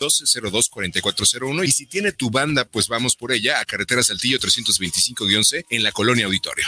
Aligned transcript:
1202-4401 0.00 1.64
y 1.64 1.70
si 1.72 1.86
tiene 1.86 2.12
tu 2.12 2.30
banda, 2.30 2.64
pues 2.64 2.88
vamos 2.88 3.16
por 3.16 3.32
ella 3.32 3.60
a 3.60 3.64
Carretera 3.64 4.02
Saltillo 4.02 4.38
325-11 4.38 5.66
en 5.68 5.82
la 5.82 5.92
Colonia 5.92 6.26
Auditorio. 6.26 6.64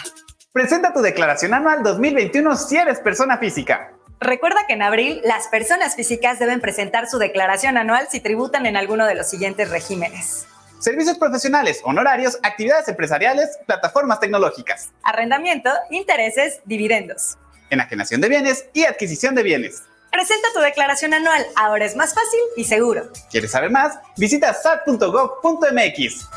Presenta 0.52 0.92
tu 0.92 1.00
declaración 1.00 1.54
anual 1.54 1.82
2021 1.82 2.56
si 2.56 2.76
eres 2.76 3.00
persona 3.00 3.38
física. 3.38 3.92
Recuerda 4.20 4.66
que 4.68 4.74
en 4.74 4.82
abril 4.82 5.20
las 5.24 5.48
personas 5.48 5.96
físicas 5.96 6.38
deben 6.38 6.60
presentar 6.60 7.08
su 7.08 7.18
declaración 7.18 7.76
anual 7.76 8.06
si 8.10 8.20
tributan 8.20 8.66
en 8.66 8.76
alguno 8.76 9.06
de 9.06 9.14
los 9.14 9.28
siguientes 9.28 9.70
regímenes. 9.70 10.46
Servicios 10.78 11.16
profesionales, 11.16 11.80
honorarios, 11.84 12.38
actividades 12.42 12.86
empresariales, 12.88 13.58
plataformas 13.66 14.20
tecnológicas. 14.20 14.90
Arrendamiento, 15.02 15.70
intereses, 15.90 16.60
dividendos. 16.66 17.38
Enajenación 17.70 18.20
de 18.20 18.28
bienes 18.28 18.66
y 18.74 18.84
adquisición 18.84 19.34
de 19.34 19.42
bienes. 19.42 19.82
Presenta 20.12 20.48
tu 20.54 20.60
declaración 20.60 21.14
anual, 21.14 21.46
ahora 21.56 21.86
es 21.86 21.96
más 21.96 22.12
fácil 22.12 22.38
y 22.54 22.64
seguro. 22.64 23.08
¿Quieres 23.30 23.50
saber 23.50 23.70
más? 23.70 23.98
Visita 24.18 24.52
sat.gov.mx. 24.52 26.28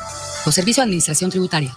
O 0.46 0.50
Servicio 0.50 0.80
de 0.80 0.84
Administración 0.86 1.30
Tributaria. 1.30 1.76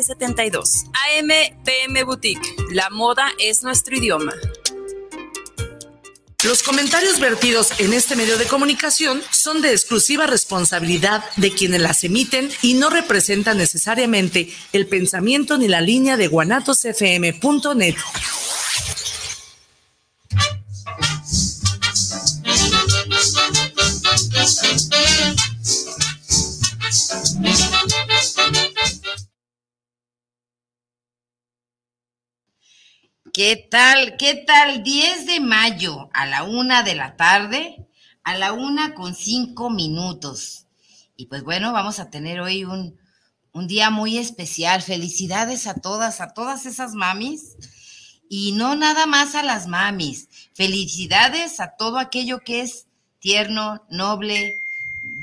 1372. 0.01 0.85
AMPM 1.17 2.05
Boutique. 2.05 2.55
La 2.71 2.89
moda 2.89 3.27
es 3.39 3.63
nuestro 3.63 3.95
idioma. 3.95 4.33
Los 6.43 6.63
comentarios 6.63 7.19
vertidos 7.19 7.79
en 7.79 7.93
este 7.93 8.15
medio 8.15 8.35
de 8.37 8.45
comunicación 8.45 9.21
son 9.29 9.61
de 9.61 9.71
exclusiva 9.71 10.25
responsabilidad 10.25 11.23
de 11.37 11.51
quienes 11.51 11.81
las 11.81 12.03
emiten 12.03 12.49
y 12.63 12.73
no 12.73 12.89
representan 12.89 13.57
necesariamente 13.57 14.51
el 14.73 14.87
pensamiento 14.87 15.59
ni 15.59 15.67
la 15.67 15.81
línea 15.81 16.17
de 16.17 16.27
guanatosfm.net. 16.27 17.95
¿Qué 33.51 33.57
tal? 33.57 34.15
¿Qué 34.15 34.45
tal? 34.47 34.81
10 34.81 35.25
de 35.25 35.41
mayo 35.41 36.09
a 36.13 36.25
la 36.25 36.43
una 36.43 36.83
de 36.83 36.95
la 36.95 37.17
tarde, 37.17 37.85
a 38.23 38.37
la 38.37 38.53
una 38.53 38.93
con 38.93 39.13
cinco 39.13 39.69
minutos. 39.69 40.67
Y 41.17 41.25
pues 41.25 41.43
bueno, 41.43 41.73
vamos 41.73 41.99
a 41.99 42.09
tener 42.09 42.39
hoy 42.39 42.63
un, 42.63 42.97
un 43.51 43.67
día 43.67 43.89
muy 43.89 44.17
especial. 44.17 44.81
Felicidades 44.81 45.67
a 45.67 45.73
todas, 45.73 46.21
a 46.21 46.33
todas 46.33 46.65
esas 46.65 46.93
mamis. 46.93 47.57
Y 48.29 48.53
no 48.53 48.77
nada 48.77 49.05
más 49.05 49.35
a 49.35 49.43
las 49.43 49.67
mamis. 49.67 50.29
Felicidades 50.53 51.59
a 51.59 51.75
todo 51.75 51.99
aquello 51.99 52.39
que 52.45 52.61
es 52.61 52.87
tierno, 53.19 53.85
noble, 53.89 54.61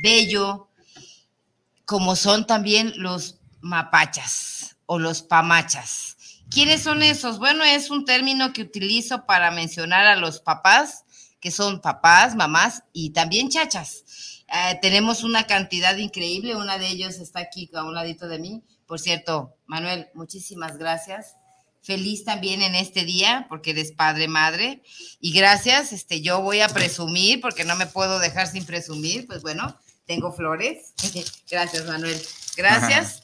bello, 0.02 0.68
como 1.86 2.14
son 2.14 2.46
también 2.46 2.92
los 2.96 3.38
mapachas 3.62 4.76
o 4.84 4.98
los 4.98 5.22
pamachas. 5.22 6.17
¿Quiénes 6.50 6.82
son 6.82 7.02
esos? 7.02 7.38
Bueno, 7.38 7.62
es 7.64 7.90
un 7.90 8.04
término 8.04 8.52
que 8.52 8.62
utilizo 8.62 9.26
para 9.26 9.50
mencionar 9.50 10.06
a 10.06 10.16
los 10.16 10.40
papás, 10.40 11.04
que 11.40 11.50
son 11.50 11.80
papás, 11.80 12.34
mamás 12.34 12.82
y 12.92 13.10
también 13.10 13.48
chachas. 13.50 14.04
Eh, 14.48 14.78
tenemos 14.80 15.24
una 15.24 15.46
cantidad 15.46 15.96
increíble, 15.96 16.56
una 16.56 16.78
de 16.78 16.88
ellos 16.88 17.18
está 17.18 17.40
aquí 17.40 17.70
a 17.74 17.84
un 17.84 17.94
ladito 17.94 18.28
de 18.28 18.38
mí. 18.38 18.62
Por 18.86 18.98
cierto, 18.98 19.54
Manuel, 19.66 20.08
muchísimas 20.14 20.78
gracias. 20.78 21.36
Feliz 21.82 22.24
también 22.24 22.62
en 22.62 22.74
este 22.74 23.04
día, 23.04 23.46
porque 23.48 23.70
eres 23.70 23.92
padre, 23.92 24.26
madre. 24.26 24.82
Y 25.20 25.32
gracias, 25.32 25.92
este, 25.92 26.22
yo 26.22 26.40
voy 26.40 26.60
a 26.60 26.68
presumir, 26.68 27.40
porque 27.40 27.64
no 27.64 27.76
me 27.76 27.86
puedo 27.86 28.18
dejar 28.18 28.46
sin 28.46 28.64
presumir. 28.64 29.26
Pues 29.26 29.42
bueno, 29.42 29.76
tengo 30.06 30.32
flores. 30.32 30.94
gracias, 31.50 31.86
Manuel. 31.86 32.20
Gracias. 32.56 33.22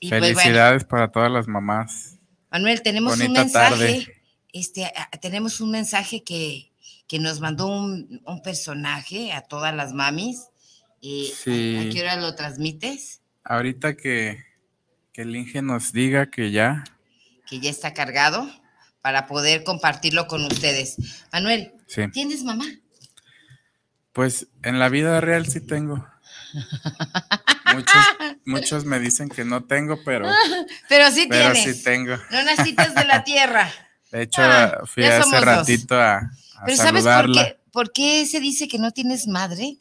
Y 0.00 0.10
Felicidades 0.10 0.82
pues, 0.84 0.88
bueno. 0.88 0.88
para 0.88 1.12
todas 1.12 1.30
las 1.30 1.46
mamás. 1.46 2.15
Manuel, 2.50 2.82
tenemos 2.82 3.20
un 3.20 3.32
mensaje, 3.32 4.22
este, 4.52 4.92
tenemos 5.20 5.60
un 5.60 5.70
mensaje 5.70 6.22
que, 6.22 6.70
que 7.06 7.18
nos 7.18 7.40
mandó 7.40 7.66
un, 7.66 8.22
un, 8.24 8.42
personaje 8.42 9.32
a 9.32 9.42
todas 9.42 9.74
las 9.74 9.92
mamis. 9.92 10.48
Eh, 11.02 11.30
sí. 11.34 11.76
¿a, 11.76 11.80
¿A 11.82 11.92
qué 11.92 12.00
hora 12.00 12.16
lo 12.16 12.34
transmites? 12.34 13.20
Ahorita 13.44 13.96
que, 13.96 14.44
que 15.12 15.22
el 15.22 15.34
Inge 15.36 15.62
nos 15.62 15.92
diga 15.92 16.30
que 16.30 16.50
ya. 16.50 16.84
Que 17.46 17.60
ya 17.60 17.70
está 17.70 17.94
cargado 17.94 18.48
para 19.02 19.26
poder 19.26 19.62
compartirlo 19.62 20.26
con 20.26 20.44
ustedes. 20.44 20.96
Manuel, 21.32 21.72
sí. 21.86 22.02
¿tienes 22.12 22.42
mamá? 22.42 22.66
Pues 24.12 24.48
en 24.62 24.78
la 24.78 24.88
vida 24.88 25.20
real 25.20 25.46
sí 25.46 25.60
tengo. 25.60 26.06
Muchos, 27.74 27.94
muchos 28.44 28.84
me 28.84 28.98
dicen 28.98 29.28
que 29.28 29.44
no 29.44 29.64
tengo, 29.64 29.98
pero, 30.04 30.28
pero 30.88 31.10
sí 31.10 31.26
pero 31.28 31.52
tienes. 31.52 31.76
sí 31.76 31.82
tengo. 31.84 32.16
No 32.30 32.42
naciste 32.42 32.88
de 32.90 33.04
la 33.04 33.24
tierra. 33.24 33.70
De 34.12 34.22
hecho, 34.22 34.40
ah, 34.42 34.82
fui 34.86 35.04
hace 35.04 35.40
ratito 35.40 35.96
a, 36.00 36.18
a 36.18 36.30
pero 36.64 36.76
saludarla. 36.76 37.34
¿sabes 37.34 37.54
por 37.54 37.58
qué, 37.64 37.70
por 37.72 37.92
qué 37.92 38.26
se 38.26 38.40
dice 38.40 38.68
que 38.68 38.78
no 38.78 38.92
tienes 38.92 39.26
madre? 39.26 39.78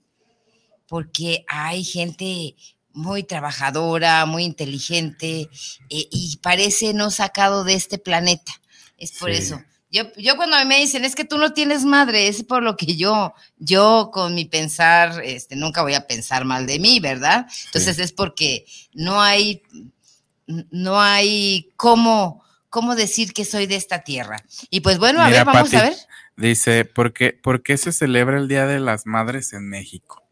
Porque 0.87 1.45
hay 1.47 1.83
gente 1.83 2.55
muy 2.91 3.23
trabajadora, 3.23 4.25
muy 4.25 4.43
inteligente 4.43 5.41
eh, 5.89 6.07
y 6.11 6.37
parece 6.41 6.93
no 6.93 7.11
sacado 7.11 7.63
de 7.63 7.75
este 7.75 7.97
planeta. 7.97 8.51
Es 8.97 9.11
por 9.13 9.31
Sí. 9.31 9.37
eso. 9.37 9.61
Yo, 9.95 10.11
yo 10.17 10.35
cuando 10.35 10.57
me 10.65 10.77
dicen, 10.77 11.05
es 11.05 11.15
que 11.15 11.23
tú 11.23 11.37
no 11.37 11.53
tienes 11.53 11.85
madre, 11.85 12.27
es 12.27 12.43
por 12.43 12.61
lo 12.61 12.75
que 12.75 12.97
yo, 12.97 13.33
yo 13.59 14.09
con 14.11 14.35
mi 14.35 14.43
pensar, 14.43 15.21
este, 15.23 15.55
nunca 15.55 15.83
voy 15.83 15.93
a 15.93 16.05
pensar 16.05 16.43
mal 16.43 16.67
de 16.67 16.79
mí, 16.79 16.99
¿verdad? 16.99 17.47
Entonces 17.67 17.97
es 17.99 18.11
porque 18.11 18.65
no 18.93 19.21
hay, 19.21 19.63
no 20.47 20.99
hay 20.99 21.71
cómo, 21.77 22.43
cómo 22.69 22.93
decir 22.93 23.31
que 23.31 23.45
soy 23.45 23.67
de 23.67 23.77
esta 23.77 24.03
tierra. 24.03 24.43
Y 24.69 24.81
pues 24.81 24.99
bueno, 24.99 25.21
a 25.21 25.27
Mira, 25.27 25.45
ver, 25.45 25.45
vamos 25.45 25.69
Pati, 25.69 25.75
a 25.77 25.83
ver. 25.83 25.93
Dice, 26.35 26.83
¿por 26.83 27.13
qué, 27.13 27.31
¿por 27.31 27.63
qué 27.63 27.77
se 27.77 27.93
celebra 27.93 28.37
el 28.37 28.49
Día 28.49 28.65
de 28.65 28.81
las 28.81 29.05
Madres 29.05 29.53
en 29.53 29.69
México? 29.69 30.27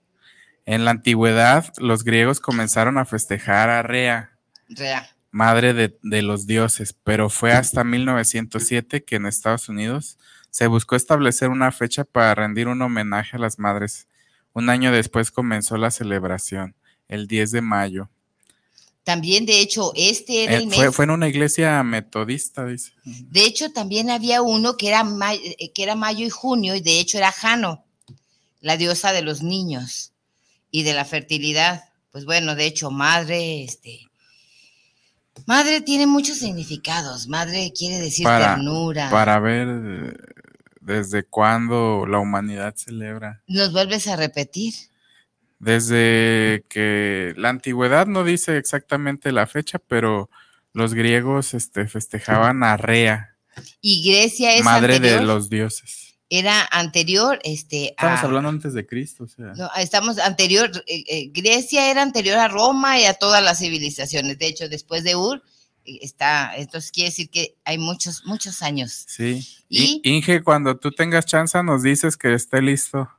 En 0.65 0.83
la 0.83 0.91
antigüedad, 0.91 1.71
los 1.77 2.03
griegos 2.03 2.41
comenzaron 2.41 2.97
a 2.97 3.05
festejar 3.05 3.69
a 3.69 3.81
Rea, 3.81 4.33
Rea. 4.67 5.12
Madre 5.33 5.73
de, 5.73 5.97
de 6.03 6.21
los 6.21 6.47
dioses, 6.47 6.95
pero 7.03 7.29
fue 7.29 7.51
hasta 7.51 7.83
1907 7.83 9.03
que 9.03 9.17
en 9.17 9.25
Estados 9.25 9.67
Unidos 9.67 10.17
se 10.51 10.67
buscó 10.67 10.95
establecer 10.95 11.49
una 11.49 11.71
fecha 11.71 12.03
para 12.05 12.35
rendir 12.35 12.67
un 12.67 12.81
homenaje 12.81 13.35
a 13.35 13.39
las 13.39 13.57
madres. 13.59 14.07
Un 14.53 14.69
año 14.69 14.91
después 14.91 15.31
comenzó 15.31 15.75
la 15.77 15.89
celebración, 15.89 16.75
el 17.07 17.27
10 17.27 17.51
de 17.51 17.61
mayo. 17.61 18.09
También, 19.03 19.45
de 19.45 19.59
hecho, 19.59 19.91
este 19.95 20.43
era 20.43 20.53
Eh, 20.53 20.57
el 20.57 20.67
mes. 20.67 20.77
fue, 20.77 20.91
fue 20.91 21.05
en 21.05 21.11
una 21.11 21.27
iglesia 21.27 21.81
metodista, 21.83 22.65
dice. 22.65 22.91
De 23.03 23.43
hecho, 23.45 23.71
también 23.71 24.09
había 24.11 24.41
uno 24.43 24.77
que 24.77 24.87
era, 24.89 25.03
eh, 25.33 25.71
que 25.73 25.83
era 25.83 25.95
mayo 25.95 26.25
y 26.25 26.29
junio, 26.29 26.75
y 26.75 26.81
de 26.81 26.99
hecho 26.99 27.17
era 27.17 27.31
Jano, 27.31 27.83
la 28.61 28.77
diosa 28.77 29.11
de 29.11 29.23
los 29.23 29.41
niños 29.41 30.13
y 30.71 30.83
de 30.83 30.93
la 30.93 31.03
fertilidad. 31.03 31.83
Pues 32.11 32.23
bueno, 32.25 32.55
de 32.55 32.67
hecho, 32.67 32.91
madre, 32.91 33.63
este. 33.63 34.07
Madre 35.45 35.81
tiene 35.81 36.07
muchos 36.07 36.37
significados. 36.37 37.27
Madre 37.27 37.71
quiere 37.77 37.99
decir 37.99 38.23
Para, 38.23 38.55
ternura. 38.55 39.09
para 39.09 39.39
ver 39.39 40.17
desde 40.79 41.23
cuándo 41.23 42.05
la 42.07 42.19
humanidad 42.19 42.75
celebra. 42.75 43.41
Nos 43.47 43.71
vuelves 43.71 44.07
a 44.07 44.15
repetir. 44.15 44.73
Desde 45.59 46.65
que 46.69 47.33
la 47.37 47.49
antigüedad 47.49 48.05
no 48.05 48.23
dice 48.23 48.57
exactamente 48.57 49.31
la 49.31 49.47
fecha, 49.47 49.79
pero 49.79 50.29
los 50.73 50.93
griegos 50.93 51.53
este, 51.53 51.87
festejaban 51.87 52.63
a 52.63 52.75
Rea, 52.75 53.35
Y 53.79 54.03
Grecia 54.11 54.55
es 54.55 54.63
madre 54.63 54.95
anterior, 54.95 55.19
de 55.21 55.25
los 55.25 55.49
dioses. 55.49 56.02
Era 56.29 56.67
anterior, 56.71 57.39
este, 57.43 57.89
Estamos 57.91 58.19
a- 58.19 58.23
hablando 58.23 58.49
antes 58.49 58.73
de 58.73 58.85
Cristo, 58.87 59.25
o 59.25 59.27
sea. 59.27 59.53
no, 59.55 59.69
estamos 59.77 60.17
anterior, 60.19 60.71
eh, 60.87 61.03
eh, 61.07 61.29
Grecia 61.31 61.91
era 61.91 62.01
anterior 62.01 62.37
a 62.39 62.47
Roma 62.47 62.99
y 62.99 63.05
a 63.05 63.13
todas 63.13 63.43
las 63.43 63.59
civilizaciones. 63.59 64.39
De 64.39 64.47
hecho, 64.47 64.67
después 64.69 65.03
de 65.03 65.15
Ur 65.15 65.43
eh, 65.85 65.99
está, 66.01 66.55
entonces 66.55 66.91
quiere 66.91 67.09
decir 67.09 67.29
que 67.29 67.55
hay 67.65 67.77
muchos, 67.77 68.23
muchos 68.25 68.61
años. 68.61 69.03
Sí. 69.07 69.45
Y- 69.69 70.01
Inge, 70.03 70.41
cuando 70.43 70.77
tú 70.77 70.91
tengas 70.91 71.25
chance, 71.25 71.61
nos 71.61 71.83
dices 71.83 72.15
que 72.17 72.33
esté 72.33 72.61
listo. 72.61 73.09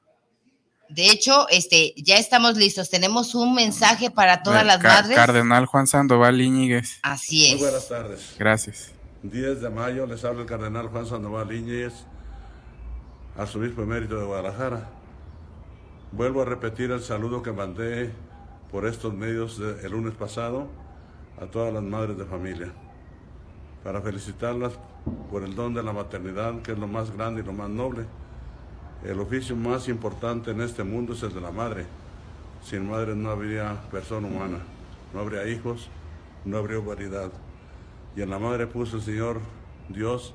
De 0.88 1.10
hecho, 1.10 1.48
este, 1.48 1.92
ya 1.96 2.16
estamos 2.18 2.56
listos. 2.56 2.88
Tenemos 2.90 3.34
un 3.34 3.54
mensaje 3.54 4.10
para 4.10 4.42
todas 4.42 4.64
las 4.64 4.78
Ca- 4.78 4.88
madres. 4.88 5.16
Cardenal 5.16 5.66
Juan 5.66 5.86
Sandoval 5.86 6.40
Íñiguez. 6.40 6.98
Así 7.02 7.40
Muy 7.40 7.50
es. 7.54 7.60
buenas 7.60 7.88
tardes. 7.88 8.34
Gracias. 8.38 8.90
10 9.22 9.60
de 9.62 9.70
mayo 9.70 10.06
les 10.06 10.22
habla 10.24 10.42
el 10.42 10.46
cardenal 10.46 10.88
Juan 10.88 11.06
Sandoval 11.06 11.50
Íñiguez, 11.52 11.92
arzobispo 13.36 13.82
emérito 13.82 14.16
de 14.16 14.24
Guadalajara. 14.24 14.88
Vuelvo 16.12 16.42
a 16.42 16.44
repetir 16.44 16.92
el 16.92 17.00
saludo 17.00 17.42
que 17.42 17.52
mandé 17.52 18.12
por 18.70 18.86
estos 18.86 19.12
medios 19.12 19.58
el 19.58 19.90
lunes 19.90 20.14
pasado 20.14 20.68
a 21.40 21.46
todas 21.46 21.74
las 21.74 21.82
madres 21.82 22.16
de 22.16 22.24
familia, 22.24 22.72
para 23.82 24.00
felicitarlas 24.00 24.72
por 25.30 25.42
el 25.42 25.56
don 25.56 25.74
de 25.74 25.82
la 25.82 25.92
maternidad, 25.92 26.62
que 26.62 26.72
es 26.72 26.78
lo 26.78 26.86
más 26.86 27.10
grande 27.10 27.40
y 27.40 27.44
lo 27.44 27.52
más 27.52 27.68
noble. 27.68 28.06
El 29.04 29.18
oficio 29.18 29.56
más 29.56 29.88
importante 29.88 30.52
en 30.52 30.60
este 30.60 30.84
mundo 30.84 31.14
es 31.14 31.22
el 31.24 31.34
de 31.34 31.40
la 31.40 31.50
madre. 31.50 31.86
Sin 32.62 32.88
madre 32.88 33.16
no 33.16 33.30
habría 33.30 33.82
persona 33.90 34.28
humana, 34.28 34.58
no 35.12 35.20
habría 35.20 35.46
hijos, 35.48 35.90
no 36.44 36.56
habría 36.56 36.78
humanidad. 36.78 37.32
Y 38.16 38.22
en 38.22 38.30
la 38.30 38.38
madre 38.38 38.68
puso 38.68 38.96
el 38.96 39.02
Señor 39.02 39.40
Dios 39.88 40.34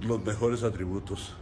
los 0.00 0.24
mejores 0.24 0.62
atributos. 0.62 1.36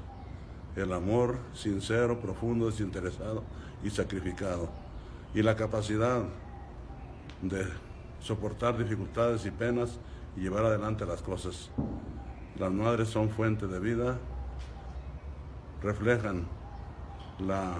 El 0.77 0.93
amor 0.93 1.39
sincero, 1.53 2.21
profundo, 2.21 2.67
desinteresado 2.67 3.43
y 3.83 3.91
sacrificado. 3.91 4.69
Y 5.35 5.43
la 5.43 5.57
capacidad 5.57 6.23
de 7.43 7.67
soportar 8.21 8.77
dificultades 8.79 9.47
y 9.47 9.51
penas 9.51 9.99
y 10.37 10.41
llevar 10.41 10.65
adelante 10.65 11.07
las 11.07 11.23
cosas. 11.23 11.71
Las 12.59 12.73
madres 12.73 13.09
son 13.09 13.31
fuente 13.31 13.67
de 13.67 13.81
vida, 13.81 14.19
reflejan 15.83 16.47
la 17.39 17.75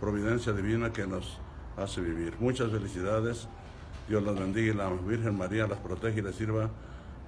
providencia 0.00 0.52
divina 0.52 0.92
que 0.92 1.06
nos 1.06 1.38
hace 1.76 2.00
vivir. 2.00 2.34
Muchas 2.40 2.70
felicidades. 2.70 3.48
Dios 4.08 4.22
las 4.22 4.38
bendiga 4.38 4.72
y 4.72 4.76
la 4.76 4.90
Virgen 4.90 5.36
María 5.36 5.66
las 5.66 5.78
protege 5.78 6.20
y 6.20 6.22
les 6.22 6.34
sirva 6.34 6.68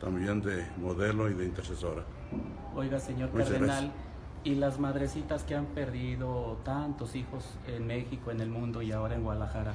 también 0.00 0.42
de 0.42 0.66
modelo 0.76 1.30
y 1.30 1.34
de 1.34 1.46
intercesora. 1.46 2.02
Oiga, 2.74 3.00
señor 3.00 3.30
Muchas 3.30 3.50
cardenal, 3.50 3.92
y 4.46 4.54
las 4.54 4.78
madrecitas 4.78 5.42
que 5.42 5.56
han 5.56 5.66
perdido 5.66 6.60
tantos 6.64 7.16
hijos 7.16 7.58
en 7.66 7.84
México, 7.84 8.30
en 8.30 8.40
el 8.40 8.48
mundo 8.48 8.80
y 8.80 8.92
ahora 8.92 9.16
en 9.16 9.24
Guadalajara, 9.24 9.74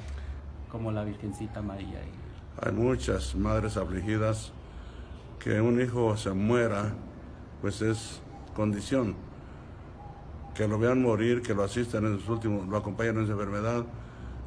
como 0.70 0.90
la 0.90 1.04
Virgencita 1.04 1.60
María. 1.60 2.00
Hay 2.58 2.72
muchas 2.72 3.34
madres 3.34 3.76
afligidas 3.76 4.50
que 5.38 5.60
un 5.60 5.78
hijo 5.78 6.16
se 6.16 6.30
muera, 6.30 6.94
pues 7.60 7.82
es 7.82 8.22
condición. 8.56 9.14
Que 10.54 10.66
lo 10.66 10.78
vean 10.78 11.02
morir, 11.02 11.42
que 11.42 11.52
lo 11.52 11.64
asistan 11.64 12.06
en 12.06 12.18
sus 12.18 12.30
últimos, 12.30 12.66
lo 12.66 12.78
acompañan 12.78 13.18
en 13.18 13.26
su 13.26 13.32
enfermedad, 13.32 13.84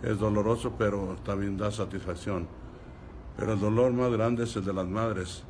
es 0.01 0.17
doloroso, 0.17 0.73
pero 0.75 1.17
también 1.23 1.55
da 1.55 1.69
satisfacción. 1.69 2.47
Pero 3.37 3.53
el 3.53 3.59
dolor 3.59 3.93
más 3.93 4.11
grande 4.11 4.45
es 4.45 4.55
el 4.55 4.65
de 4.65 4.73
las 4.73 4.87
madres, 4.87 5.43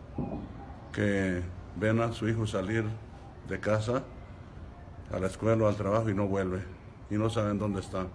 que 0.92 1.44
ven 1.77 2.01
a 2.01 2.12
su 2.12 2.27
hijo 2.27 2.45
salir 2.45 2.83
de 3.48 3.60
casa, 3.62 4.04
a 5.12 5.19
la 5.19 5.28
escuela 5.28 5.66
o 5.66 5.68
al 5.68 5.75
trabajo 5.75 6.10
y 6.10 6.13
no 6.13 6.28
vuelve, 6.28 6.63
y 7.10 7.16
no 7.16 7.30
saben 7.30 7.57
dónde 7.57 7.81
está. 7.81 8.07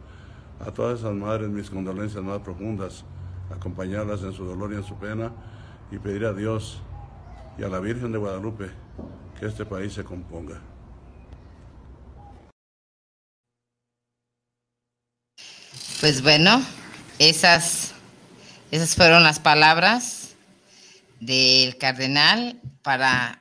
A 0.60 0.70
todas 0.72 1.00
esas 1.00 1.14
madres 1.14 1.48
mis 1.48 1.70
condolencias 1.70 2.22
más 2.22 2.40
profundas, 2.40 3.04
acompañarlas 3.54 4.22
en 4.22 4.32
su 4.32 4.44
dolor 4.44 4.72
y 4.72 4.76
en 4.76 4.84
su 4.84 4.96
pena, 4.96 5.32
y 5.90 5.98
pedir 5.98 6.24
a 6.24 6.32
Dios 6.32 6.80
y 7.58 7.62
a 7.62 7.68
la 7.68 7.80
Virgen 7.80 8.12
de 8.12 8.18
Guadalupe 8.18 8.70
que 9.38 9.46
este 9.46 9.64
país 9.64 9.92
se 9.92 10.04
componga. 10.04 10.60
Pues 16.00 16.22
bueno, 16.22 16.62
esas, 17.18 17.92
esas 18.70 18.94
fueron 18.94 19.22
las 19.22 19.38
palabras 19.38 20.34
del 21.20 21.76
cardenal 21.76 22.58
para 22.82 23.39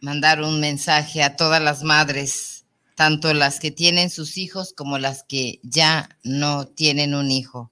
mandar 0.00 0.42
un 0.42 0.60
mensaje 0.60 1.22
a 1.22 1.36
todas 1.36 1.62
las 1.62 1.82
madres, 1.82 2.64
tanto 2.94 3.32
las 3.34 3.60
que 3.60 3.70
tienen 3.70 4.10
sus 4.10 4.36
hijos 4.38 4.72
como 4.76 4.98
las 4.98 5.22
que 5.24 5.60
ya 5.62 6.08
no 6.24 6.66
tienen 6.66 7.14
un 7.14 7.30
hijo. 7.30 7.70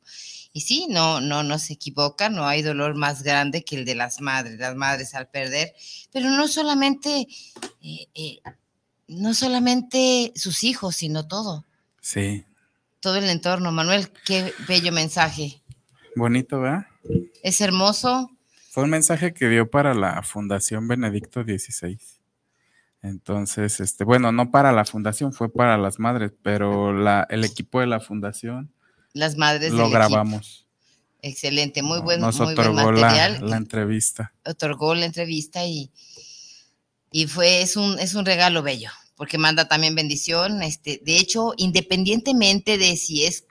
Y 0.53 0.63
sí, 0.63 0.87
no, 0.89 1.21
no, 1.21 1.43
no 1.43 1.59
se 1.59 1.75
equivoca, 1.75 2.29
no 2.31 2.47
hay 2.47 2.63
dolor 2.63 2.95
más 2.95 3.23
grande 3.23 3.63
que 3.63 3.77
el 3.77 3.85
de 3.85 3.95
las 3.95 4.21
madres, 4.23 4.59
las 4.59 4.75
madres 4.75 5.15
al 5.15 5.29
perder, 5.29 5.75
pero 6.13 6.31
no 6.31 6.49
solamente, 6.49 7.27
eh, 7.83 8.07
eh, 8.15 8.39
no 9.09 9.35
solamente 9.35 10.33
sus 10.35 10.65
hijos, 10.65 10.97
sino 10.97 11.29
todo 11.29 11.65
Sí. 12.01 12.45
todo 13.01 13.17
el 13.17 13.29
entorno. 13.29 13.71
Manuel, 13.71 14.09
qué 14.25 14.53
bello 14.67 14.93
mensaje. 14.93 15.61
Bonito, 16.17 16.61
¿verdad? 16.61 16.87
Es 17.43 17.61
hermoso. 17.61 18.31
Fue 18.71 18.85
un 18.85 18.91
mensaje 18.91 19.35
que 19.35 19.49
dio 19.49 19.71
para 19.71 19.93
la 19.95 20.23
Fundación 20.23 20.89
Benedicto 20.89 21.43
XVI. 21.43 21.99
Entonces, 23.07 23.81
este, 23.81 24.05
bueno, 24.05 24.33
no 24.33 24.51
para 24.51 24.73
la 24.73 24.85
fundación, 24.85 25.33
fue 25.33 25.53
para 25.53 25.79
las 25.79 25.99
madres, 25.99 26.33
pero 26.43 26.93
la, 26.93 27.27
el 27.31 27.45
equipo 27.45 27.81
de 27.81 27.87
la 27.87 28.01
fundación 28.01 28.73
Las 29.13 29.37
madres 29.37 29.73
lo 29.73 29.85
del 29.85 29.93
grabamos. 29.93 30.47
equipo. 30.47 30.67
Excelente, 31.23 31.83
muy 31.83 32.01
buen, 32.01 32.21
Nos 32.21 32.39
muy 32.39 32.55
buen 32.55 32.59
otorgó 32.59 32.93
la, 32.93 33.01
material. 33.01 33.49
la 33.51 33.57
entrevista. 33.57 34.33
Otorgó 34.45 34.95
la 34.95 35.07
entrevista 35.07 35.65
y, 35.67 35.91
y 37.11 37.27
fue, 37.27 37.63
es 37.63 37.77
un, 37.77 37.99
es 37.99 38.15
un 38.15 38.25
regalo 38.27 38.63
bello, 38.63 38.91
porque 39.17 39.39
manda 39.39 39.67
también 39.67 39.95
bendición. 39.95 40.63
Este, 40.63 41.01
de 41.05 41.19
hecho, 41.19 41.55
independientemente 41.57 42.79
de 42.79 42.97
si 42.97 43.25
es 43.25 43.45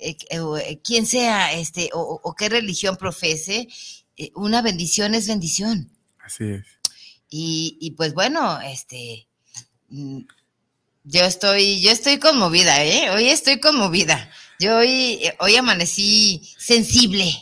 eh, 0.00 0.16
eh, 0.30 0.80
quien 0.82 1.06
sea 1.06 1.52
este, 1.52 1.90
o 1.92 2.34
qué 2.36 2.48
religión 2.48 2.96
profese, 2.96 3.68
eh, 4.16 4.30
una 4.34 4.62
bendición 4.62 5.14
es 5.14 5.26
bendición. 5.28 5.90
Así 6.18 6.44
es. 6.44 6.64
Y, 7.36 7.94
pues 7.96 8.14
bueno, 8.14 8.60
este, 8.60 9.26
mm, 9.88 10.20
yo 11.02 11.24
estoy, 11.24 11.82
yo 11.82 11.90
estoy 11.90 12.20
conmovida, 12.20 12.84
¿eh? 12.84 13.10
Hoy 13.10 13.28
estoy 13.28 13.58
conmovida. 13.58 14.30
Yo 14.60 14.76
hoy, 14.76 15.18
eh, 15.20 15.34
hoy 15.40 15.56
amanecí 15.56 16.48
sensible, 16.56 17.32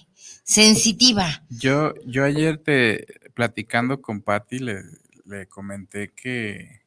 sensitiva. 0.45 1.45
Yo, 1.51 1.93
yo 2.07 2.25
ayer 2.25 2.57
te 2.57 3.07
platicando 3.35 4.01
con 4.01 4.23
Patty 4.23 4.61
le, 4.61 4.83
le 5.27 5.47
comenté 5.47 6.11
que 6.11 6.81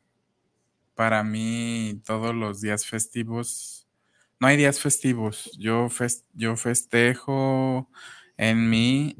para 0.95 1.23
mí 1.23 2.01
todos 2.05 2.33
los 2.33 2.59
días 2.59 2.87
festivos, 2.87 3.87
no 4.39 4.47
hay 4.47 4.57
días 4.57 4.79
festivos. 4.79 5.51
Yo, 5.59 5.89
yo 6.33 6.57
festejo 6.57 7.87
en 8.35 8.67
mí 8.67 9.15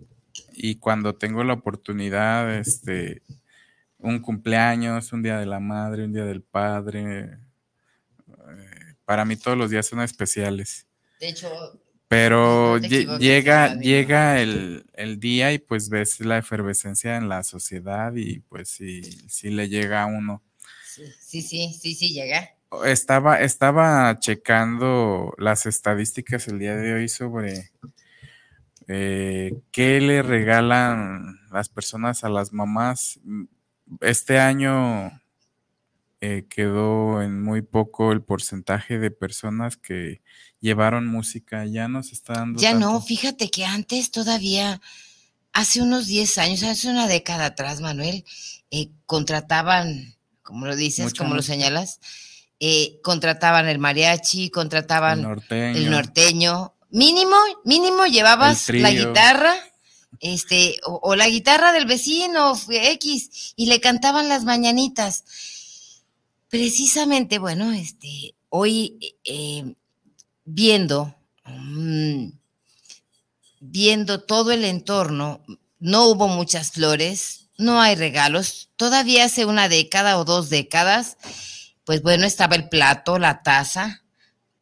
y 0.54 0.78
cuando 0.78 1.14
tengo 1.14 1.44
la 1.44 1.54
oportunidad, 1.54 2.56
este, 2.56 3.22
un 4.00 4.20
cumpleaños, 4.20 5.14
un 5.14 5.24
día 5.24 5.38
de 5.38 5.46
la 5.46 5.60
madre, 5.60 6.06
un 6.06 6.14
día 6.14 6.26
del 6.26 6.42
padre, 6.42 7.40
eh, 8.28 8.96
para 9.06 9.26
mí 9.26 9.36
todos 9.36 9.58
los 9.58 9.70
días 9.70 9.86
son 9.86 10.02
especiales. 10.02 10.88
De 11.20 11.30
hecho, 11.30 11.50
Pero 12.08 12.80
No 12.80 13.18
llega, 13.18 13.76
llega 13.76 14.40
el, 14.42 14.86
el 14.94 15.20
día 15.20 15.54
y 15.54 15.60
pues 15.60 15.90
ves 15.90 16.20
la 16.20 16.38
efervescencia 16.38 17.18
en 17.18 17.30
la 17.30 17.44
sociedad 17.44 18.14
y 18.16 18.40
pues 18.40 18.70
sí, 18.70 19.02
sí 19.28 19.50
le 19.50 19.70
llega 19.70 20.04
a 20.04 20.06
uno. 20.06 20.44
sí, 21.20 21.42
sí, 21.42 21.74
sí, 21.74 21.96
sí, 21.96 22.14
llega. 22.14 22.52
Estaba, 22.86 23.40
estaba 23.42 24.20
checando 24.20 25.34
las 25.38 25.66
estadísticas 25.66 26.48
el 26.48 26.60
día 26.60 26.76
de 26.76 26.94
hoy 26.94 27.08
sobre 27.08 27.72
eh, 28.88 29.54
qué 29.72 30.02
le 30.02 30.22
regalan 30.22 31.40
las 31.52 31.70
personas 31.70 32.24
a 32.24 32.30
las 32.30 32.54
mamás. 32.54 33.20
Este 34.02 34.40
año 34.40 35.12
eh, 36.22 36.48
quedó 36.50 37.22
en 37.22 37.44
muy 37.44 37.62
poco 37.62 38.12
el 38.12 38.22
porcentaje 38.22 38.98
de 38.98 39.12
personas 39.12 39.78
que 39.78 40.22
llevaron 40.60 41.08
música. 41.08 41.66
Ya 41.66 41.88
no 41.88 42.02
se 42.02 42.16
está 42.16 42.34
dando. 42.34 42.60
Ya 42.60 42.74
no, 42.74 43.00
fíjate 43.02 43.52
que 43.52 43.66
antes 43.66 44.12
todavía, 44.12 44.82
hace 45.54 45.82
unos 45.82 46.08
10 46.08 46.38
años, 46.40 46.64
hace 46.64 46.90
una 46.90 47.08
década 47.08 47.46
atrás, 47.46 47.82
Manuel, 47.82 48.26
eh, 48.72 48.90
contrataban, 49.06 50.16
como 50.42 50.66
lo 50.66 50.76
dices, 50.76 51.14
como 51.14 51.36
lo 51.36 51.42
señalas, 51.42 52.00
eh, 52.60 53.00
contrataban 53.04 53.68
el 53.68 53.80
mariachi, 53.80 54.50
contrataban 54.50 55.20
El 55.20 55.26
norteño. 55.26 55.78
el 55.78 55.92
norteño. 55.92 56.74
Mínimo, 56.90 57.36
mínimo 57.66 58.06
llevabas 58.06 58.70
la 58.70 58.92
guitarra 58.92 59.56
este, 60.20 60.78
o, 60.84 61.16
la 61.16 61.30
guitarra 61.30 61.72
del 61.72 61.86
vecino 61.86 62.54
X, 62.70 63.54
y 63.56 63.66
le 63.68 63.80
cantaban 63.80 64.30
las 64.30 64.44
mañanitas. 64.44 65.24
Precisamente, 66.50 67.40
bueno, 67.40 67.72
este, 67.72 68.36
hoy 68.50 69.18
eh, 69.24 69.76
viendo, 70.46 71.16
mm, 71.46 72.30
viendo 73.60 74.24
todo 74.24 74.52
el 74.52 74.64
entorno, 74.64 75.42
no 75.80 76.08
hubo 76.08 76.28
muchas 76.28 76.72
flores, 76.72 77.50
no 77.58 77.82
hay 77.82 77.96
regalos. 77.96 78.70
Todavía 78.76 79.26
hace 79.26 79.46
una 79.46 79.70
década 79.70 80.18
o 80.18 80.26
dos 80.26 80.50
décadas, 80.50 81.18
pues 81.84 82.02
bueno, 82.02 82.26
estaba 82.26 82.56
el 82.56 82.70
plato, 82.70 83.20
la 83.20 83.44
taza, 83.44 84.04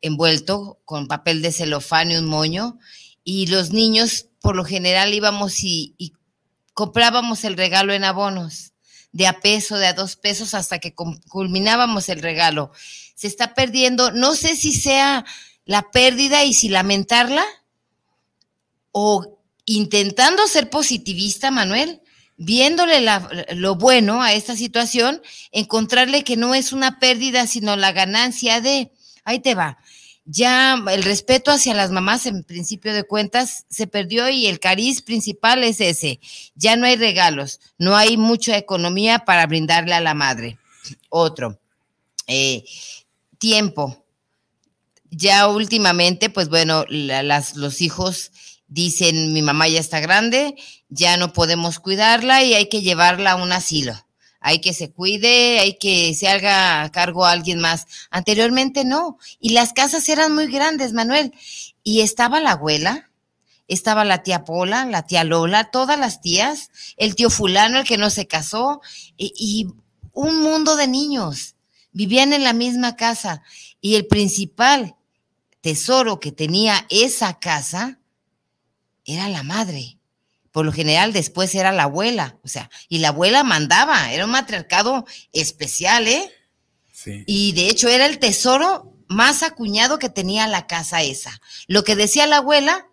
envuelto 0.01 0.79
con 0.86 1.07
papel 1.07 1.41
de 1.41 1.51
celofán 1.51 2.12
y 2.12 2.17
un 2.17 2.25
moño, 2.25 2.77
y 3.24 3.48
los 3.48 3.72
niños 3.72 4.27
por 4.44 4.58
lo 4.58 4.66
general 4.66 5.14
íbamos 5.14 5.64
y, 5.64 5.96
y 5.98 6.12
comprábamos 6.74 7.46
el 7.46 7.56
regalo 7.56 7.94
en 7.94 8.04
abonos, 8.04 8.74
de 9.14 9.26
a 9.26 9.40
peso, 9.40 9.78
de 9.78 9.88
a 9.88 9.94
dos 9.94 10.18
pesos, 10.18 10.54
hasta 10.54 10.80
que 10.80 10.94
culminábamos 10.94 12.10
el 12.10 12.22
regalo. 12.22 12.72
Se 13.16 13.28
está 13.28 13.54
perdiendo, 13.54 14.12
no 14.12 14.36
sé 14.36 14.58
si 14.58 14.74
sea 14.74 15.24
la 15.64 15.92
pérdida 15.92 16.44
y 16.44 16.54
si 16.54 16.68
lamentarla, 16.68 17.46
o 18.92 19.40
intentando 19.66 20.46
ser 20.48 20.70
positivista, 20.70 21.50
Manuel, 21.50 22.02
viéndole 22.36 23.00
la- 23.00 23.30
lo 23.56 23.76
bueno 23.76 24.22
a 24.22 24.34
esta 24.34 24.58
situación, 24.58 25.22
encontrarle 25.54 26.26
que 26.26 26.36
no 26.36 26.54
es 26.54 26.74
una 26.74 27.00
pérdida, 27.00 27.48
sino 27.48 27.78
la 27.78 27.94
ganancia 27.94 28.60
de, 28.60 28.92
ahí 29.24 29.40
te 29.40 29.56
va, 29.56 29.78
ya 30.25 30.82
el 30.92 31.03
respeto 31.03 31.51
hacia 31.51 31.74
las 31.74 31.92
mamás 31.92 32.25
en 32.25 32.44
principio 32.44 32.94
de 32.94 33.03
cuentas 33.03 33.65
se 33.70 33.88
perdió 33.88 34.30
y 34.30 34.48
el 34.48 34.60
cariz 34.60 35.01
principal 35.01 35.63
es 35.63 35.82
ese, 35.82 36.20
ya 36.56 36.75
no 36.75 36.86
hay 36.86 36.96
regalos, 36.96 37.60
no 37.77 37.96
hay 37.96 38.18
mucha 38.18 38.58
economía 38.58 39.20
para 39.25 39.46
brindarle 39.48 39.94
a 39.94 40.01
la 40.01 40.13
madre. 40.13 40.58
Otro, 41.10 41.60
eh, 42.27 42.63
tiempo. 43.38 44.03
Ya 45.10 45.48
últimamente, 45.48 46.30
pues 46.30 46.50
bueno, 46.50 46.86
la- 46.89 47.22
las, 47.24 47.56
los 47.56 47.82
hijos 47.82 48.32
dicen, 48.68 49.34
mi 49.34 49.42
mamá 49.42 49.68
ya 49.68 49.80
está 49.80 50.00
grande, 50.00 50.56
ya 50.89 51.18
no 51.18 51.34
podemos 51.34 51.80
cuidarla 51.80 52.44
y 52.44 52.53
hay 52.56 52.68
que 52.70 52.82
llevarla 52.82 53.32
a 53.32 53.36
un 53.36 53.51
asilo. 53.51 53.94
Hay 54.46 54.60
que 54.60 54.74
se 54.74 54.92
cuide, 54.92 55.60
hay 55.60 55.78
que 55.80 56.14
se 56.14 56.28
haga 56.28 56.92
cargo 56.92 57.26
a 57.26 57.32
alguien 57.32 57.60
más. 57.60 57.88
Anteriormente 58.12 58.84
no. 58.84 59.18
Y 59.40 59.54
las 59.54 59.72
casas 59.72 60.08
eran 60.10 60.36
muy 60.36 60.52
grandes, 60.52 60.92
Manuel. 60.92 61.34
Y 61.82 62.02
estaba 62.02 62.42
la 62.42 62.52
abuela, 62.52 63.10
estaba 63.70 64.04
la 64.04 64.22
tía 64.22 64.44
Pola, 64.44 64.86
la 64.86 65.08
tía 65.08 65.24
Lola, 65.24 65.72
todas 65.72 65.98
las 65.98 66.20
tías, 66.20 66.72
el 66.98 67.16
tío 67.16 67.30
fulano, 67.30 67.80
el 67.80 67.88
que 67.88 67.98
no 67.98 68.10
se 68.10 68.28
casó, 68.28 68.82
y, 69.16 69.34
y 69.38 69.68
un 70.12 70.42
mundo 70.42 70.76
de 70.76 70.88
niños. 70.88 71.56
Vivían 71.94 72.34
en 72.34 72.44
la 72.44 72.52
misma 72.52 72.98
casa. 72.98 73.44
Y 73.80 73.96
el 73.96 74.08
principal 74.08 74.98
tesoro 75.62 76.20
que 76.20 76.34
tenía 76.34 76.86
esa 76.90 77.40
casa 77.40 77.98
era 79.06 79.30
la 79.30 79.44
madre. 79.44 79.98
Por 80.53 80.65
lo 80.65 80.72
general 80.72 81.12
después 81.12 81.53
era 81.55 81.74
la 81.74 81.83
abuela, 81.83 82.38
o 82.43 82.48
sea, 82.48 82.69
y 82.88 83.00
la 83.00 83.10
abuela 83.10 83.43
mandaba, 83.43 84.13
era 84.13 84.24
un 84.24 84.31
matriarcado 84.31 85.05
especial, 85.33 86.07
¿eh? 86.07 86.31
Sí. 86.93 87.25
Y 87.27 87.51
de 87.51 87.67
hecho 87.67 87.89
era 87.89 88.05
el 88.05 88.19
tesoro 88.19 88.93
más 89.07 89.43
acuñado 89.43 90.00
que 90.00 90.10
tenía 90.10 90.48
la 90.48 90.67
casa 90.67 91.01
esa. 91.01 91.41
Lo 91.67 91.83
que 91.83 91.95
decía 91.95 92.27
la 92.27 92.38
abuela, 92.38 92.88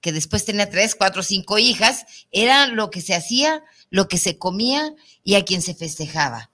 que 0.00 0.12
después 0.12 0.44
tenía 0.44 0.70
tres, 0.70 0.94
cuatro, 0.94 1.22
cinco 1.22 1.58
hijas, 1.58 2.06
era 2.30 2.68
lo 2.68 2.90
que 2.90 3.00
se 3.00 3.14
hacía, 3.14 3.62
lo 3.90 4.08
que 4.08 4.16
se 4.16 4.38
comía 4.38 4.94
y 5.24 5.34
a 5.34 5.44
quien 5.44 5.62
se 5.62 5.74
festejaba. 5.74 6.50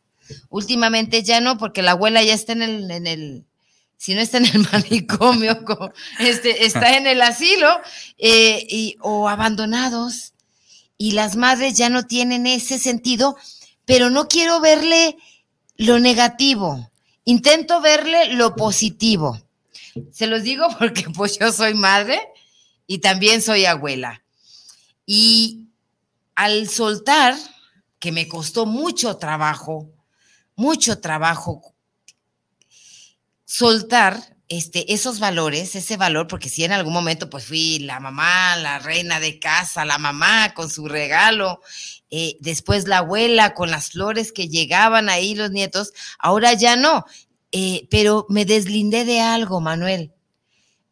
Últimamente 0.49 1.23
ya 1.23 1.41
no, 1.41 1.59
porque 1.59 1.83
la 1.83 1.93
abuela 1.93 2.23
ya 2.23 2.35
está 2.35 2.53
en 2.53 2.63
el, 2.63 2.91
en 2.91 3.07
el 3.07 3.45
si 3.99 4.15
no 4.15 4.21
está 4.21 4.39
en 4.39 4.47
el 4.47 4.67
manicomio, 4.73 5.65
este, 6.19 6.67
está 6.67 6.97
en 6.97 7.07
el 7.07 7.23
asilo, 7.23 7.69
eh, 8.19 8.67
y, 8.69 8.97
o 9.01 9.29
abandonados. 9.29 10.33
Y 10.99 11.13
las 11.13 11.37
madres 11.37 11.77
ya 11.77 11.89
no 11.89 12.07
tienen 12.07 12.47
ese 12.47 12.79
sentido, 12.79 13.37
pero 13.85 14.11
no 14.11 14.29
quiero 14.29 14.61
verle 14.61 15.17
lo 15.77 15.99
negativo. 15.99 16.91
Intento 17.25 17.81
verle 17.81 18.35
lo 18.35 18.55
positivo. 18.55 19.41
Se 20.13 20.27
los 20.27 20.43
digo 20.43 20.67
porque 20.79 21.05
pues 21.11 21.39
yo 21.39 21.53
soy 21.53 21.75
madre 21.75 22.21
y 22.87 22.99
también 22.99 23.43
soy 23.43 23.65
abuela. 23.65 24.23
Y 25.05 25.67
al 26.35 26.69
soltar, 26.69 27.35
que 27.99 28.13
me 28.13 28.29
costó 28.29 28.67
mucho 28.67 29.17
trabajo, 29.17 29.91
mucho 30.55 31.01
trabajo 31.01 31.77
soltar 33.47 34.36
este, 34.49 34.93
esos 34.93 35.19
valores, 35.19 35.75
ese 35.75 35.97
valor, 35.97 36.29
porque 36.29 36.49
si 36.49 36.63
en 36.65 36.73
algún 36.73 36.93
momento 36.93 37.29
pues 37.29 37.47
fui 37.47 37.81
la 37.81 37.99
mamá, 37.99 38.57
la 38.57 38.79
reina 38.79 39.19
de 39.19 39.39
casa, 39.41 39.85
la 39.85 39.99
mamá 39.99 40.55
con 40.55 40.71
su 40.71 40.87
regalo, 40.87 41.61
eh, 42.11 42.37
después 42.41 42.87
la 42.87 42.99
abuela 42.99 43.55
con 43.55 43.71
las 43.71 43.91
flores 43.91 44.33
que 44.33 44.49
llegaban 44.49 45.09
ahí 45.09 45.35
los 45.35 45.51
nietos, 45.51 45.93
ahora 46.19 46.53
ya 46.53 46.77
no, 46.77 47.05
eh, 47.51 47.89
pero 47.91 48.27
me 48.29 48.45
deslindé 48.45 49.05
de 49.05 49.21
algo, 49.21 49.61
Manuel, 49.61 50.13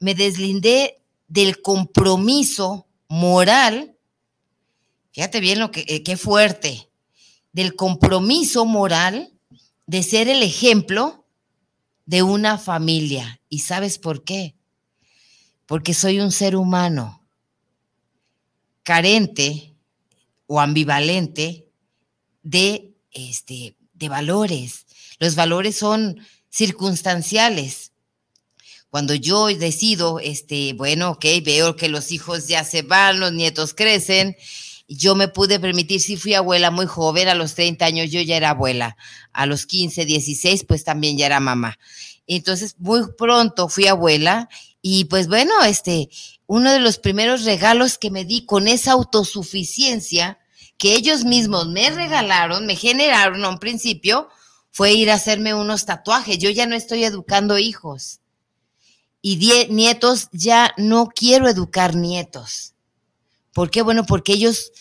me 0.01 0.15
deslindé 0.15 1.01
del 1.29 1.63
compromiso 1.63 2.89
moral, 3.09 3.97
fíjate 5.13 5.39
bien 5.39 5.61
lo 5.61 5.71
que, 5.71 5.85
eh, 5.87 6.03
qué 6.03 6.17
fuerte, 6.17 6.91
del 7.53 7.77
compromiso 7.77 8.67
moral 8.67 9.33
de 9.87 10.03
ser 10.03 10.29
el 10.29 10.43
ejemplo 10.43 11.24
de 12.07 12.23
una 12.23 12.59
familia. 12.59 13.41
¿Y 13.49 13.61
sabes 13.61 13.99
por 13.99 14.25
qué? 14.25 14.55
Porque 15.67 15.95
soy 15.95 16.21
un 16.21 16.33
ser 16.33 16.57
humano 16.57 17.25
carente 18.83 19.75
o 20.47 20.61
ambivalente 20.61 21.67
de, 22.43 22.95
este, 23.11 23.77
de 23.95 24.09
valores. 24.09 24.87
Los 25.19 25.35
valores 25.35 25.77
son 25.77 26.21
circunstanciales. 26.51 27.93
Cuando 28.91 29.15
yo 29.15 29.47
decido, 29.47 30.21
este, 30.21 30.75
bueno, 30.75 31.13
ok, 31.13 31.25
veo 31.43 31.75
que 31.75 31.89
los 31.89 32.13
hijos 32.13 32.47
ya 32.47 32.63
se 32.63 32.83
van, 32.83 33.19
los 33.19 33.33
nietos 33.33 33.75
crecen, 33.75 34.37
yo 34.89 35.15
me 35.15 35.29
pude 35.29 35.59
permitir, 35.61 36.01
si 36.01 36.17
fui 36.17 36.35
abuela 36.35 36.71
muy 36.71 36.87
joven, 36.87 37.29
a 37.29 37.35
los 37.35 37.55
30 37.55 37.87
años 37.87 38.11
yo 38.11 38.21
ya 38.21 38.37
era 38.37 38.51
abuela, 38.51 38.97
a 39.33 39.47
los 39.47 39.67
15, 39.67 40.05
16, 40.05 40.65
pues 40.65 40.85
también 40.85 41.17
ya 41.17 41.27
era 41.27 41.41
mamá. 41.41 41.79
Entonces, 42.27 42.77
muy 42.79 43.03
pronto 43.19 43.69
fui 43.69 43.87
abuela 43.87 44.49
y 44.83 45.05
pues 45.07 45.29
bueno, 45.29 45.53
este, 45.65 46.09
uno 46.47 46.71
de 46.73 46.81
los 46.81 46.99
primeros 46.99 47.45
regalos 47.45 47.99
que 47.99 48.11
me 48.11 48.25
di 48.25 48.45
con 48.47 48.69
esa 48.69 48.93
autosuficiencia 48.93 50.39
que 50.77 50.95
ellos 50.95 51.25
mismos 51.25 51.69
me 51.69 51.91
regalaron, 51.91 52.67
me 52.67 52.77
generaron 52.77 53.45
a 53.45 53.49
un 53.49 53.59
principio, 53.59 54.29
fue 54.71 54.93
ir 54.93 55.11
a 55.11 55.15
hacerme 55.15 55.55
unos 55.55 55.87
tatuajes. 55.87 56.39
Yo 56.39 56.51
ya 56.51 56.67
no 56.67 56.75
estoy 56.75 57.05
educando 57.05 57.59
hijos. 57.59 58.21
Y 59.23 59.37
die- 59.37 59.69
nietos, 59.71 60.29
ya 60.33 60.75
no 60.77 61.07
quiero 61.09 61.49
educar 61.49 61.95
nietos. 61.95 62.74
¿Por 63.55 63.71
qué? 63.71 63.83
Bueno, 63.83 64.05
porque 64.05 64.35
ellos 64.35 64.73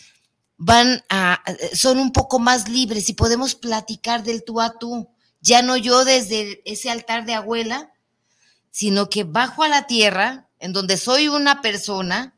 van 0.56 1.02
a, 1.08 1.42
son 1.74 1.98
un 1.98 2.12
poco 2.12 2.38
más 2.38 2.68
libres 2.68 3.08
y 3.08 3.14
podemos 3.14 3.54
platicar 3.54 4.22
del 4.22 4.44
tú 4.44 4.60
a 4.60 4.78
tú. 4.78 5.08
Ya 5.40 5.62
no 5.62 5.76
yo 5.76 6.04
desde 6.04 6.60
ese 6.64 6.90
altar 6.90 7.24
de 7.24 7.34
abuela, 7.34 7.92
sino 8.70 9.08
que 9.08 9.24
bajo 9.24 9.62
a 9.62 9.68
la 9.68 9.86
tierra, 9.86 10.48
en 10.58 10.72
donde 10.72 10.96
soy 10.96 11.28
una 11.28 11.62
persona, 11.62 12.34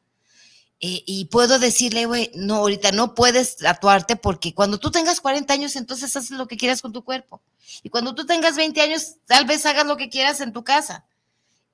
eh, 0.78 1.02
y 1.07 1.25
puedo 1.26 1.59
decirle, 1.59 2.05
güey, 2.05 2.31
no, 2.35 2.57
ahorita 2.57 2.93
no 2.93 3.14
puedes 3.14 3.57
tatuarte 3.57 4.16
porque 4.16 4.55
cuando 4.55 4.78
tú 4.78 4.90
tengas 4.90 5.21
40 5.21 5.55
años, 5.55 5.75
entonces 5.75 6.14
haces 6.14 6.33
lo 6.33 6.47
que 6.47 6.59
quieras 6.59 6.83
con 6.83 6.93
tu 6.93 7.02
cuerpo. 7.02 7.40
Y 7.83 7.88
cuando 7.88 8.14
tú 8.14 8.26
tengas 8.26 8.57
20 8.57 8.78
años, 8.83 9.14
tal 9.25 9.47
vez 9.47 9.64
hagas 9.64 9.87
lo 9.87 9.97
que 9.97 10.11
quieras 10.11 10.40
en 10.43 10.52
tu 10.52 10.64
casa. 10.64 11.07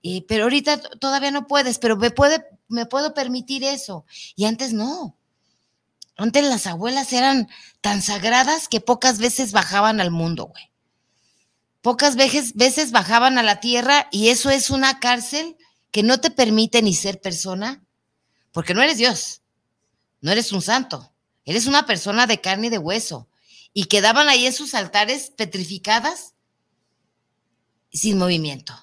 Eh, 0.03 0.25
pero 0.27 0.45
ahorita 0.45 0.81
todavía 0.99 1.31
no 1.31 1.47
puedes, 1.47 1.79
pero 1.79 1.97
me, 1.97 2.11
puede, 2.11 2.45
me 2.69 2.87
puedo 2.87 3.15
permitir 3.15 3.65
eso. 3.65 4.05
Y 4.35 4.47
antes 4.47 4.73
no. 4.73 5.17
Antes 6.17 6.45
las 6.45 6.67
abuelas 6.67 7.13
eran 7.13 7.49
tan 7.81 8.03
sagradas 8.03 8.69
que 8.69 8.81
pocas 8.81 9.19
veces 9.19 9.53
bajaban 9.53 10.01
al 10.01 10.11
mundo, 10.11 10.47
güey. 10.47 10.71
Pocas 11.81 12.15
veces, 12.17 12.55
veces 12.55 12.93
bajaban 12.93 13.39
a 13.39 13.43
la 13.43 13.59
tierra 13.59 14.09
y 14.13 14.29
eso 14.29 14.51
es 14.51 14.71
una 14.71 15.01
cárcel 15.01 15.57
que 15.91 16.03
no 16.03 16.21
te 16.21 16.31
permite 16.31 16.81
ni 16.81 16.95
ser 16.95 17.21
persona, 17.21 17.85
porque 18.53 18.73
no 18.73 18.83
eres 18.83 18.99
Dios, 18.99 19.43
no 20.21 20.31
eres 20.31 20.53
un 20.53 20.63
santo, 20.63 21.13
eres 21.45 21.67
una 21.67 21.85
persona 21.85 22.27
de 22.27 22.41
carne 22.41 22.69
y 22.69 22.71
de 22.71 22.79
hueso. 22.79 23.29
Y 23.75 23.87
quedaban 23.87 24.29
ahí 24.29 24.47
en 24.47 24.53
sus 24.53 24.75
altares 24.75 25.31
petrificadas 25.31 26.35
sin 27.91 28.19
movimiento. 28.19 28.75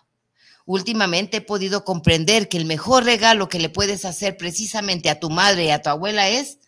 Últimamente 0.71 1.37
he 1.37 1.41
podido 1.41 1.83
comprender 1.83 2.47
que 2.47 2.57
el 2.57 2.65
mejor 2.65 3.03
regalo 3.03 3.49
que 3.49 3.57
le 3.57 3.69
puedes 3.69 4.05
hacer 4.05 4.37
precisamente 4.37 5.09
a 5.09 5.19
tu 5.19 5.31
madre 5.31 5.65
y 5.65 5.69
a 5.71 5.81
tu 5.81 5.89
abuela 5.89 6.29
es 6.29 6.59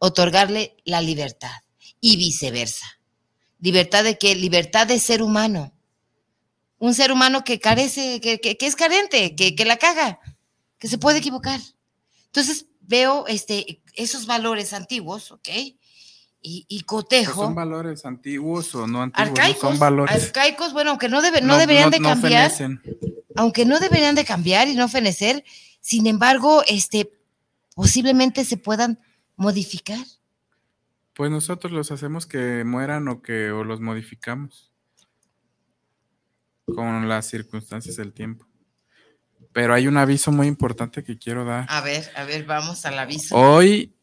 otorgarle 0.00 0.76
la 0.84 1.00
libertad 1.02 1.52
y 2.00 2.16
viceversa. 2.16 2.84
¿Libertad 3.60 4.02
de 4.02 4.18
qué? 4.18 4.34
Libertad 4.34 4.88
de 4.88 4.98
ser 4.98 5.22
humano. 5.22 5.72
Un 6.78 6.94
ser 6.94 7.12
humano 7.12 7.44
que 7.44 7.60
carece, 7.60 8.20
que, 8.20 8.40
que- 8.40 8.56
que 8.56 8.66
es 8.66 8.74
carente, 8.74 9.36
que, 9.36 9.54
que 9.54 9.64
la 9.64 9.76
caga, 9.76 10.18
que 10.80 10.88
se 10.88 10.98
puede 10.98 11.18
equivocar. 11.18 11.60
Entonces 12.24 12.66
veo 12.80 13.24
este, 13.28 13.84
esos 13.94 14.26
valores 14.26 14.72
antiguos, 14.72 15.30
¿ok? 15.30 15.48
Y, 16.40 16.64
y 16.68 16.78
Pues 16.78 16.86
cotejo. 16.86 17.44
son 17.44 17.54
valores 17.54 18.04
antiguos 18.04 18.74
o 18.74 18.86
no 18.86 19.02
antiguos, 19.02 19.30
no 19.30 19.34
arcaicos, 19.36 19.60
son 19.60 19.78
valores. 19.78 20.24
arcaicos, 20.26 20.72
bueno, 20.72 20.90
aunque 20.90 21.08
no, 21.08 21.20
debe- 21.20 21.42
no 21.42 21.58
deberían 21.58 21.90
de 21.90 22.00
cambiar, 22.00 22.52
aunque 23.34 23.64
no 23.64 23.80
deberían 23.80 24.14
de 24.14 24.24
cambiar 24.24 24.68
y 24.68 24.74
no 24.74 24.88
fenecer, 24.88 25.44
sin 25.80 26.06
embargo, 26.06 26.62
este, 26.68 27.10
posiblemente 27.74 28.44
se 28.44 28.56
puedan 28.56 29.00
modificar. 29.36 29.98
Pues 31.14 31.30
nosotros 31.32 31.72
los 31.72 31.90
hacemos 31.90 32.26
que 32.26 32.62
mueran 32.64 33.08
o 33.08 33.20
que 33.22 33.50
o 33.50 33.64
los 33.64 33.80
modificamos 33.80 34.70
con 36.66 37.08
las 37.08 37.26
circunstancias 37.26 37.96
del 37.96 38.12
tiempo. 38.12 38.46
Pero 39.52 39.74
hay 39.74 39.88
un 39.88 39.96
aviso 39.96 40.30
muy 40.30 40.46
importante 40.46 41.02
que 41.02 41.18
quiero 41.18 41.44
dar. 41.44 41.66
A 41.68 41.80
ver, 41.80 42.08
a 42.14 42.24
ver, 42.24 42.44
vamos 42.44 42.84
al 42.84 42.98
aviso. 42.98 43.34
Hoy 43.36 43.94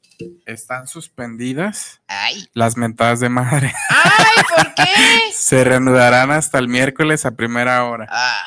están 0.46 0.88
suspendidas 0.88 2.02
Ay. 2.08 2.50
las 2.54 2.78
mentadas 2.78 3.20
de 3.20 3.30
madre. 3.30 3.74
Ay, 3.90 4.44
¿por 4.56 4.74
qué? 4.76 4.94
Se 5.34 5.64
reanudarán 5.64 6.32
hasta 6.32 6.60
el 6.60 6.68
miércoles 6.68 7.26
a 7.26 7.32
primera 7.32 7.84
hora. 7.86 8.08
Ah. 8.10 8.46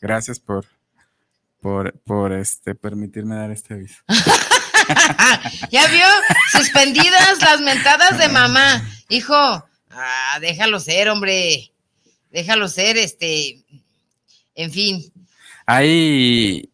Gracias 0.00 0.40
por, 0.40 0.66
por, 1.60 1.98
por 2.00 2.32
este 2.32 2.74
permitirme 2.74 3.36
dar 3.36 3.50
este 3.50 3.74
aviso. 3.74 4.02
¿Ya 5.70 5.86
vio? 5.88 6.06
Suspendidas 6.52 7.40
las 7.40 7.60
mentadas 7.60 8.18
de 8.18 8.28
mamá. 8.28 8.82
Hijo, 9.08 9.34
ah, 9.34 10.38
déjalo 10.40 10.80
ser, 10.80 11.08
hombre. 11.08 11.72
Déjalo 12.30 12.68
ser, 12.68 12.96
este. 12.96 13.62
En 14.54 14.70
fin, 14.70 15.12
Hay 15.66 16.71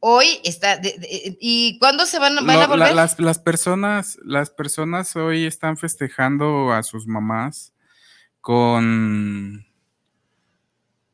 hoy 0.00 0.40
está. 0.44 0.76
de- 0.76 0.96
de- 0.98 1.38
¿Y 1.40 1.78
cuándo 1.78 2.06
se 2.06 2.18
van, 2.18 2.38
a 2.38 2.40
la- 2.42 2.66
volver? 2.66 2.94
las, 2.94 3.18
las 3.18 3.38
personas, 3.38 4.18
las 4.24 4.50
personas 4.50 5.14
hoy 5.16 5.44
están 5.46 5.76
festejando 5.76 6.72
a 6.72 6.82
sus 6.82 7.06
mamás 7.06 7.72
con, 8.40 9.66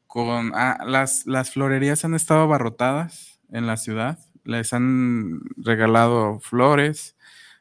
con 0.07 0.53
ah, 0.55 0.79
las, 0.87 1.27
las 1.27 1.51
florerías 1.51 2.05
han 2.05 2.15
estado 2.15 2.43
abarrotadas 2.43 3.41
en 3.51 3.67
la 3.67 3.77
ciudad, 3.77 4.19
les 4.45 4.73
han 4.73 5.41
regalado 5.57 6.39
flores, 6.41 7.17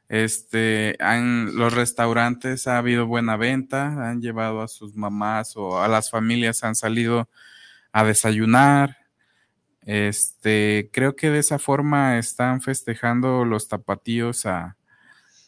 este, 0.10 0.96
han, 1.00 1.56
los 1.56 1.74
restaurantes 1.74 2.68
ha 2.68 2.78
habido 2.78 3.08
buena 3.08 3.38
venta, 3.38 4.10
han 4.10 4.22
llevado 4.22 4.62
a 4.62 4.68
sus 4.68 4.96
mamás 4.96 5.56
o 5.56 5.82
a 5.82 5.88
las 5.88 6.12
familias 6.12 6.64
han 6.64 6.76
salido 6.76 7.30
a 7.92 8.04
desayunar. 8.04 8.98
Este, 9.86 10.90
creo 10.94 11.16
que 11.16 11.30
de 11.30 11.40
esa 11.40 11.60
forma 11.60 12.18
están 12.18 12.62
festejando 12.62 13.46
los 13.46 13.68
tapatíos 13.68 14.46
a, 14.46 14.78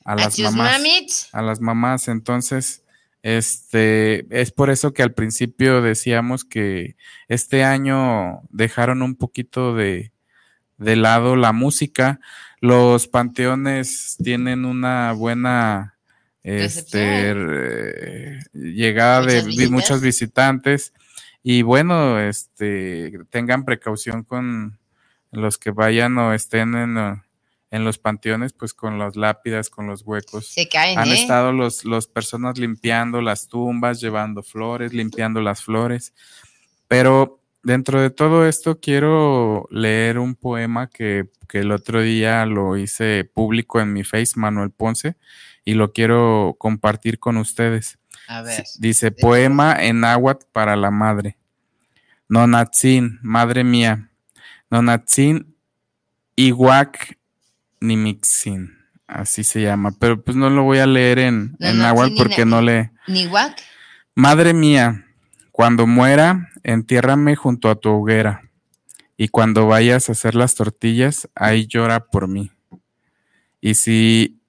a 0.03 0.15
las 0.15 0.37
mamás. 0.39 0.71
mamits. 0.73 1.29
A 1.33 1.41
las 1.41 1.61
mamás. 1.61 2.07
Entonces, 2.07 2.83
este, 3.23 4.25
es 4.29 4.51
por 4.51 4.69
eso 4.69 4.93
que 4.93 5.03
al 5.03 5.13
principio 5.13 5.81
decíamos 5.81 6.43
que 6.45 6.95
este 7.27 7.63
año 7.63 8.41
dejaron 8.49 9.01
un 9.01 9.15
poquito 9.15 9.73
de, 9.75 10.11
de 10.77 10.95
lado 10.95 11.35
la 11.35 11.51
música. 11.53 12.19
Los 12.61 13.07
panteones 13.07 14.15
tienen 14.23 14.65
una 14.65 15.11
buena 15.13 15.95
este, 16.43 17.33
llegada 18.53 19.21
de 19.25 19.41
Muchas 19.43 19.45
vi- 19.57 19.69
muchos 19.69 20.01
visitas. 20.01 20.01
visitantes. 20.01 20.93
Y 21.47 21.61
bueno, 21.61 22.19
este, 22.19 23.19
tengan 23.29 23.65
precaución 23.65 24.23
con 24.23 24.79
los 25.29 25.59
que 25.59 25.69
vayan 25.69 26.17
o 26.17 26.33
estén 26.33 26.73
en, 26.73 26.97
uh, 26.97 27.21
en 27.69 27.85
los 27.85 27.99
panteones, 27.99 28.51
pues 28.51 28.73
con 28.73 28.97
las 28.97 29.15
lápidas, 29.15 29.69
con 29.69 29.85
los 29.85 30.01
huecos. 30.01 30.47
Se 30.47 30.67
caen, 30.67 30.97
Han 30.97 31.09
¿eh? 31.09 31.21
estado 31.21 31.51
los, 31.51 31.85
los 31.85 32.07
personas 32.07 32.57
limpiando 32.57 33.21
las 33.21 33.47
tumbas, 33.47 34.01
llevando 34.01 34.41
flores, 34.41 34.91
limpiando 34.91 35.39
las 35.39 35.61
flores. 35.61 36.15
Pero 36.87 37.39
dentro 37.61 38.01
de 38.01 38.09
todo 38.09 38.47
esto 38.47 38.79
quiero 38.79 39.67
leer 39.69 40.17
un 40.17 40.33
poema 40.33 40.89
que, 40.89 41.29
que 41.47 41.59
el 41.59 41.71
otro 41.71 42.01
día 42.01 42.43
lo 42.47 42.75
hice 42.75 43.23
público 43.23 43.79
en 43.79 43.93
mi 43.93 44.03
face, 44.03 44.31
Manuel 44.35 44.71
Ponce, 44.71 45.15
y 45.63 45.75
lo 45.75 45.93
quiero 45.93 46.55
compartir 46.57 47.19
con 47.19 47.37
ustedes. 47.37 47.99
A 48.27 48.41
ver. 48.41 48.63
Dice, 48.79 49.11
poema 49.11 49.75
en 49.79 50.01
náhuatl 50.01 50.45
para 50.51 50.75
la 50.75 50.91
madre. 50.91 51.37
Nonatzin, 52.27 53.19
madre 53.21 53.63
mía. 53.63 54.09
Nonatzin 54.69 55.55
Iwak 56.35 57.17
Nimixin. 57.79 58.75
Así 59.07 59.43
se 59.43 59.61
llama. 59.61 59.91
Pero 59.99 60.23
pues 60.23 60.35
no 60.35 60.49
lo 60.49 60.63
voy 60.63 60.79
a 60.79 60.87
leer 60.87 61.19
en, 61.19 61.55
en 61.59 61.77
náhuatl 61.77 62.15
porque 62.17 62.45
no 62.45 62.61
le... 62.61 62.91
Nihuac. 63.07 63.61
Madre 64.15 64.53
mía, 64.53 65.05
cuando 65.51 65.85
muera, 65.85 66.49
entiérrame 66.63 67.35
junto 67.35 67.69
a 67.69 67.75
tu 67.75 67.89
hoguera. 67.89 68.49
Y 69.17 69.27
cuando 69.27 69.67
vayas 69.67 70.09
a 70.09 70.13
hacer 70.13 70.35
las 70.35 70.55
tortillas, 70.55 71.29
ahí 71.35 71.67
llora 71.67 72.05
por 72.07 72.27
mí. 72.27 72.51
Y 73.61 73.75
si 73.75 74.41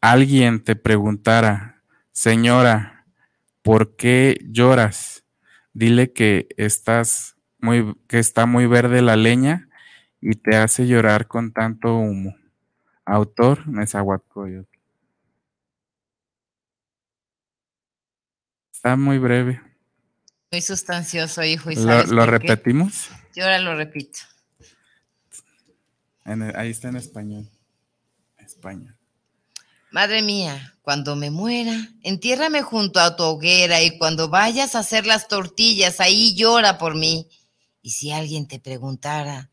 alguien 0.00 0.62
te 0.62 0.76
preguntara, 0.76 1.82
señora, 2.12 2.95
¿por 3.66 3.96
qué 3.96 4.38
lloras? 4.48 5.24
Dile 5.72 6.12
que 6.12 6.46
estás 6.56 7.36
muy, 7.58 7.96
que 8.06 8.20
está 8.20 8.46
muy 8.46 8.66
verde 8.68 9.02
la 9.02 9.16
leña 9.16 9.68
y 10.20 10.36
te 10.36 10.56
hace 10.56 10.86
llorar 10.86 11.26
con 11.26 11.52
tanto 11.52 11.96
humo. 11.96 12.36
Autor 13.04 13.66
Nezahualcóyotl. 13.66 14.70
Está 18.72 18.96
muy 18.96 19.18
breve. 19.18 19.60
Muy 20.52 20.60
sustancioso, 20.60 21.42
hijo. 21.42 21.72
¿Y 21.72 21.74
¿Lo, 21.74 22.04
lo 22.04 22.24
repetimos? 22.26 23.10
Yo 23.34 23.42
ahora 23.42 23.58
lo 23.58 23.74
repito. 23.74 24.20
En 26.24 26.42
el- 26.42 26.56
ahí 26.56 26.70
está 26.70 26.88
en 26.88 26.96
español. 26.96 27.48
Español. 28.38 28.95
Madre 29.90 30.20
mía, 30.22 30.74
cuando 30.82 31.16
me 31.16 31.30
muera, 31.30 31.74
entiérrame 32.02 32.62
junto 32.62 33.00
a 33.00 33.16
tu 33.16 33.22
hoguera 33.22 33.82
y 33.82 33.98
cuando 33.98 34.28
vayas 34.28 34.74
a 34.74 34.80
hacer 34.80 35.06
las 35.06 35.28
tortillas, 35.28 36.00
ahí 36.00 36.34
llora 36.34 36.76
por 36.76 36.94
mí. 36.94 37.28
Y 37.82 37.90
si 37.90 38.10
alguien 38.10 38.48
te 38.48 38.58
preguntara, 38.58 39.50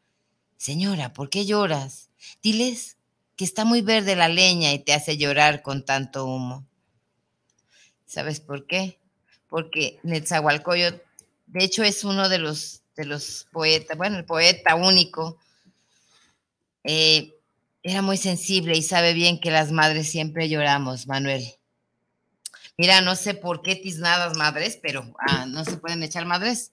señora, 0.57 1.13
¿por 1.13 1.29
qué 1.29 1.45
lloras? 1.45 2.09
Diles 2.41 2.97
que 3.35 3.45
está 3.45 3.63
muy 3.63 3.81
verde 3.81 4.15
la 4.15 4.27
leña 4.27 4.73
y 4.73 4.79
te 4.79 4.93
hace 4.93 5.17
llorar 5.17 5.61
con 5.61 5.85
tanto 5.85 6.25
humo. 6.25 6.67
¿Sabes 8.05 8.39
por 8.39 8.67
qué? 8.67 8.99
Porque 9.47 9.99
Netzahualcoyotl, 10.03 11.01
de 11.47 11.63
hecho, 11.63 11.83
es 11.83 12.03
uno 12.03 12.27
de 12.27 12.39
los, 12.39 12.81
de 12.95 13.05
los 13.05 13.47
poetas, 13.51 13.97
bueno, 13.97 14.17
el 14.17 14.25
poeta 14.25 14.75
único. 14.75 15.37
eh, 16.83 17.32
era 17.83 18.01
muy 18.01 18.17
sensible 18.17 18.77
y 18.77 18.81
sabe 18.81 19.13
bien 19.13 19.39
que 19.39 19.51
las 19.51 19.71
madres 19.71 20.09
siempre 20.09 20.47
lloramos, 20.47 21.05
Manuel. 21.05 21.43
Mira, 22.77 23.01
no 23.01 23.15
sé 23.15 23.33
por 23.33 23.61
qué 23.61 23.75
tiznadas 23.75 24.35
madres, 24.37 24.79
pero 24.81 25.13
ah, 25.19 25.45
no 25.45 25.63
se 25.65 25.77
pueden 25.77 26.01
echar 26.01 26.25
madres. 26.25 26.71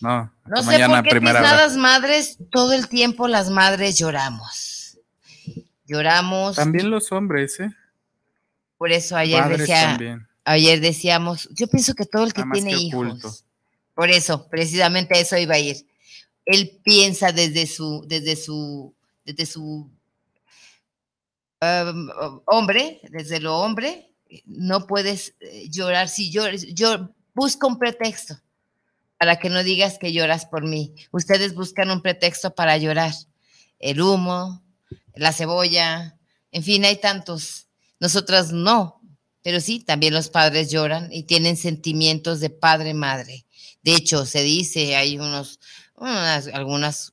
No, 0.00 0.32
No 0.46 0.58
sé 0.58 0.66
mañana 0.66 1.02
por 1.02 1.12
qué 1.12 1.20
tiznadas 1.20 1.76
madres, 1.76 2.38
todo 2.50 2.72
el 2.72 2.88
tiempo 2.88 3.28
las 3.28 3.48
madres 3.48 3.96
lloramos. 3.98 4.98
Lloramos. 5.86 6.56
También 6.56 6.90
los 6.90 7.10
hombres, 7.12 7.58
¿eh? 7.60 7.70
Por 8.76 8.92
eso 8.92 9.16
ayer 9.16 9.40
Padres 9.42 9.58
decía, 9.60 9.82
también. 9.82 10.28
ayer 10.44 10.80
decíamos, 10.80 11.48
yo 11.52 11.68
pienso 11.68 11.94
que 11.94 12.06
todo 12.06 12.24
el 12.24 12.32
que 12.32 12.40
Nada 12.42 12.52
tiene 12.54 12.70
que 12.70 12.76
hijos, 12.78 13.06
oculto. 13.06 13.34
por 13.94 14.10
eso, 14.10 14.48
precisamente 14.48 15.16
a 15.16 15.20
eso 15.20 15.36
iba 15.36 15.54
a 15.54 15.58
ir. 15.58 15.86
Él 16.44 16.80
piensa 16.82 17.32
desde 17.32 17.66
su, 17.66 18.04
desde 18.08 18.36
su, 18.36 18.94
desde 19.24 19.46
su 19.46 19.90
hombre, 22.46 23.00
desde 23.10 23.40
lo 23.40 23.58
hombre, 23.58 24.14
no 24.46 24.86
puedes 24.86 25.34
eh, 25.40 25.68
llorar 25.70 26.08
si 26.08 26.30
lloras, 26.30 26.64
yo 26.72 27.10
busca 27.34 27.66
un 27.66 27.78
pretexto 27.78 28.40
para 29.18 29.38
que 29.38 29.50
no 29.50 29.62
digas 29.62 29.98
que 29.98 30.12
lloras 30.12 30.46
por 30.46 30.64
mí. 30.64 30.94
Ustedes 31.10 31.54
buscan 31.54 31.90
un 31.90 32.00
pretexto 32.00 32.54
para 32.54 32.76
llorar. 32.78 33.12
El 33.78 34.00
humo, 34.00 34.62
la 35.14 35.32
cebolla, 35.32 36.18
en 36.52 36.62
fin, 36.62 36.84
hay 36.84 36.96
tantos. 36.96 37.66
Nosotras 37.98 38.52
no, 38.52 39.00
pero 39.42 39.60
sí, 39.60 39.80
también 39.80 40.14
los 40.14 40.28
padres 40.28 40.70
lloran 40.70 41.12
y 41.12 41.24
tienen 41.24 41.56
sentimientos 41.56 42.40
de 42.40 42.50
padre-madre. 42.50 43.44
De 43.82 43.94
hecho, 43.94 44.26
se 44.26 44.42
dice, 44.42 44.96
hay 44.96 45.18
unos, 45.18 45.60
unas, 45.96 46.48
algunas 46.48 47.12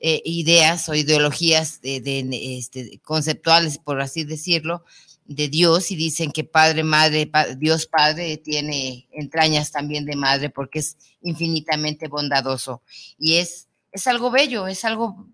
eh, 0.00 0.22
ideas 0.24 0.88
o 0.88 0.94
ideologías 0.94 1.80
de, 1.82 2.00
de, 2.00 2.56
este, 2.58 2.98
conceptuales, 3.04 3.78
por 3.78 4.00
así 4.00 4.24
decirlo, 4.24 4.84
de 5.26 5.48
Dios 5.48 5.90
y 5.92 5.96
dicen 5.96 6.32
que 6.32 6.42
Padre, 6.42 6.82
Madre, 6.82 7.26
pa- 7.26 7.54
Dios 7.54 7.86
Padre 7.86 8.36
tiene 8.38 9.06
entrañas 9.12 9.70
también 9.70 10.04
de 10.04 10.16
madre 10.16 10.50
porque 10.50 10.80
es 10.80 10.96
infinitamente 11.22 12.08
bondadoso. 12.08 12.82
Y 13.18 13.34
es, 13.36 13.68
es 13.92 14.06
algo 14.08 14.30
bello, 14.32 14.66
es 14.66 14.84
algo 14.84 15.26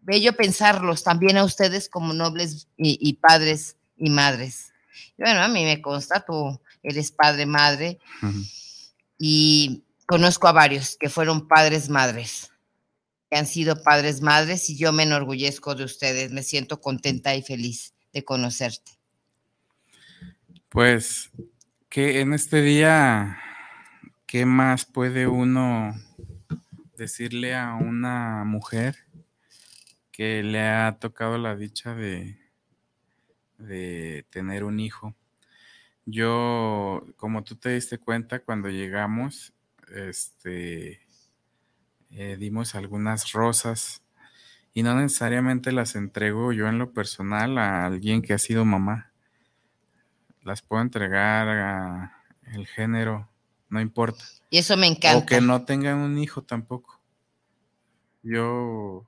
bello 0.00 0.32
pensarlos 0.32 1.04
también 1.04 1.36
a 1.36 1.44
ustedes 1.44 1.88
como 1.88 2.12
nobles 2.12 2.66
y, 2.76 2.98
y 3.00 3.12
padres 3.14 3.76
y 3.96 4.10
madres. 4.10 4.72
Y 5.16 5.22
Bueno, 5.22 5.40
a 5.42 5.48
mí 5.48 5.64
me 5.64 5.80
consta, 5.80 6.24
tú 6.24 6.60
eres 6.82 7.12
padre, 7.12 7.46
madre, 7.46 7.98
y 9.18 9.82
conozco 10.06 10.48
a 10.48 10.52
varios 10.52 10.96
que 10.96 11.08
fueron 11.08 11.46
padres, 11.48 11.88
madres, 11.88 12.50
han 13.36 13.46
sido 13.46 13.82
padres, 13.82 14.20
madres, 14.20 14.68
y 14.70 14.76
yo 14.76 14.92
me 14.92 15.04
enorgullezco 15.04 15.74
de 15.74 15.84
ustedes, 15.84 16.32
me 16.32 16.42
siento 16.42 16.80
contenta 16.80 17.34
y 17.34 17.42
feliz 17.42 17.94
de 18.12 18.24
conocerte. 18.24 18.92
Pues 20.68 21.30
que 21.88 22.20
en 22.20 22.34
este 22.34 22.62
día, 22.62 23.38
¿qué 24.26 24.46
más 24.46 24.84
puede 24.84 25.26
uno 25.26 25.94
decirle 26.96 27.54
a 27.54 27.74
una 27.74 28.44
mujer 28.44 28.96
que 30.10 30.42
le 30.42 30.60
ha 30.60 30.98
tocado 31.00 31.38
la 31.38 31.56
dicha 31.56 31.94
de, 31.94 32.38
de 33.58 34.26
tener 34.30 34.64
un 34.64 34.80
hijo? 34.80 35.14
Yo, 36.06 37.06
como 37.16 37.44
tú 37.44 37.56
te 37.56 37.70
diste 37.70 37.98
cuenta 37.98 38.40
cuando 38.40 38.68
llegamos, 38.68 39.54
este, 39.94 41.03
eh, 42.14 42.36
dimos 42.38 42.74
algunas 42.74 43.32
rosas 43.32 44.02
y 44.72 44.82
no 44.82 44.94
necesariamente 44.94 45.72
las 45.72 45.94
entrego 45.94 46.52
yo 46.52 46.68
en 46.68 46.78
lo 46.78 46.92
personal 46.92 47.58
a 47.58 47.86
alguien 47.86 48.22
que 48.22 48.32
ha 48.32 48.38
sido 48.38 48.64
mamá 48.64 49.12
las 50.44 50.62
puedo 50.62 50.82
entregar 50.82 51.48
a 51.48 52.22
el 52.52 52.66
género, 52.66 53.28
no 53.68 53.80
importa. 53.80 54.24
Y 54.50 54.58
eso 54.58 54.76
me 54.76 54.86
encanta. 54.86 55.18
O 55.18 55.26
que 55.26 55.40
no 55.40 55.64
tengan 55.64 55.98
un 55.98 56.18
hijo 56.18 56.42
tampoco. 56.42 57.00
Yo 58.22 59.06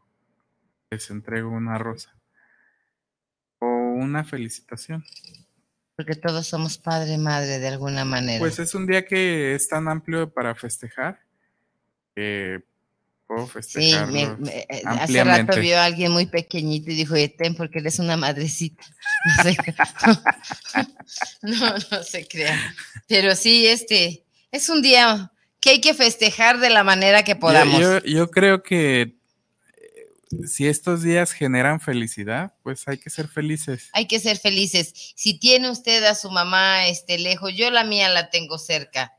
les 0.90 1.10
entrego 1.10 1.50
una 1.50 1.78
rosa. 1.78 2.16
O 3.58 3.66
una 3.66 4.24
felicitación. 4.24 5.04
Porque 5.94 6.14
todos 6.14 6.46
somos 6.46 6.78
padre, 6.78 7.16
madre 7.18 7.58
de 7.58 7.68
alguna 7.68 8.04
manera. 8.04 8.40
Pues 8.40 8.58
es 8.58 8.74
un 8.74 8.86
día 8.86 9.04
que 9.04 9.54
es 9.54 9.68
tan 9.68 9.88
amplio 9.88 10.32
para 10.32 10.54
festejar 10.54 11.20
que 12.14 12.64
puedo 13.26 13.46
Sí, 13.46 13.52
festejarlo 13.52 14.12
me- 14.12 14.36
me- 14.36 14.66
eh, 14.70 14.82
hace 14.84 15.24
rato 15.24 15.58
vio 15.60 15.78
a 15.78 15.84
alguien 15.84 16.12
muy 16.12 16.26
pequeñito 16.26 16.90
y 16.90 16.94
dijo, 16.94 17.14
"Oye, 17.14 17.28
ten 17.28 17.54
porque 17.56 17.80
eres 17.80 17.98
una 17.98 18.16
madrecita. 18.16 18.84
No 19.26 19.42
se, 19.42 19.56
no, 21.42 21.74
no 21.90 22.02
se 22.02 22.26
crea. 22.28 22.74
Pero 23.08 23.34
sí, 23.34 23.66
este, 23.66 24.24
es 24.52 24.68
un 24.68 24.82
día 24.82 25.32
que 25.60 25.70
hay 25.70 25.80
que 25.80 25.94
festejar 25.94 26.58
de 26.60 26.70
la 26.70 26.84
manera 26.84 27.24
que 27.24 27.32
Yo- 27.32 27.40
podamos. 27.40 27.80
Yo, 27.80 27.98
yo 28.04 28.30
creo 28.30 28.62
que 28.62 29.00
eh, 29.02 29.16
si 30.46 30.66
estos 30.68 31.02
días 31.02 31.32
generan 31.32 31.80
felicidad, 31.80 32.54
pues 32.62 32.86
hay 32.86 32.98
que 32.98 33.10
ser 33.10 33.26
felices. 33.28 33.88
Hay 33.92 34.06
que 34.06 34.20
ser 34.20 34.38
felices. 34.38 34.92
Si 35.16 35.38
tiene 35.38 35.70
usted 35.70 36.04
a 36.04 36.14
su 36.14 36.30
mamá 36.30 36.86
este, 36.86 37.18
lejos, 37.18 37.52
yo 37.56 37.70
la 37.70 37.82
mía 37.84 38.08
la 38.08 38.30
tengo 38.30 38.58
cerca, 38.58 39.14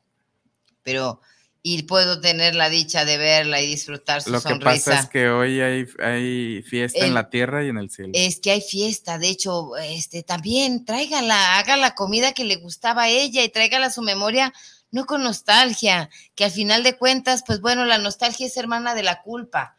pero 0.84 1.22
y 1.70 1.84
puedo 1.84 2.22
tener 2.22 2.56
la 2.56 2.70
dicha 2.70 3.04
de 3.04 3.18
verla 3.18 3.60
y 3.62 3.68
disfrutar 3.68 4.22
su 4.22 4.32
Lo 4.32 4.38
que 4.42 4.50
sonrisa. 4.50 4.70
pasa 4.92 5.00
es 5.02 5.10
que 5.10 5.28
hoy 5.30 5.60
hay, 5.60 5.86
hay 6.02 6.62
fiesta 6.64 7.00
El- 7.00 7.08
en 7.08 7.14
la 7.14 7.30
tierra 7.30 7.66
y 7.66 7.70
en 7.70 7.78
el 7.78 7.90
cielo. 7.90 8.12
Es 8.14 8.40
que 8.40 8.52
hay 8.52 8.62
fiesta, 8.62 9.18
de 9.20 9.28
hecho, 9.30 9.76
este 9.78 10.24
también 10.24 10.86
tráigala, 10.86 11.58
haga 11.60 11.76
la 11.76 11.94
comida 11.94 12.32
que 12.32 12.46
le 12.46 12.56
gustaba 12.56 13.04
a 13.04 13.10
ella 13.10 13.44
y 13.44 13.50
tráigala 13.50 13.88
a 13.88 13.92
su 13.92 14.02
memoria, 14.02 14.54
no 14.92 15.06
con 15.06 15.24
nostalgia, 15.24 16.10
que 16.36 16.46
al 16.46 16.52
final 16.52 16.84
de 16.84 16.98
cuentas, 16.98 17.44
pues 17.46 17.60
bueno, 17.60 17.84
la 17.84 17.98
nostalgia 17.98 18.48
es 18.48 18.56
hermana 18.56 18.96
de 18.96 19.04
la 19.04 19.22
culpa. 19.22 19.76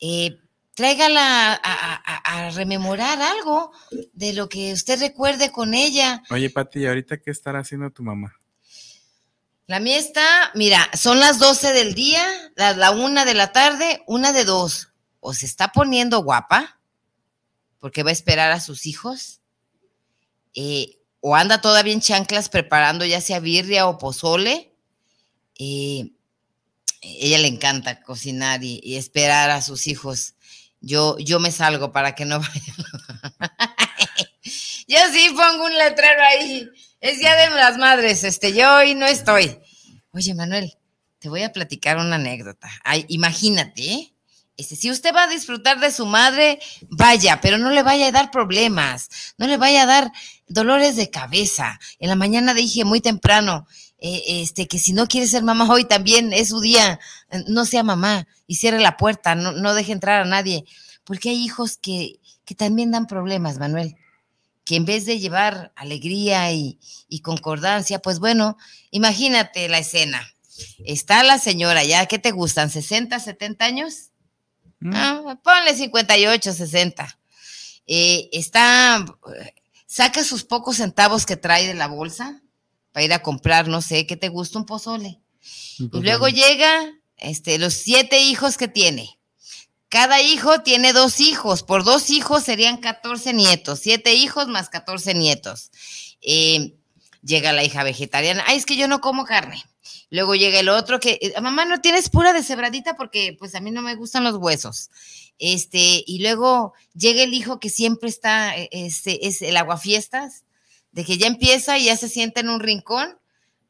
Eh, 0.00 0.36
tráigala 0.74 1.52
a, 1.62 1.94
a- 2.24 2.50
rememorar 2.50 3.20
algo 3.22 3.70
de 4.12 4.32
lo 4.32 4.48
que 4.48 4.72
usted 4.72 4.98
recuerde 4.98 5.52
con 5.52 5.74
ella. 5.74 6.22
Oye, 6.30 6.50
Pati, 6.50 6.80
¿y 6.80 6.86
ahorita 6.86 7.18
qué 7.20 7.30
estará 7.30 7.60
haciendo 7.60 7.90
tu 7.90 8.02
mamá? 8.02 8.34
La 9.70 9.78
mía 9.78 9.98
está, 9.98 10.50
mira, 10.56 10.90
son 10.94 11.20
las 11.20 11.38
12 11.38 11.72
del 11.72 11.94
día, 11.94 12.26
la, 12.56 12.72
la 12.72 12.90
una 12.90 13.24
de 13.24 13.34
la 13.34 13.52
tarde, 13.52 14.02
una 14.08 14.32
de 14.32 14.44
dos. 14.44 14.88
O 15.20 15.32
se 15.32 15.46
está 15.46 15.70
poniendo 15.70 16.24
guapa, 16.24 16.80
porque 17.78 18.02
va 18.02 18.10
a 18.10 18.12
esperar 18.12 18.50
a 18.50 18.58
sus 18.58 18.84
hijos, 18.86 19.38
eh, 20.56 20.98
o 21.20 21.36
anda 21.36 21.60
todavía 21.60 21.92
en 21.92 22.00
chanclas 22.00 22.48
preparando 22.48 23.04
ya 23.04 23.20
sea 23.20 23.38
birria 23.38 23.86
o 23.86 23.96
pozole. 23.96 24.74
Eh, 25.56 26.10
ella 27.00 27.38
le 27.38 27.46
encanta 27.46 28.02
cocinar 28.02 28.64
y, 28.64 28.96
esperar 28.96 29.50
a 29.50 29.62
sus 29.62 29.86
hijos. 29.86 30.34
Yo, 30.80 31.16
yo 31.20 31.38
me 31.38 31.52
salgo 31.52 31.92
para 31.92 32.16
que 32.16 32.24
no 32.24 32.40
vayan. 32.40 32.76
yo 34.88 34.98
sí 35.12 35.28
pongo 35.28 35.66
un 35.66 35.78
letrero 35.78 36.22
ahí. 36.24 36.68
Es 37.00 37.18
Día 37.18 37.34
de 37.34 37.48
las 37.56 37.78
Madres, 37.78 38.24
este, 38.24 38.52
yo 38.52 38.76
hoy 38.76 38.94
no 38.94 39.06
estoy. 39.06 39.58
Oye, 40.12 40.34
Manuel, 40.34 40.76
te 41.18 41.30
voy 41.30 41.42
a 41.44 41.50
platicar 41.50 41.96
una 41.96 42.16
anécdota. 42.16 42.68
Ay, 42.84 43.06
imagínate, 43.08 43.82
¿eh? 43.90 44.12
Este, 44.58 44.76
si 44.76 44.90
usted 44.90 45.14
va 45.14 45.22
a 45.22 45.28
disfrutar 45.28 45.80
de 45.80 45.92
su 45.92 46.04
madre, 46.04 46.60
vaya, 46.90 47.40
pero 47.40 47.56
no 47.56 47.70
le 47.70 47.82
vaya 47.82 48.08
a 48.08 48.12
dar 48.12 48.30
problemas, 48.30 49.08
no 49.38 49.46
le 49.46 49.56
vaya 49.56 49.84
a 49.84 49.86
dar 49.86 50.12
dolores 50.46 50.94
de 50.96 51.08
cabeza. 51.08 51.80
En 52.00 52.10
la 52.10 52.16
mañana 52.16 52.52
dije 52.52 52.84
muy 52.84 53.00
temprano, 53.00 53.66
eh, 53.96 54.22
este, 54.42 54.68
que 54.68 54.78
si 54.78 54.92
no 54.92 55.08
quiere 55.08 55.26
ser 55.26 55.42
mamá 55.42 55.72
hoy 55.72 55.86
también 55.86 56.34
es 56.34 56.48
su 56.48 56.60
día, 56.60 57.00
no 57.46 57.64
sea 57.64 57.82
mamá 57.82 58.28
y 58.46 58.56
cierre 58.56 58.78
la 58.78 58.98
puerta, 58.98 59.34
no, 59.34 59.52
no 59.52 59.72
deje 59.72 59.92
entrar 59.92 60.20
a 60.20 60.26
nadie, 60.26 60.66
porque 61.04 61.30
hay 61.30 61.42
hijos 61.42 61.78
que, 61.78 62.20
que 62.44 62.54
también 62.54 62.90
dan 62.90 63.06
problemas, 63.06 63.58
Manuel 63.58 63.96
que 64.64 64.76
en 64.76 64.84
vez 64.84 65.06
de 65.06 65.18
llevar 65.18 65.72
alegría 65.76 66.52
y, 66.52 66.78
y 67.08 67.20
concordancia, 67.20 68.00
pues 68.00 68.18
bueno, 68.18 68.56
imagínate 68.90 69.68
la 69.68 69.78
escena. 69.78 70.26
Está 70.84 71.22
la 71.22 71.38
señora 71.38 71.84
ya, 71.84 72.06
¿qué 72.06 72.18
te 72.18 72.32
gustan? 72.32 72.70
¿60, 72.70 73.18
70 73.18 73.64
años? 73.64 74.10
Ah, 74.92 75.38
ponle 75.42 75.74
58, 75.74 76.52
60. 76.52 77.18
Eh, 77.86 78.28
está, 78.32 79.04
saca 79.86 80.24
sus 80.24 80.44
pocos 80.44 80.76
centavos 80.76 81.26
que 81.26 81.36
trae 81.36 81.66
de 81.66 81.74
la 81.74 81.86
bolsa 81.86 82.42
para 82.92 83.04
ir 83.04 83.12
a 83.12 83.22
comprar, 83.22 83.68
no 83.68 83.82
sé, 83.82 84.06
¿qué 84.06 84.16
te 84.16 84.28
gusta? 84.28 84.58
Un 84.58 84.66
pozole. 84.66 85.20
Y 85.78 86.00
luego 86.00 86.28
llega 86.28 86.92
este, 87.16 87.58
los 87.58 87.74
siete 87.74 88.22
hijos 88.22 88.56
que 88.56 88.68
tiene. 88.68 89.18
Cada 89.90 90.22
hijo 90.22 90.60
tiene 90.60 90.92
dos 90.92 91.18
hijos. 91.18 91.64
Por 91.64 91.82
dos 91.82 92.10
hijos 92.10 92.44
serían 92.44 92.76
14 92.76 93.34
nietos. 93.34 93.80
Siete 93.80 94.14
hijos 94.14 94.46
más 94.46 94.70
14 94.70 95.14
nietos. 95.14 95.72
Eh, 96.22 96.74
llega 97.22 97.52
la 97.52 97.64
hija 97.64 97.82
vegetariana. 97.82 98.44
Ay, 98.46 98.56
es 98.56 98.66
que 98.66 98.76
yo 98.76 98.86
no 98.86 99.00
como 99.00 99.24
carne. 99.24 99.62
Luego 100.08 100.36
llega 100.36 100.60
el 100.60 100.68
otro 100.68 101.00
que, 101.00 101.18
eh, 101.20 101.40
mamá, 101.40 101.64
¿no 101.64 101.80
tienes 101.80 102.08
pura 102.08 102.32
deshebradita? 102.32 102.96
Porque 102.96 103.36
pues 103.36 103.56
a 103.56 103.60
mí 103.60 103.72
no 103.72 103.82
me 103.82 103.96
gustan 103.96 104.22
los 104.22 104.36
huesos. 104.36 104.90
Este, 105.40 106.04
y 106.06 106.20
luego 106.22 106.72
llega 106.94 107.24
el 107.24 107.34
hijo 107.34 107.58
que 107.58 107.68
siempre 107.68 108.08
está, 108.08 108.56
eh, 108.56 108.68
este, 108.70 109.26
es 109.26 109.42
el 109.42 109.56
aguafiestas, 109.56 110.44
de 110.92 111.04
que 111.04 111.18
ya 111.18 111.26
empieza 111.26 111.78
y 111.78 111.86
ya 111.86 111.96
se 111.96 112.08
sienta 112.08 112.40
en 112.40 112.48
un 112.48 112.60
rincón 112.60 113.19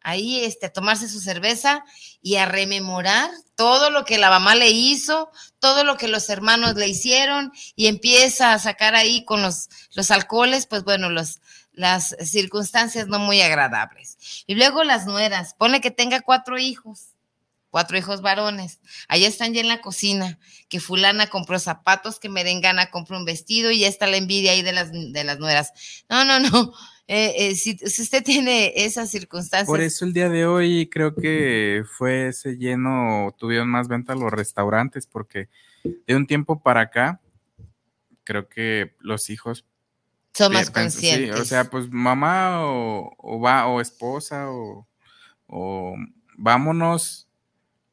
ahí 0.03 0.45
este, 0.45 0.67
a 0.67 0.73
tomarse 0.73 1.09
su 1.09 1.21
cerveza 1.21 1.85
y 2.23 2.37
a 2.37 2.47
rememorar 2.47 3.31
todo 3.55 3.91
lo 3.91 4.05
que 4.05 4.19
la 4.19 4.31
mamá 4.31 4.55
le 4.55 4.71
hizo, 4.71 5.31
todo 5.59 5.85
lo 5.85 5.97
que 5.97 6.09
los 6.09 6.29
hermanos 6.31 6.75
le 6.75 6.89
hicieron 6.89 7.53
y 7.77 7.87
empieza 7.87 8.53
a 8.53 8.59
sacar 8.59 8.95
ahí 8.95 9.25
con 9.25 9.43
los, 9.43 9.69
los 9.95 10.11
alcoholes, 10.11 10.67
pues 10.67 10.85
bueno, 10.85 11.11
los, 11.11 11.41
las 11.73 12.17
circunstancias 12.25 13.07
no 13.07 13.19
muy 13.19 13.41
agradables. 13.43 14.45
Y 14.47 14.55
luego 14.55 14.85
las 14.85 15.07
nueras, 15.07 15.55
pone 15.55 15.81
que 15.81 15.91
tenga 15.91 16.21
cuatro 16.21 16.59
hijos, 16.59 17.15
cuatro 17.71 17.97
hijos 17.97 18.21
varones, 18.21 18.81
allá 19.09 19.29
están 19.29 19.55
ya 19.55 19.61
en 19.61 19.69
la 19.69 19.81
cocina, 19.81 20.39
que 20.69 20.81
fulana 20.81 21.29
compró 21.29 21.59
zapatos, 21.59 22.19
que 22.19 22.29
merengana 22.29 22.91
compró 22.91 23.17
un 23.17 23.25
vestido 23.25 23.71
y 23.71 23.81
ya 23.81 23.89
está 23.89 24.07
la 24.07 24.17
envidia 24.17 24.53
ahí 24.53 24.63
de 24.63 24.73
las, 24.73 24.91
de 24.93 25.25
las 25.25 25.39
nueras. 25.39 25.73
No, 26.09 26.25
no, 26.25 26.41
no. 26.41 26.73
Eh, 27.13 27.49
eh, 27.49 27.55
si, 27.57 27.77
si 27.77 28.03
usted 28.03 28.23
tiene 28.25 28.73
esas 28.77 29.11
circunstancias. 29.11 29.67
Por 29.67 29.81
eso 29.81 30.05
el 30.05 30.13
día 30.13 30.29
de 30.29 30.47
hoy 30.47 30.89
creo 30.89 31.17
que 31.17 31.83
fue 31.99 32.29
ese 32.29 32.57
lleno, 32.57 33.35
tuvieron 33.37 33.69
más 33.69 33.89
venta 33.89 34.15
los 34.15 34.31
restaurantes, 34.31 35.09
porque 35.09 35.49
de 35.83 36.15
un 36.15 36.29
tiempo 36.29 36.63
para 36.63 36.83
acá, 36.83 37.21
creo 38.23 38.49
que 38.49 38.95
los 39.01 39.29
hijos 39.29 39.67
Son 40.35 40.53
más 40.53 40.69
sí, 40.69 40.73
conscientes. 40.73 41.41
o 41.41 41.45
sea, 41.45 41.65
pues 41.65 41.91
mamá 41.91 42.65
o, 42.65 43.13
o 43.19 43.41
va 43.41 43.67
o 43.67 43.81
esposa 43.81 44.49
o, 44.49 44.87
o 45.49 45.97
vámonos 46.37 47.27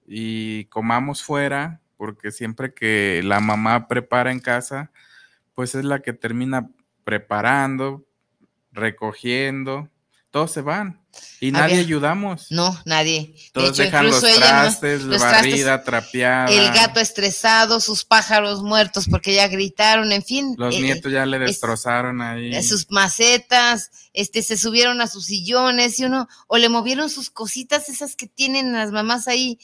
y 0.05 0.65
comamos 0.65 1.23
fuera 1.23 1.81
porque 1.97 2.31
siempre 2.31 2.71
que 2.71 3.21
la 3.23 3.39
mamá 3.39 3.87
prepara 3.87 4.31
en 4.31 4.39
casa, 4.39 4.91
pues 5.55 5.73
es 5.73 5.85
la 5.85 6.03
que 6.03 6.13
termina 6.13 6.69
preparando, 7.03 8.06
recogiendo, 8.77 9.89
todos 10.31 10.51
se 10.51 10.61
van 10.61 11.01
y 11.39 11.51
nadie 11.51 11.79
ayudamos. 11.79 12.51
No, 12.51 12.77
nadie. 12.85 13.35
Todos 13.53 13.77
dejan 13.77 14.07
los 14.07 14.21
trastes, 14.21 15.03
la 15.03 15.17
barrida, 15.17 15.83
trapeada. 15.83 16.47
El 16.47 16.71
gato 16.73 16.99
estresado, 16.99 17.79
sus 17.79 18.05
pájaros 18.05 18.61
muertos 18.61 19.07
porque 19.09 19.35
ya 19.35 19.47
gritaron, 19.47 20.11
en 20.11 20.23
fin. 20.23 20.55
Los 20.57 20.75
eh, 20.75 20.81
nietos 20.81 21.11
ya 21.11 21.25
le 21.25 21.39
destrozaron 21.39 22.21
ahí. 22.21 22.53
Eh, 22.55 22.63
sus 22.63 22.89
macetas, 22.91 23.91
este, 24.13 24.41
se 24.41 24.57
subieron 24.57 25.01
a 25.01 25.07
sus 25.07 25.25
sillones 25.25 25.99
y 25.99 26.05
uno, 26.05 26.27
o 26.47 26.57
le 26.57 26.69
movieron 26.69 27.09
sus 27.09 27.29
cositas 27.29 27.89
esas 27.89 28.15
que 28.15 28.27
tienen 28.27 28.73
las 28.73 28.91
mamás 28.91 29.27
ahí. 29.27 29.59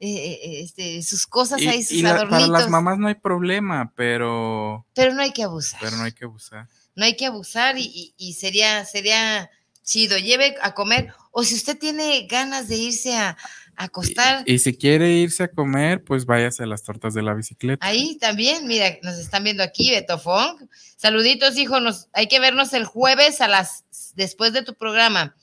Eh, 0.00 0.60
este, 0.62 1.02
sus 1.02 1.26
cosas 1.26 1.60
ahí, 1.60 1.82
sus 1.82 2.04
adornitos. 2.04 2.48
para 2.48 2.60
las 2.60 2.70
mamás 2.70 2.98
no 2.98 3.08
hay 3.08 3.16
problema, 3.16 3.92
pero... 3.96 4.86
Pero 4.94 5.12
no 5.12 5.22
hay 5.22 5.32
que 5.32 5.42
abusar. 5.42 5.80
Pero 5.80 5.96
no 5.96 6.04
hay 6.04 6.12
que 6.12 6.24
abusar. 6.24 6.68
No 6.98 7.06
hay 7.06 7.16
que 7.16 7.26
abusar 7.26 7.78
y, 7.78 8.12
y 8.18 8.32
sería, 8.34 8.84
sería 8.84 9.50
chido, 9.82 10.18
lleve 10.18 10.56
a 10.60 10.74
comer. 10.74 11.12
O 11.30 11.44
si 11.44 11.54
usted 11.54 11.78
tiene 11.78 12.26
ganas 12.28 12.68
de 12.68 12.76
irse 12.76 13.16
a, 13.16 13.38
acostar. 13.78 14.42
Y, 14.44 14.58
si 14.58 14.76
quiere 14.76 15.12
irse 15.12 15.44
a 15.44 15.48
comer, 15.48 16.02
pues 16.02 16.26
váyase 16.26 16.64
a 16.64 16.66
las 16.66 16.82
tortas 16.82 17.14
de 17.14 17.22
la 17.22 17.32
bicicleta. 17.32 17.86
Ahí 17.86 18.16
también, 18.16 18.66
mira, 18.66 18.98
nos 19.02 19.18
están 19.18 19.44
viendo 19.44 19.62
aquí, 19.62 19.90
Beto 19.90 20.18
Fong. 20.18 20.64
Saluditos, 20.96 21.56
hijo, 21.56 21.80
nos, 21.80 22.08
hay 22.12 22.26
que 22.26 22.40
vernos 22.40 22.72
el 22.72 22.84
jueves 22.84 23.40
a 23.40 23.48
las, 23.48 23.84
después 24.16 24.52
de 24.52 24.62
tu 24.62 24.74
programa. 24.74 25.36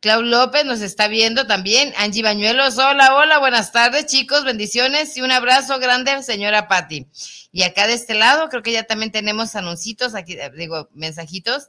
Clau 0.00 0.22
López 0.22 0.64
nos 0.64 0.80
está 0.80 1.06
viendo 1.06 1.46
también. 1.46 1.92
Angie 1.96 2.22
Bañuelos, 2.22 2.76
hola, 2.78 3.14
hola, 3.14 3.38
buenas 3.38 3.70
tardes, 3.70 4.06
chicos, 4.06 4.42
bendiciones 4.42 5.16
y 5.16 5.20
un 5.20 5.30
abrazo 5.30 5.78
grande, 5.78 6.22
señora 6.22 6.66
Patti. 6.66 7.06
Y 7.52 7.62
acá 7.64 7.86
de 7.86 7.92
este 7.92 8.14
lado, 8.14 8.48
creo 8.48 8.62
que 8.62 8.72
ya 8.72 8.84
también 8.84 9.12
tenemos 9.12 9.54
anuncitos, 9.54 10.14
aquí 10.14 10.36
digo, 10.56 10.88
mensajitos. 10.94 11.68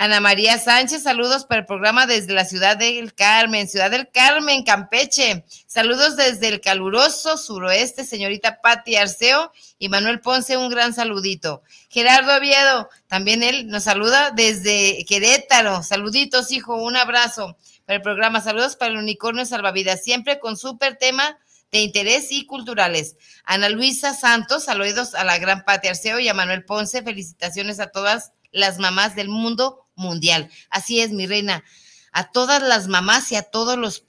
Ana 0.00 0.20
María 0.20 0.58
Sánchez, 0.58 1.02
saludos 1.02 1.44
para 1.44 1.62
el 1.62 1.66
programa 1.66 2.06
desde 2.06 2.32
la 2.32 2.44
ciudad 2.44 2.76
del 2.76 3.14
Carmen, 3.14 3.66
ciudad 3.66 3.90
del 3.90 4.08
Carmen, 4.08 4.62
Campeche. 4.62 5.44
Saludos 5.66 6.14
desde 6.14 6.46
el 6.46 6.60
caluroso 6.60 7.36
suroeste, 7.36 8.04
señorita 8.04 8.60
Patti 8.60 8.94
Arceo 8.94 9.50
y 9.76 9.88
Manuel 9.88 10.20
Ponce, 10.20 10.56
un 10.56 10.68
gran 10.68 10.94
saludito. 10.94 11.64
Gerardo 11.88 12.36
Oviedo, 12.36 12.88
también 13.08 13.42
él 13.42 13.66
nos 13.66 13.82
saluda 13.82 14.30
desde 14.30 15.04
Querétaro. 15.08 15.82
Saluditos, 15.82 16.52
hijo, 16.52 16.76
un 16.76 16.96
abrazo 16.96 17.56
para 17.84 17.96
el 17.96 18.02
programa. 18.02 18.40
Saludos 18.40 18.76
para 18.76 18.92
el 18.92 18.98
Unicornio 18.98 19.46
Salvavidas, 19.46 20.04
siempre 20.04 20.38
con 20.38 20.56
súper 20.56 20.96
tema 20.96 21.38
de 21.70 21.80
interés 21.80 22.30
y 22.30 22.46
culturales. 22.46 23.16
Ana 23.44 23.68
Luisa 23.68 24.14
Santos, 24.14 24.64
saludos 24.64 25.14
a 25.14 25.24
la 25.24 25.38
gran 25.38 25.64
Patti 25.64 25.88
Arceo 25.88 26.18
y 26.18 26.28
a 26.28 26.34
Manuel 26.34 26.64
Ponce. 26.64 27.02
Felicitaciones 27.02 27.80
a 27.80 27.90
todas 27.90 28.32
las 28.52 28.78
mamás 28.78 29.14
del 29.14 29.28
mundo 29.28 29.86
mundial. 29.94 30.50
Así 30.70 31.00
es, 31.00 31.10
mi 31.10 31.26
reina. 31.26 31.64
A 32.12 32.30
todas 32.30 32.62
las 32.62 32.88
mamás 32.88 33.30
y 33.32 33.36
a 33.36 33.42
todos 33.42 33.76
los 33.76 34.02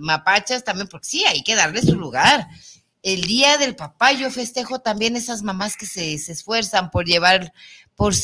mapachas 0.00 0.62
también, 0.64 0.88
porque 0.88 1.08
sí, 1.08 1.24
hay 1.24 1.42
que 1.42 1.56
darle 1.56 1.82
su 1.82 1.96
lugar. 1.96 2.46
El 3.02 3.22
día 3.22 3.58
del 3.58 3.74
papá 3.74 4.12
yo 4.12 4.30
festejo 4.30 4.78
también 4.80 5.16
esas 5.16 5.42
mamás 5.42 5.76
que 5.76 5.86
se, 5.86 6.14
esfuerzan 6.14 6.90
por 6.90 7.04
llevar, 7.04 7.52
por 7.96 8.14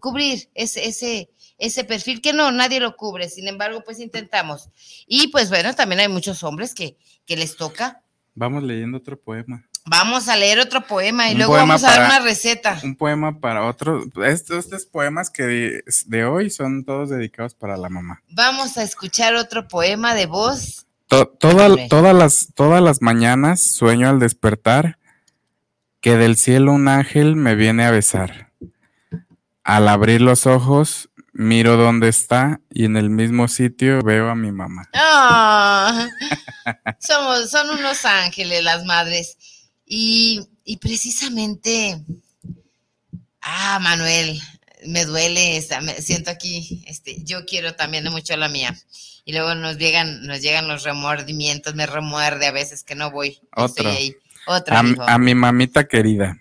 cubrir 0.00 0.50
ese, 0.54 0.88
ese, 0.88 1.30
ese 1.56 1.84
perfil 1.84 2.20
que 2.20 2.32
no, 2.32 2.50
nadie 2.50 2.80
lo 2.80 2.96
cubre. 2.96 3.28
Sin 3.28 3.46
embargo, 3.46 3.84
pues 3.84 4.00
intentamos. 4.00 4.70
Y 5.06 5.28
pues 5.28 5.50
bueno, 5.50 5.74
también 5.76 6.00
hay 6.00 6.08
muchos 6.08 6.42
hombres 6.42 6.74
que, 6.74 6.98
que 7.26 7.36
les 7.36 7.56
toca. 7.56 8.03
Vamos 8.34 8.62
leyendo 8.62 8.98
otro 8.98 9.18
poema. 9.20 9.64
Vamos 9.86 10.28
a 10.28 10.36
leer 10.36 10.60
otro 10.60 10.86
poema 10.86 11.30
y 11.30 11.34
luego 11.34 11.52
vamos 11.52 11.84
a 11.84 11.90
dar 11.90 12.06
una 12.06 12.20
receta. 12.20 12.80
Un 12.82 12.96
poema 12.96 13.38
para 13.38 13.66
otro. 13.66 14.02
Estos, 14.24 14.86
poemas 14.86 15.28
que 15.28 15.82
de, 16.06 16.24
hoy 16.24 16.48
son 16.48 16.84
todos 16.84 17.10
dedicados 17.10 17.54
para 17.54 17.76
la 17.76 17.90
mamá. 17.90 18.22
Vamos 18.30 18.78
a 18.78 18.82
escuchar 18.82 19.34
otro 19.34 19.68
poema 19.68 20.14
de 20.14 20.26
voz. 20.26 20.86
todas, 21.08 22.14
las, 22.14 22.48
todas 22.54 22.82
las 22.82 23.02
mañanas 23.02 23.62
sueño 23.62 24.08
al 24.08 24.18
despertar 24.18 24.98
que 26.00 26.16
del 26.16 26.36
cielo 26.36 26.72
un 26.72 26.88
ángel 26.88 27.36
me 27.36 27.54
viene 27.54 27.84
a 27.84 27.90
besar. 27.90 28.52
Al 29.62 29.88
abrir 29.88 30.22
los 30.22 30.46
ojos, 30.46 31.10
miro 31.34 31.76
dónde 31.76 32.08
está 32.08 32.60
y 32.70 32.84
en 32.84 32.96
el 32.96 33.10
mismo 33.10 33.48
sitio 33.48 34.00
veo 34.02 34.30
a 34.30 34.34
mi 34.34 34.52
mamá. 34.52 34.88
Ah, 34.94 36.08
somos, 37.00 37.50
son 37.50 37.70
unos 37.70 38.04
ángeles 38.04 38.62
las 38.62 38.84
madres. 38.84 39.36
Y, 39.84 40.48
precisamente, 40.80 42.00
ah, 43.42 43.78
Manuel, 43.82 44.40
me 44.86 45.04
duele, 45.04 45.62
me 45.82 46.00
siento 46.00 46.30
aquí, 46.30 46.84
este, 46.86 47.22
yo 47.24 47.44
quiero 47.44 47.74
también 47.74 48.10
mucho 48.10 48.36
la 48.36 48.48
mía. 48.48 48.74
Y 49.26 49.32
luego 49.32 49.54
nos 49.54 49.78
llegan, 49.78 50.26
nos 50.26 50.40
llegan 50.40 50.68
los 50.68 50.84
remordimientos, 50.84 51.74
me 51.74 51.86
remuerde 51.86 52.46
a 52.46 52.52
veces 52.52 52.84
que 52.84 52.94
no 52.94 53.10
voy. 53.10 53.38
Otro. 53.56 53.90
a, 55.06 55.18
mi 55.18 55.34
mamita 55.34 55.84
querida. 55.84 56.38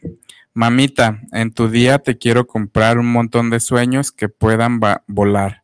Mamita, 0.54 1.22
en 1.32 1.52
tu 1.52 1.70
día 1.70 2.00
te 2.00 2.18
quiero 2.18 2.46
comprar 2.48 2.98
un 2.98 3.12
montón 3.12 3.50
de 3.50 3.60
sueños 3.60 4.12
que 4.12 4.30
puedan 4.30 4.80
volar. 5.08 5.63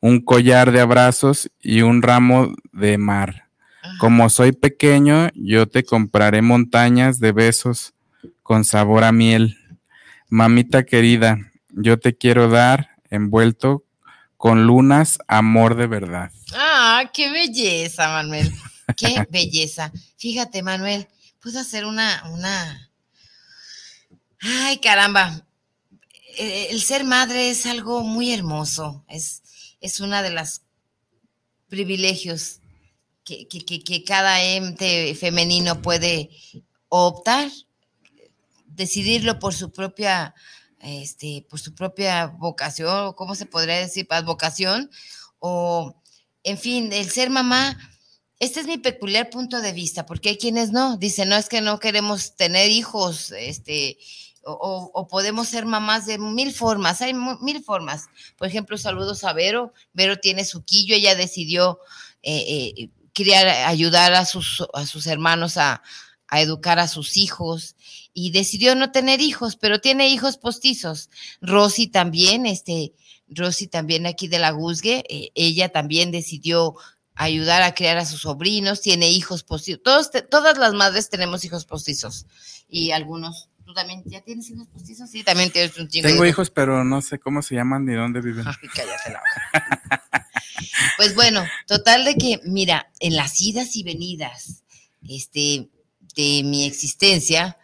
Un 0.00 0.20
collar 0.20 0.72
de 0.72 0.80
abrazos 0.80 1.50
y 1.60 1.82
un 1.82 2.02
ramo 2.02 2.54
de 2.72 2.98
mar 2.98 3.48
como 3.98 4.30
soy 4.30 4.52
pequeño, 4.52 5.28
yo 5.34 5.66
te 5.66 5.84
compraré 5.84 6.42
montañas 6.42 7.18
de 7.18 7.32
besos 7.32 7.94
con 8.42 8.64
sabor 8.64 9.04
a 9.04 9.12
miel. 9.12 9.56
Mamita 10.28 10.84
querida, 10.84 11.38
yo 11.70 11.98
te 11.98 12.16
quiero 12.16 12.48
dar 12.48 12.90
envuelto 13.10 13.84
con 14.36 14.66
lunas 14.66 15.18
amor 15.26 15.74
de 15.74 15.86
verdad. 15.86 16.30
Ah, 16.54 17.10
qué 17.12 17.30
belleza, 17.30 18.08
Manuel. 18.08 18.52
Qué 18.96 19.26
belleza. 19.28 19.92
Fíjate, 20.16 20.62
Manuel, 20.62 21.08
puedo 21.42 21.60
hacer 21.60 21.84
una, 21.84 22.22
una. 22.32 22.87
Ay, 24.40 24.78
caramba. 24.78 25.46
Eh, 26.36 26.68
el 26.70 26.80
ser 26.82 27.04
madre 27.04 27.50
es 27.50 27.66
algo 27.66 28.02
muy 28.02 28.32
hermoso. 28.32 29.04
Es, 29.08 29.42
es 29.80 30.00
una 30.00 30.22
de 30.22 30.30
las 30.30 30.62
privilegios 31.68 32.60
que, 33.24 34.04
cada 34.06 34.42
ente 34.42 35.14
femenino 35.14 35.82
puede 35.82 36.30
optar, 36.88 37.50
decidirlo 38.66 39.38
por 39.38 39.54
su 39.54 39.70
propia, 39.70 40.34
este, 40.80 41.46
por 41.48 41.60
su 41.60 41.74
propia 41.74 42.26
vocación, 42.26 43.06
o 43.06 43.16
cómo 43.16 43.34
se 43.34 43.46
podría 43.46 43.78
decir, 43.78 44.08
vocación, 44.24 44.90
o, 45.38 45.94
en 46.42 46.58
fin, 46.58 46.92
el 46.92 47.10
ser 47.10 47.30
mamá. 47.30 47.78
Este 48.40 48.60
es 48.60 48.66
mi 48.66 48.78
peculiar 48.78 49.30
punto 49.30 49.60
de 49.60 49.72
vista, 49.72 50.06
porque 50.06 50.30
hay 50.30 50.38
quienes 50.38 50.70
no, 50.70 50.96
dicen, 50.96 51.28
no 51.28 51.36
es 51.36 51.48
que 51.48 51.60
no 51.60 51.80
queremos 51.80 52.36
tener 52.36 52.70
hijos, 52.70 53.32
este, 53.32 53.98
o, 54.48 55.08
podemos 55.08 55.48
ser 55.48 55.66
mamás 55.66 56.06
de 56.06 56.18
mil 56.18 56.52
formas, 56.52 57.02
hay 57.02 57.14
mil 57.14 57.62
formas. 57.62 58.06
Por 58.36 58.48
ejemplo, 58.48 58.78
saludos 58.78 59.24
a 59.24 59.32
Vero, 59.32 59.72
Vero 59.92 60.18
tiene 60.18 60.44
su 60.44 60.64
quillo, 60.64 60.94
ella 60.94 61.14
decidió 61.14 61.78
eh, 62.22 62.74
eh, 62.76 62.90
quería 63.18 63.68
ayudar 63.68 64.14
a 64.14 64.24
sus, 64.24 64.64
a 64.72 64.86
sus 64.86 65.06
hermanos 65.06 65.56
a, 65.56 65.82
educar 66.30 66.78
a 66.78 66.88
sus 66.88 67.16
hijos 67.16 67.74
y 68.12 68.32
decidió 68.32 68.74
no 68.74 68.92
tener 68.92 69.22
hijos, 69.22 69.56
pero 69.56 69.80
tiene 69.80 70.10
hijos 70.10 70.36
postizos. 70.36 71.08
Rosy 71.40 71.86
también, 71.86 72.44
este, 72.44 72.92
Rosy 73.28 73.66
también 73.66 74.04
aquí 74.04 74.28
de 74.28 74.38
la 74.38 74.50
Guzgue, 74.50 75.04
eh, 75.08 75.30
ella 75.34 75.70
también 75.70 76.10
decidió 76.10 76.74
ayudar 77.14 77.62
a 77.62 77.74
criar 77.74 77.96
a 77.96 78.04
sus 78.04 78.20
sobrinos, 78.20 78.82
tiene 78.82 79.10
hijos 79.10 79.42
postizos. 79.42 79.82
Todos, 79.82 80.10
todas 80.30 80.58
las 80.58 80.74
madres 80.74 81.08
tenemos 81.08 81.46
hijos 81.46 81.64
postizos 81.64 82.26
y 82.68 82.90
algunos. 82.90 83.48
¿Tú 83.68 83.74
también 83.74 84.02
ya 84.06 84.22
tienes 84.22 84.48
hijos 84.48 84.66
postizos? 84.68 85.10
Sí, 85.10 85.22
también 85.22 85.50
tienes 85.50 85.76
un 85.76 85.88
chingo. 85.88 86.08
Tengo 86.08 86.24
hijos, 86.24 86.48
pero 86.48 86.84
no 86.84 87.02
sé 87.02 87.18
cómo 87.18 87.42
se 87.42 87.54
llaman 87.54 87.84
ni 87.84 87.92
dónde 87.92 88.22
viven. 88.22 88.46
cállate 88.74 89.12
la 89.12 89.22
Pues 90.96 91.14
bueno, 91.14 91.44
total 91.66 92.06
de 92.06 92.14
que, 92.14 92.40
mira, 92.44 92.90
en 92.98 93.14
las 93.14 93.38
idas 93.42 93.76
y 93.76 93.82
venidas 93.82 94.64
este, 95.06 95.68
de 96.16 96.42
mi 96.44 96.64
existencia, 96.64 97.58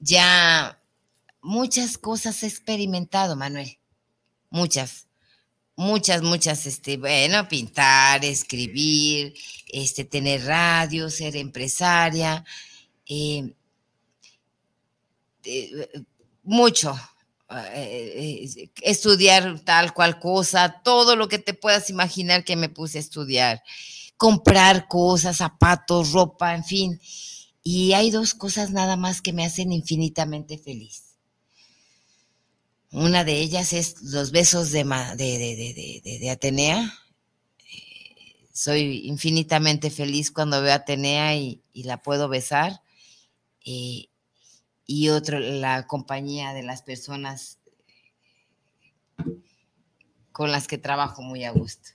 ya 0.00 0.82
muchas 1.40 1.98
cosas 1.98 2.42
he 2.42 2.48
experimentado, 2.48 3.36
Manuel. 3.36 3.78
Muchas, 4.50 5.06
muchas, 5.76 6.22
muchas, 6.22 6.66
este, 6.66 6.96
bueno, 6.96 7.46
pintar, 7.46 8.24
escribir, 8.24 9.34
este, 9.68 10.04
tener 10.04 10.46
radio, 10.46 11.08
ser 11.10 11.36
empresaria, 11.36 12.44
eh, 13.06 13.38
eh, 13.38 13.54
mucho, 16.42 16.94
eh, 17.50 18.46
eh, 18.54 18.70
estudiar 18.82 19.60
tal 19.60 19.92
cual 19.94 20.18
cosa, 20.18 20.80
todo 20.84 21.16
lo 21.16 21.28
que 21.28 21.38
te 21.38 21.54
puedas 21.54 21.90
imaginar 21.90 22.44
que 22.44 22.56
me 22.56 22.68
puse 22.68 22.98
a 22.98 23.00
estudiar, 23.00 23.62
comprar 24.16 24.88
cosas, 24.88 25.38
zapatos, 25.38 26.12
ropa, 26.12 26.54
en 26.54 26.64
fin. 26.64 27.00
Y 27.62 27.94
hay 27.94 28.10
dos 28.10 28.34
cosas 28.34 28.70
nada 28.72 28.96
más 28.96 29.22
que 29.22 29.32
me 29.32 29.44
hacen 29.44 29.72
infinitamente 29.72 30.58
feliz. 30.58 31.02
Una 32.92 33.24
de 33.24 33.40
ellas 33.40 33.72
es 33.72 34.00
los 34.02 34.30
besos 34.30 34.70
de, 34.70 34.84
de, 34.84 35.38
de- 35.38 36.18
de- 36.20 36.30
Atenea. 36.30 36.94
Eh, 37.72 38.46
Soy 38.52 39.06
infinitamente 39.08 39.90
feliz 39.90 40.30
cuando 40.30 40.62
veo 40.62 40.72
a 40.72 40.76
Atenea 40.76 41.36
y, 41.36 41.62
la 41.74 42.02
puedo 42.02 42.28
besar. 42.28 42.80
Eh, 43.66 44.08
y 44.86 45.08
otro, 45.08 45.38
la 45.40 45.86
compañía 45.86 46.52
de 46.52 46.62
las 46.62 46.82
personas 46.82 47.58
con 50.32 50.50
las 50.50 50.66
que 50.66 50.78
trabajo 50.78 51.22
muy 51.22 51.44
a 51.44 51.50
gusto. 51.52 51.90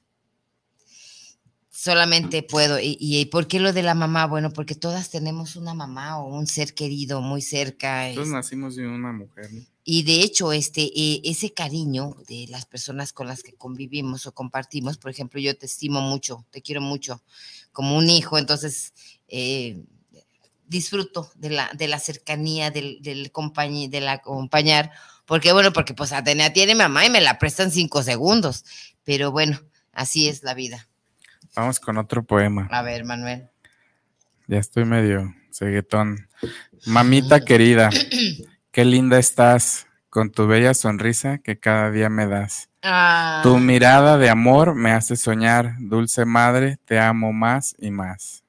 Solamente 1.72 2.44
puedo. 2.44 2.80
¿Y, 2.80 2.98
y 3.00 3.26
por 3.28 3.48
qué 3.48 3.60
lo 3.60 3.72
de 3.74 3.84
la 3.84 3.94
mamá? 3.94 4.26
Bueno, 4.28 4.52
porque 4.52 4.76
todas 4.76 5.10
tenemos 5.12 5.56
una 5.56 5.74
mamá 5.74 6.20
o 6.20 6.28
un 6.28 6.46
ser 6.48 6.74
querido 6.74 7.22
muy 7.22 7.42
cerca. 7.42 8.10
Todos 8.14 8.28
es- 8.28 8.34
nacimos 8.34 8.76
de 8.76 8.88
una 8.88 9.12
mujer. 9.14 9.52
¿no? 9.54 9.62
y 9.86 10.04
de 10.04 10.22
hecho, 10.22 10.52
este, 10.52 10.84
eh, 10.84 11.22
ese 11.24 11.52
cariño 11.52 12.16
de 12.28 12.46
las 12.50 12.66
personas 12.68 13.12
con 13.12 13.26
las 13.28 13.42
que 13.42 13.54
convivimos 13.54 14.28
o 14.28 14.34
compartimos, 14.34 14.98
por 15.00 15.10
ejemplo, 15.10 15.40
yo 15.40 15.58
te 15.58 15.66
estimo 15.66 16.00
mucho, 16.02 16.46
te 16.52 16.62
quiero 16.62 16.80
mucho 16.82 17.24
como 17.72 17.98
un 17.98 18.08
hijo, 18.08 18.38
entonces 18.38 18.94
eh, 19.30 19.84
disfruto 20.70 21.30
de 21.36 21.50
la, 21.50 21.70
de 21.74 21.88
la 21.90 22.00
cercanía, 22.00 22.72
del, 22.72 23.00
del 23.02 23.32
compañi- 23.34 23.90
del 23.90 24.08
acompañar, 24.08 24.92
porque 25.26 25.52
bueno, 25.52 25.74
porque 25.74 25.94
pues 25.94 26.14
Atenea 26.14 26.54
tiene 26.54 26.76
mamá 26.76 27.06
y 27.06 27.10
me 27.10 27.20
la 27.22 27.38
prestan 27.38 27.72
cinco 27.72 28.02
segundos, 28.04 28.64
pero 29.04 29.32
bueno, 29.32 29.60
así 29.92 30.30
es 30.30 30.44
la 30.44 30.54
vida. 30.54 30.88
Vamos 31.56 31.80
con 31.80 31.98
otro 31.98 32.24
poema. 32.24 32.68
A 32.72 32.82
ver, 32.84 33.04
Manuel. 33.04 33.50
Ya 34.48 34.58
estoy 34.60 34.86
medio 34.86 35.34
ceguetón. 35.52 36.30
Mamita 36.86 37.44
querida, 37.44 37.90
qué 38.72 38.86
linda 38.86 39.20
estás 39.20 39.88
con 40.10 40.32
tu 40.32 40.48
bella 40.48 40.74
sonrisa 40.74 41.40
que 41.40 41.60
cada 41.60 41.92
día 41.92 42.10
me 42.10 42.26
das. 42.28 42.70
Ah, 42.82 43.42
Tu 43.44 43.58
mirada 43.58 44.18
de 44.18 44.30
amor 44.30 44.74
me 44.74 44.92
hace 44.92 45.16
soñar, 45.16 45.76
dulce 45.80 46.26
madre, 46.26 46.78
te 46.86 46.98
amo 47.00 47.34
más 47.34 47.76
y 47.78 47.92
más. 47.92 48.44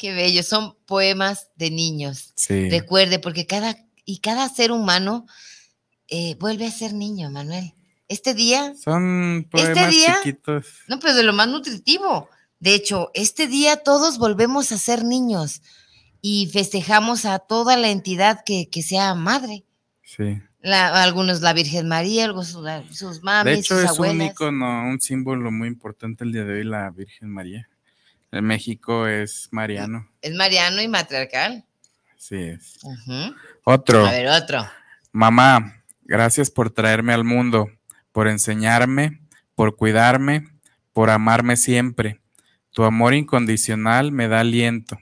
Qué 0.00 0.12
bello, 0.14 0.42
son 0.42 0.74
poemas 0.86 1.50
de 1.56 1.70
niños. 1.70 2.32
Sí. 2.34 2.70
Recuerde, 2.70 3.18
porque 3.18 3.46
cada, 3.46 3.76
y 4.06 4.18
cada 4.18 4.48
ser 4.48 4.72
humano 4.72 5.26
eh, 6.08 6.36
vuelve 6.40 6.66
a 6.66 6.70
ser 6.70 6.94
niño, 6.94 7.30
Manuel. 7.30 7.74
Este 8.08 8.34
día, 8.34 8.72
Son 8.82 9.46
poemas 9.50 9.90
día- 9.90 10.16
chiquitos. 10.22 10.66
no, 10.88 10.98
pero 10.98 11.14
de 11.14 11.22
lo 11.22 11.32
más 11.32 11.46
nutritivo. 11.48 12.28
De 12.58 12.74
hecho, 12.74 13.10
este 13.14 13.46
día 13.46 13.76
todos 13.76 14.18
volvemos 14.18 14.72
a 14.72 14.78
ser 14.78 15.04
niños 15.04 15.62
y 16.20 16.48
festejamos 16.52 17.24
a 17.24 17.38
toda 17.38 17.76
la 17.76 17.90
entidad 17.90 18.42
que, 18.44 18.68
que 18.68 18.82
sea 18.82 19.14
madre. 19.14 19.64
Sí. 20.02 20.40
La- 20.60 21.02
algunos 21.02 21.40
la 21.40 21.52
Virgen 21.52 21.88
María, 21.88 22.24
algunos 22.24 22.48
sus, 22.48 22.66
sus 22.92 23.22
mamis, 23.22 23.54
De 23.54 23.60
hecho, 23.60 23.76
sus 23.76 23.84
es 23.84 23.98
un 23.98 24.06
abuelas. 24.06 24.32
icono, 24.32 24.88
un 24.88 25.00
símbolo 25.00 25.50
muy 25.52 25.68
importante 25.68 26.24
el 26.24 26.32
día 26.32 26.44
de 26.44 26.54
hoy, 26.58 26.64
la 26.64 26.90
Virgen 26.90 27.30
María. 27.30 27.68
En 28.32 28.44
México 28.44 29.06
es 29.06 29.48
Mariano. 29.50 30.08
Es 30.22 30.34
mariano 30.34 30.80
y 30.80 30.88
matriarcal. 30.88 31.64
Sí 32.16 32.36
es. 32.36 32.78
Otro. 33.64 34.06
A 34.06 34.10
ver, 34.10 34.28
otro. 34.28 34.68
Mamá, 35.12 35.82
gracias 36.02 36.50
por 36.50 36.70
traerme 36.70 37.12
al 37.12 37.24
mundo, 37.24 37.68
por 38.12 38.28
enseñarme, 38.28 39.20
por 39.54 39.76
cuidarme, 39.76 40.48
por 40.92 41.10
amarme 41.10 41.56
siempre. 41.56 42.20
Tu 42.70 42.84
amor 42.84 43.14
incondicional 43.14 44.12
me 44.12 44.28
da 44.28 44.40
aliento. 44.40 44.98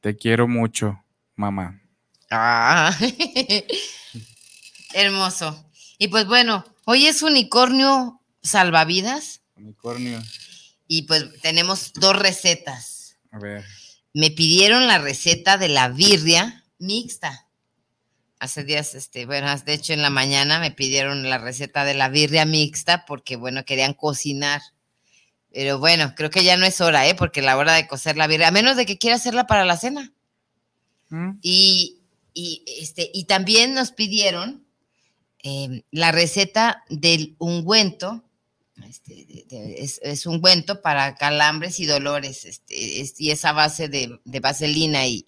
Te 0.00 0.16
quiero 0.16 0.48
mucho, 0.48 1.04
mamá. 1.36 1.80
Ah, 2.30 2.96
hermoso. 4.94 5.70
Y 5.98 6.08
pues 6.08 6.26
bueno, 6.26 6.64
hoy 6.84 7.06
es 7.06 7.22
unicornio 7.22 8.20
salvavidas 8.42 9.42
Unicornio. 9.56 10.20
Y 10.86 11.02
pues 11.02 11.40
tenemos 11.40 11.92
dos 11.94 12.16
recetas. 12.16 13.16
A 13.30 13.38
ver. 13.38 13.64
Me 14.14 14.30
pidieron 14.30 14.86
la 14.86 14.98
receta 14.98 15.56
de 15.56 15.68
la 15.68 15.88
birria 15.88 16.64
mixta. 16.78 17.48
Hace 18.38 18.64
días, 18.64 18.94
este, 18.94 19.24
bueno, 19.24 19.56
de 19.56 19.72
hecho 19.72 19.92
en 19.92 20.02
la 20.02 20.10
mañana 20.10 20.58
me 20.58 20.70
pidieron 20.72 21.28
la 21.30 21.38
receta 21.38 21.84
de 21.84 21.94
la 21.94 22.08
birria 22.08 22.44
mixta 22.44 23.06
porque, 23.06 23.36
bueno, 23.36 23.64
querían 23.64 23.94
cocinar. 23.94 24.60
Pero 25.52 25.78
bueno, 25.78 26.14
creo 26.16 26.30
que 26.30 26.44
ya 26.44 26.56
no 26.56 26.66
es 26.66 26.80
hora, 26.80 27.06
¿eh? 27.06 27.14
Porque 27.14 27.42
la 27.42 27.56
hora 27.56 27.74
de 27.74 27.86
cocer 27.86 28.16
la 28.16 28.26
birria, 28.26 28.48
a 28.48 28.52
menos 28.52 28.76
de 28.76 28.86
que 28.86 28.98
quiera 28.98 29.16
hacerla 29.16 29.46
para 29.46 29.64
la 29.64 29.76
cena. 29.76 30.12
¿Mm? 31.10 31.38
Y, 31.42 32.00
y, 32.34 32.64
este, 32.80 33.10
y 33.12 33.24
también 33.24 33.74
nos 33.74 33.92
pidieron 33.92 34.66
eh, 35.42 35.84
la 35.90 36.12
receta 36.12 36.84
del 36.88 37.36
ungüento. 37.38 38.24
Este, 38.88 39.14
de- 39.14 39.46
de- 39.48 39.74
es, 39.82 40.00
es 40.02 40.26
ungüento 40.26 40.82
para 40.82 41.14
calambres 41.16 41.80
y 41.80 41.86
dolores. 41.86 42.44
Este, 42.44 43.00
es- 43.00 43.20
y 43.20 43.30
esa 43.30 43.52
base 43.52 43.88
de, 43.88 44.20
de 44.24 44.40
vaselina 44.40 45.06
y, 45.06 45.26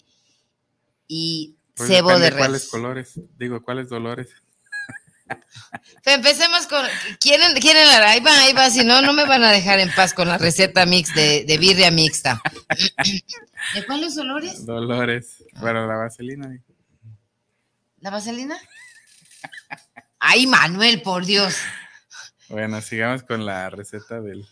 y 1.07 1.55
Pues 1.75 1.89
cebo 1.89 2.17
de 2.19 2.29
res. 2.29 2.39
¿Cuáles 2.39 2.67
colores? 2.69 3.11
Digo, 3.37 3.61
¿cuáles 3.63 3.89
dolores? 3.89 4.29
Empecemos 6.05 6.67
con. 6.67 6.85
¿Quieren, 7.19 7.55
quieren 7.59 7.87
la- 7.87 8.11
Ahí 8.11 8.19
va, 8.19 8.37
ahí 8.41 8.53
va. 8.53 8.69
Si 8.69 8.83
no, 8.83 9.01
no 9.01 9.13
me 9.13 9.25
van 9.25 9.43
a 9.43 9.51
dejar 9.51 9.79
en 9.79 9.91
paz 9.93 10.13
con 10.13 10.27
la 10.27 10.37
receta 10.37 10.85
mix 10.85 11.13
de, 11.15 11.43
de 11.45 11.57
birria 11.57 11.89
mixta. 11.91 12.41
¿De 13.73 13.85
cuáles 13.85 14.15
olores? 14.17 14.65
Dolores. 14.65 15.43
Bueno, 15.59 15.87
la 15.87 15.95
vaselina. 15.95 16.55
¿La 17.99 18.11
vaselina? 18.11 18.55
Ay, 20.19 20.45
Manuel, 20.47 21.01
por 21.01 21.25
Dios. 21.25 21.55
Bueno, 22.49 22.81
sigamos 22.81 23.23
con 23.23 23.45
la 23.45 23.69
receta 23.69 24.21
del 24.21 24.47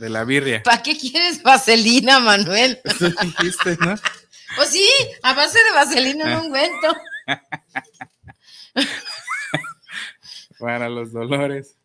de 0.00 0.08
la 0.08 0.24
birria. 0.24 0.62
¿Para 0.62 0.82
qué 0.82 0.96
quieres 0.96 1.42
vaselina, 1.42 2.20
Manuel? 2.20 2.80
Eso 2.84 3.08
dijiste, 3.08 3.76
¿no? 3.80 3.96
Pues 4.56 4.70
sí, 4.70 4.88
a 5.22 5.34
base 5.34 5.62
de 5.62 5.72
vaselina 5.72 6.38
un 6.38 6.46
ungüento. 6.46 6.96
Para 10.58 10.88
los 10.88 11.12
dolores. 11.12 11.76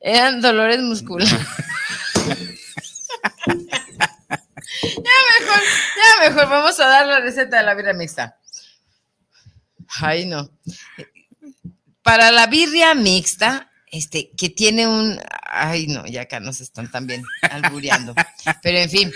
Eran 0.00 0.40
dolores 0.40 0.80
musculares. 0.80 1.32
ya 2.24 2.34
mejor, 5.38 5.62
ya 5.96 6.28
mejor, 6.28 6.48
vamos 6.48 6.80
a 6.80 6.86
dar 6.86 7.06
la 7.06 7.20
receta 7.20 7.58
de 7.58 7.62
la 7.62 7.74
birria 7.74 7.92
mixta. 7.94 8.38
Ay, 10.00 10.26
no. 10.26 10.50
Para 12.04 12.30
la 12.30 12.46
birria 12.46 12.94
mixta, 12.94 13.72
este, 13.90 14.30
que 14.36 14.50
tiene 14.50 14.86
un, 14.86 15.18
ay, 15.42 15.88
no, 15.88 16.06
ya 16.06 16.22
acá 16.22 16.38
nos 16.38 16.60
están 16.60 16.88
también 16.90 17.24
albureando. 17.40 18.14
Pero 18.62 18.78
en 18.78 18.90
fin, 18.90 19.12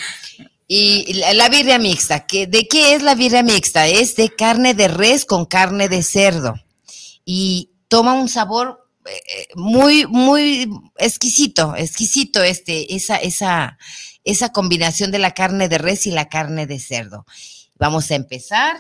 y 0.67 1.13
la, 1.13 1.35
la 1.35 1.49
birria 1.49 1.79
mixta, 1.79 2.27
que, 2.27 2.47
¿de 2.47 2.67
qué 2.67 2.95
es 2.95 3.03
la 3.03 3.15
birria 3.15 3.43
mixta? 3.43 3.87
Es 3.87 4.17
de 4.17 4.35
carne 4.35 4.75
de 4.75 4.89
res 4.89 5.25
con 5.25 5.45
carne 5.45 5.89
de 5.89 6.03
cerdo. 6.03 6.55
Y 7.25 7.71
toma 7.89 8.15
un 8.15 8.29
sabor 8.29 8.89
eh, 9.07 9.49
muy, 9.55 10.07
muy 10.07 10.71
exquisito, 10.97 11.75
exquisito 11.77 12.43
este, 12.43 12.95
esa, 12.95 13.17
esa, 13.17 13.79
esa 14.25 14.53
combinación 14.53 15.11
de 15.11 15.19
la 15.19 15.33
carne 15.33 15.69
de 15.69 15.79
res 15.79 16.07
y 16.07 16.11
la 16.11 16.29
carne 16.29 16.67
de 16.67 16.79
cerdo. 16.79 17.27
Vamos 17.77 18.11
a 18.11 18.15
empezar 18.15 18.77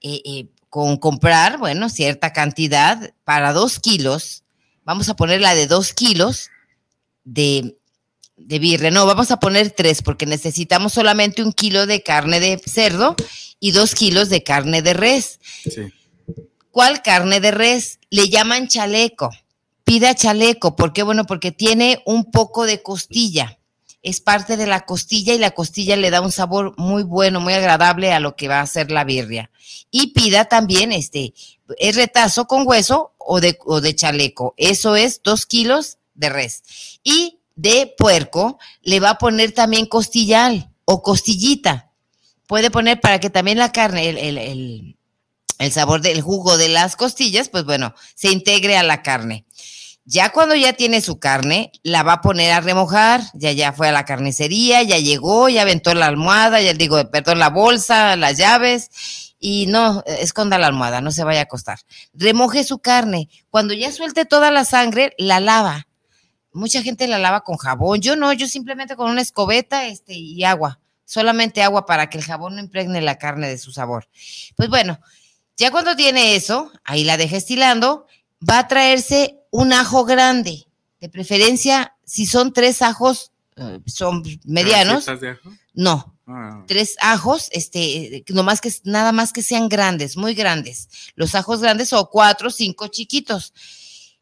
eh, 0.00 0.20
eh, 0.24 0.46
con 0.72 0.96
comprar, 0.96 1.58
bueno, 1.58 1.90
cierta 1.90 2.32
cantidad 2.32 3.12
para 3.24 3.52
dos 3.52 3.78
kilos. 3.78 4.42
Vamos 4.84 5.10
a 5.10 5.16
poner 5.16 5.42
la 5.42 5.54
de 5.54 5.66
dos 5.66 5.92
kilos 5.92 6.48
de, 7.24 7.76
de 8.38 8.58
birria. 8.58 8.90
No, 8.90 9.04
vamos 9.04 9.30
a 9.30 9.38
poner 9.38 9.72
tres 9.72 10.00
porque 10.00 10.24
necesitamos 10.24 10.94
solamente 10.94 11.42
un 11.42 11.52
kilo 11.52 11.84
de 11.84 12.02
carne 12.02 12.40
de 12.40 12.56
cerdo 12.56 13.16
y 13.60 13.72
dos 13.72 13.94
kilos 13.94 14.30
de 14.30 14.44
carne 14.44 14.80
de 14.80 14.94
res. 14.94 15.40
Sí. 15.62 15.92
¿Cuál 16.70 17.02
carne 17.02 17.40
de 17.40 17.50
res? 17.50 17.98
Le 18.08 18.30
llaman 18.30 18.66
chaleco. 18.66 19.28
Pida 19.84 20.14
chaleco. 20.14 20.74
¿Por 20.74 20.94
qué? 20.94 21.02
Bueno, 21.02 21.26
porque 21.26 21.52
tiene 21.52 22.02
un 22.06 22.30
poco 22.30 22.64
de 22.64 22.82
costilla. 22.82 23.58
Es 24.02 24.20
parte 24.20 24.56
de 24.56 24.66
la 24.66 24.80
costilla 24.84 25.32
y 25.34 25.38
la 25.38 25.52
costilla 25.52 25.96
le 25.96 26.10
da 26.10 26.20
un 26.20 26.32
sabor 26.32 26.74
muy 26.76 27.02
bueno, 27.04 27.40
muy 27.40 27.52
agradable 27.54 28.12
a 28.12 28.20
lo 28.20 28.34
que 28.34 28.48
va 28.48 28.60
a 28.60 28.66
ser 28.66 28.90
la 28.90 29.04
birria. 29.04 29.50
Y 29.90 30.08
pida 30.08 30.46
también 30.46 30.90
este, 30.92 31.34
es 31.78 31.96
retazo 31.96 32.46
con 32.46 32.66
hueso 32.66 33.12
o 33.18 33.40
de, 33.40 33.56
o 33.64 33.80
de 33.80 33.94
chaleco. 33.94 34.54
Eso 34.56 34.96
es 34.96 35.20
dos 35.22 35.46
kilos 35.46 35.98
de 36.14 36.28
res. 36.30 36.62
Y 37.04 37.38
de 37.54 37.94
puerco 37.96 38.58
le 38.82 38.98
va 39.00 39.10
a 39.10 39.18
poner 39.18 39.52
también 39.52 39.86
costillal 39.86 40.70
o 40.84 41.02
costillita. 41.02 41.90
Puede 42.48 42.70
poner 42.70 43.00
para 43.00 43.20
que 43.20 43.30
también 43.30 43.58
la 43.58 43.70
carne, 43.72 44.08
el, 44.08 44.18
el- 44.18 44.38
el- 44.38 44.96
el 45.58 45.70
sabor 45.70 46.00
del 46.00 46.22
jugo 46.22 46.56
de 46.56 46.68
las 46.68 46.96
costillas, 46.96 47.48
pues 47.48 47.64
bueno, 47.64 47.94
se 48.16 48.32
integre 48.32 48.76
a 48.76 48.82
la 48.82 49.00
carne. 49.02 49.44
Ya 50.04 50.30
cuando 50.32 50.56
ya 50.56 50.72
tiene 50.72 51.00
su 51.00 51.20
carne, 51.20 51.70
la 51.84 52.02
va 52.02 52.14
a 52.14 52.20
poner 52.20 52.52
a 52.52 52.60
remojar, 52.60 53.20
ya 53.34 53.52
ya 53.52 53.72
fue 53.72 53.88
a 53.88 53.92
la 53.92 54.04
carnicería, 54.04 54.82
ya 54.82 54.98
llegó, 54.98 55.48
ya 55.48 55.62
aventó 55.62 55.94
la 55.94 56.06
almohada, 56.06 56.60
ya 56.60 56.74
digo, 56.74 57.08
perdón, 57.10 57.38
la 57.38 57.50
bolsa, 57.50 58.16
las 58.16 58.36
llaves, 58.36 58.90
y 59.38 59.66
no, 59.66 60.02
esconda 60.06 60.58
la 60.58 60.68
almohada, 60.68 61.00
no 61.00 61.12
se 61.12 61.24
vaya 61.24 61.40
a 61.40 61.44
acostar. 61.44 61.78
Remoje 62.14 62.64
su 62.64 62.78
carne. 62.78 63.28
Cuando 63.50 63.74
ya 63.74 63.92
suelte 63.92 64.24
toda 64.24 64.50
la 64.50 64.64
sangre, 64.64 65.14
la 65.18 65.40
lava. 65.40 65.86
Mucha 66.52 66.82
gente 66.82 67.06
la 67.06 67.18
lava 67.18 67.42
con 67.42 67.56
jabón. 67.56 68.00
Yo 68.00 68.14
no, 68.14 68.32
yo 68.32 68.46
simplemente 68.46 68.96
con 68.96 69.10
una 69.10 69.20
escobeta 69.20 69.86
este, 69.86 70.14
y 70.14 70.44
agua. 70.44 70.80
Solamente 71.04 71.62
agua 71.62 71.86
para 71.86 72.08
que 72.08 72.18
el 72.18 72.24
jabón 72.24 72.54
no 72.54 72.60
impregne 72.60 73.00
la 73.00 73.18
carne 73.18 73.48
de 73.48 73.58
su 73.58 73.72
sabor. 73.72 74.08
Pues 74.56 74.68
bueno, 74.68 75.00
ya 75.56 75.70
cuando 75.70 75.96
tiene 75.96 76.36
eso, 76.36 76.70
ahí 76.84 77.04
la 77.04 77.16
deja 77.16 77.36
estilando, 77.36 78.06
va 78.48 78.60
a 78.60 78.68
traerse 78.68 79.38
un 79.50 79.72
ajo 79.72 80.04
grande. 80.04 80.66
De 81.00 81.08
preferencia, 81.08 81.96
si 82.04 82.26
son 82.26 82.52
tres 82.52 82.80
ajos, 82.82 83.32
eh, 83.56 83.80
son 83.86 84.22
medianos. 84.44 85.06
¿Recetas 85.06 85.20
de 85.20 85.30
ajo? 85.30 85.50
No, 85.74 86.12
Ah, 86.26 86.62
tres 86.68 86.96
ajos, 87.00 87.48
este, 87.50 88.24
nomás 88.28 88.60
que 88.60 88.72
nada 88.84 89.10
más 89.10 89.32
que 89.32 89.42
sean 89.42 89.68
grandes, 89.68 90.16
muy 90.16 90.34
grandes. 90.34 90.88
Los 91.16 91.34
ajos 91.34 91.60
grandes 91.60 91.92
o 91.92 92.08
cuatro, 92.10 92.50
cinco 92.50 92.86
chiquitos 92.86 93.52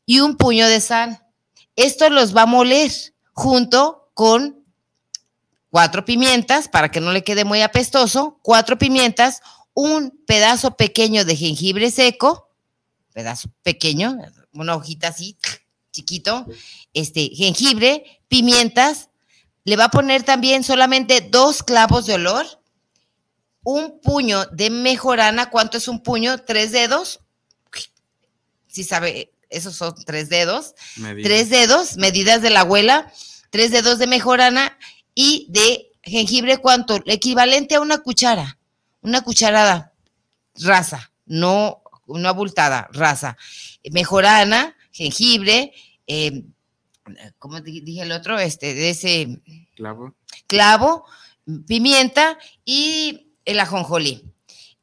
y 0.07 0.21
un 0.21 0.37
puño 0.37 0.66
de 0.66 0.81
sal. 0.81 1.23
Esto 1.77 2.09
los 2.09 2.35
va 2.35 2.43
a 2.43 2.47
moler 2.47 2.91
junto 3.33 4.11
con 4.14 4.64
cuatro 5.68 6.05
pimientas 6.05 6.68
para 6.68 6.91
que 6.91 7.01
no 7.01 7.12
le 7.12 7.23
quede 7.23 7.45
muy 7.45 7.61
apestoso, 7.61 8.41
cuatro 8.43 8.79
pimientas, 8.79 9.43
un 9.75 10.11
pedazo 10.27 10.77
pequeño 10.77 11.25
de 11.25 11.37
jengibre 11.37 11.91
seco, 11.91 12.49
pedazo 13.12 13.50
pequeño, 13.62 14.18
una 14.52 14.74
hojita 14.74 15.08
así, 15.08 15.36
chiquito, 15.92 16.46
este, 16.94 17.28
jengibre, 17.28 18.20
pimientas, 18.28 19.11
le 19.64 19.76
va 19.76 19.84
a 19.84 19.90
poner 19.90 20.22
también 20.22 20.64
solamente 20.64 21.20
dos 21.20 21.62
clavos 21.62 22.06
de 22.06 22.14
olor, 22.14 22.46
un 23.62 24.00
puño 24.00 24.46
de 24.46 24.70
mejorana. 24.70 25.50
¿Cuánto 25.50 25.76
es 25.76 25.88
un 25.88 26.02
puño? 26.02 26.38
¿Tres 26.38 26.72
dedos? 26.72 27.20
Si 28.66 28.84
sabe, 28.84 29.32
esos 29.50 29.76
son 29.76 29.94
tres 30.06 30.28
dedos. 30.28 30.74
Tres 31.22 31.50
dedos, 31.50 31.96
medidas 31.96 32.40
de 32.40 32.50
la 32.50 32.61
abuela, 32.61 33.12
tres 33.50 33.70
dedos 33.70 33.98
de 33.98 34.06
mejorana 34.06 34.78
y 35.14 35.46
de 35.50 35.92
jengibre, 36.02 36.58
¿cuánto? 36.58 36.98
Equivalente 37.04 37.74
a 37.74 37.80
una 37.80 37.98
cuchara, 37.98 38.58
una 39.02 39.22
cucharada, 39.22 39.92
raza, 40.54 41.12
no, 41.26 41.80
no 42.18 42.28
abultada, 42.28 42.88
raza. 42.92 43.36
Mejorana, 43.90 44.76
jengibre, 44.92 45.72
eh, 46.06 46.44
¿cómo 47.38 47.61
di- 47.61 47.80
dije 47.80 48.02
el 48.02 48.12
otro? 48.12 48.38
Este, 48.38 48.74
de 48.74 48.90
ese 48.90 49.40
clavo. 49.76 50.14
clavo, 50.46 51.04
pimienta 51.66 52.38
y 52.64 53.34
el 53.44 53.61
ajonjolí. 53.61 54.24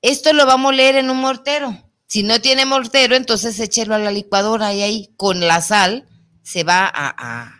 Esto 0.02 0.34
lo 0.34 0.46
va 0.46 0.54
a 0.54 0.58
moler 0.58 0.96
en 0.96 1.10
un 1.10 1.18
mortero. 1.18 1.84
Si 2.08 2.24
no 2.24 2.40
tiene 2.40 2.66
mortero, 2.66 3.16
entonces 3.16 3.60
échelo 3.60 3.96
a 3.96 4.00
la 4.00 4.12
licuadora 4.12 4.74
y 4.74 4.82
ahí 4.82 5.10
con 5.18 5.42
la 5.42 5.62
sal 5.62 6.08
se 6.44 6.64
va 6.64 6.86
a, 6.86 6.92
a- 7.18 7.54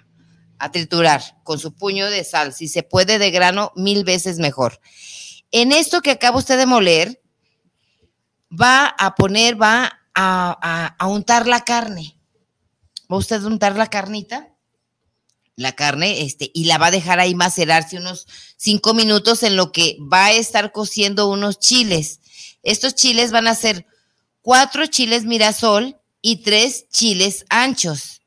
a 0.60 0.72
triturar 0.72 1.22
con 1.44 1.60
su 1.60 1.74
puño 1.76 2.10
de 2.10 2.24
sal. 2.24 2.54
Si 2.54 2.68
se 2.68 2.82
puede 2.84 3.20
de 3.20 3.30
grano, 3.32 3.72
mil 3.76 4.04
veces 4.04 4.40
mejor. 4.40 4.80
En 5.52 5.72
esto 5.72 6.02
que 6.02 6.12
acaba 6.12 6.38
usted 6.40 6.58
de 6.58 6.66
moler, 6.66 7.22
va 8.50 8.88
a 8.88 9.16
poner, 9.16 9.62
va 9.62 10.00
a, 10.14 10.96
a- 11.00 11.08
untar 11.08 11.48
la 11.48 11.62
carne. 11.62 12.18
Va 13.12 13.18
usted 13.18 13.44
a 13.44 13.48
untar 13.48 13.76
la 13.76 13.88
carnita 13.88 14.50
la 15.58 15.72
carne 15.72 16.22
este, 16.22 16.52
y 16.54 16.66
la 16.66 16.78
va 16.78 16.88
a 16.88 16.92
dejar 16.92 17.20
ahí 17.20 17.34
macerarse 17.34 17.98
unos 17.98 18.28
cinco 18.58 18.94
minutos 18.94 19.42
en 19.42 19.56
lo 19.56 19.72
que 19.72 19.98
va 20.02 20.26
a 20.28 20.32
estar 20.32 20.72
cociendo 20.72 21.28
unos 21.30 21.58
chiles. 21.58 22.20
Estos 22.62 22.94
chiles 22.94 23.32
van 23.32 23.48
a 23.48 23.56
ser 23.56 23.88
cuatro 24.44 24.86
chiles 24.86 25.26
mirasol 25.26 26.00
y 26.22 26.44
tres 26.44 26.88
chiles 26.90 27.44
anchos. 27.50 28.22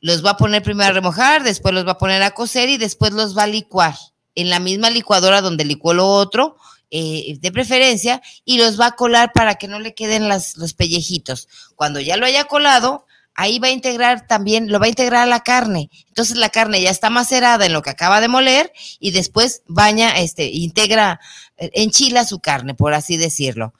Los 0.00 0.24
va 0.24 0.30
a 0.30 0.36
poner 0.38 0.62
primero 0.62 0.88
a 0.88 0.92
remojar, 0.94 1.42
después 1.42 1.74
los 1.74 1.86
va 1.86 1.92
a 1.92 1.98
poner 1.98 2.22
a 2.22 2.30
cocer 2.30 2.70
y 2.70 2.78
después 2.78 3.12
los 3.12 3.36
va 3.36 3.42
a 3.42 3.46
licuar 3.48 3.94
en 4.34 4.48
la 4.48 4.58
misma 4.58 4.88
licuadora 4.88 5.42
donde 5.42 5.66
licuó 5.66 5.92
lo 5.92 6.06
otro, 6.08 6.56
eh, 6.90 7.36
de 7.40 7.52
preferencia, 7.52 8.22
y 8.44 8.58
los 8.58 8.80
va 8.80 8.86
a 8.86 8.96
colar 8.96 9.32
para 9.32 9.56
que 9.56 9.68
no 9.68 9.78
le 9.80 9.94
queden 9.94 10.28
las, 10.28 10.56
los 10.56 10.74
pellejitos. 10.74 11.48
Cuando 11.76 12.00
ya 12.00 12.16
lo 12.16 12.26
haya 12.26 12.44
colado, 12.44 13.04
ahí 13.38 13.60
va 13.60 13.68
a 13.68 13.70
integrar 13.70 14.26
también, 14.26 14.70
lo 14.70 14.80
va 14.80 14.86
a 14.86 14.88
integrar 14.88 15.22
a 15.22 15.26
la 15.26 15.44
carne. 15.44 15.90
Entonces 16.08 16.36
la 16.36 16.48
carne 16.48 16.82
ya 16.82 16.90
está 16.90 17.08
macerada 17.08 17.66
en 17.66 17.72
lo 17.72 17.82
que 17.82 17.90
acaba 17.90 18.20
de 18.20 18.26
moler 18.26 18.72
y 18.98 19.12
después 19.12 19.62
baña, 19.68 20.18
este, 20.18 20.46
integra, 20.46 21.20
eh, 21.56 21.70
enchila 21.74 22.24
su 22.24 22.40
carne, 22.40 22.74
por 22.74 22.94
así 22.94 23.16
decirlo. 23.16 23.74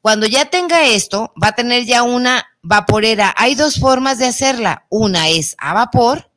Cuando 0.00 0.26
ya 0.26 0.46
tenga 0.46 0.84
esto, 0.84 1.32
va 1.40 1.48
a 1.48 1.54
tener 1.54 1.84
ya 1.84 2.02
una 2.02 2.44
vaporera. 2.62 3.32
Hay 3.36 3.54
dos 3.54 3.78
formas 3.78 4.18
de 4.18 4.26
hacerla. 4.26 4.86
Una 4.88 5.28
es 5.28 5.54
a 5.58 5.74
vapor, 5.74 6.32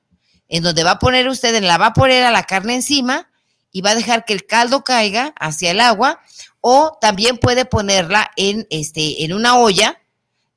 en 0.47 0.61
donde 0.61 0.83
va 0.83 0.91
a 0.91 0.99
poner 0.99 1.27
usted 1.27 1.55
en 1.55 1.65
la 1.65 1.79
vaporera 1.79 2.29
la 2.29 2.43
carne 2.43 2.75
encima 2.75 3.30
y 3.71 3.81
va 3.81 3.91
a 3.91 3.95
dejar 3.95 4.25
que 4.25 4.33
el 4.33 4.45
caldo 4.45 4.83
caiga 4.83 5.33
hacia 5.39 5.71
el 5.71 5.79
agua, 5.79 6.21
o 6.59 6.97
también 7.01 7.37
puede 7.37 7.65
ponerla 7.65 8.31
en, 8.35 8.67
este, 8.69 9.23
en 9.23 9.33
una 9.33 9.57
olla 9.57 9.99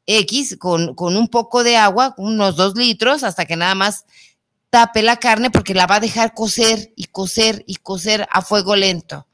X 0.07 0.57
con, 0.59 0.95
con 0.95 1.17
un 1.17 1.29
poco 1.29 1.65
de 1.65 1.77
agua, 1.77 2.15
unos 2.19 2.57
dos 2.57 2.77
litros, 2.77 3.23
hasta 3.23 3.47
que 3.47 3.57
nada 3.57 3.75
más 3.75 4.05
tape 4.71 5.03
la 5.03 5.19
carne 5.19 5.51
porque 5.51 5.75
la 5.75 5.87
va 5.87 5.97
a 5.97 6.01
dejar 6.01 6.35
cocer 6.35 6.93
y 6.97 7.05
cocer 7.05 7.65
y 7.67 7.77
cocer 7.77 8.27
a 8.31 8.43
fuego 8.43 8.75
lento 8.75 9.27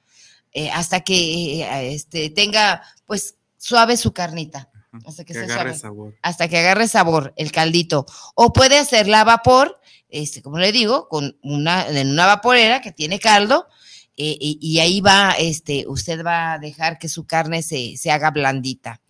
eh, 0.52 0.70
hasta 0.70 1.00
que 1.00 1.62
eh, 1.62 1.94
este, 1.94 2.30
tenga 2.30 2.82
pues 3.06 3.36
suave 3.56 3.96
su 3.96 4.12
carnita. 4.12 4.69
Hasta 5.06 5.24
que, 5.24 5.32
Que 5.32 5.44
sea 5.44 5.44
agarre 5.44 5.70
suave. 5.70 5.78
sabor. 5.78 6.16
Hasta 6.22 6.48
que 6.48 6.58
agarre 6.58 6.88
sabor 6.88 7.32
el 7.36 7.52
caldito. 7.52 8.06
O 8.34 8.52
puede 8.52 8.78
hacerla 8.78 9.20
a 9.20 9.24
vapor, 9.24 9.80
este, 10.08 10.42
como 10.42 10.58
le 10.58 10.72
digo, 10.72 11.08
con 11.08 11.38
una, 11.42 11.86
en 11.88 12.10
una 12.10 12.26
vaporera 12.26 12.80
que 12.80 12.92
tiene 12.92 13.18
caldo, 13.20 13.68
eh, 14.16 14.36
y, 14.40 14.58
y 14.60 14.80
ahí 14.80 15.00
va, 15.00 15.32
este, 15.38 15.84
usted 15.86 16.24
va 16.24 16.54
a 16.54 16.58
dejar 16.58 16.98
que 16.98 17.08
su 17.08 17.26
carne 17.26 17.62
se, 17.62 17.96
se 17.96 18.10
haga 18.10 18.30
blandita. 18.30 19.00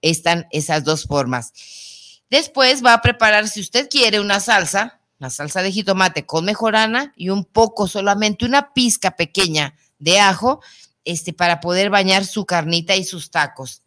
Están 0.00 0.46
esas 0.50 0.84
dos 0.84 1.04
formas. 1.04 1.52
Después 2.30 2.84
va 2.84 2.94
a 2.94 3.02
preparar, 3.02 3.48
si 3.48 3.60
usted 3.60 3.88
quiere, 3.88 4.18
una 4.18 4.40
salsa, 4.40 5.00
la 5.18 5.30
salsa 5.30 5.62
de 5.62 5.70
jitomate 5.70 6.26
con 6.26 6.44
mejorana 6.44 7.12
y 7.16 7.28
un 7.28 7.44
poco, 7.44 7.86
solamente 7.86 8.44
una 8.44 8.72
pizca 8.72 9.16
pequeña 9.16 9.74
de 9.98 10.18
ajo, 10.18 10.60
este, 11.04 11.32
para 11.32 11.60
poder 11.60 11.90
bañar 11.90 12.24
su 12.24 12.44
carnita 12.44 12.96
y 12.96 13.04
sus 13.04 13.30
tacos. 13.30 13.82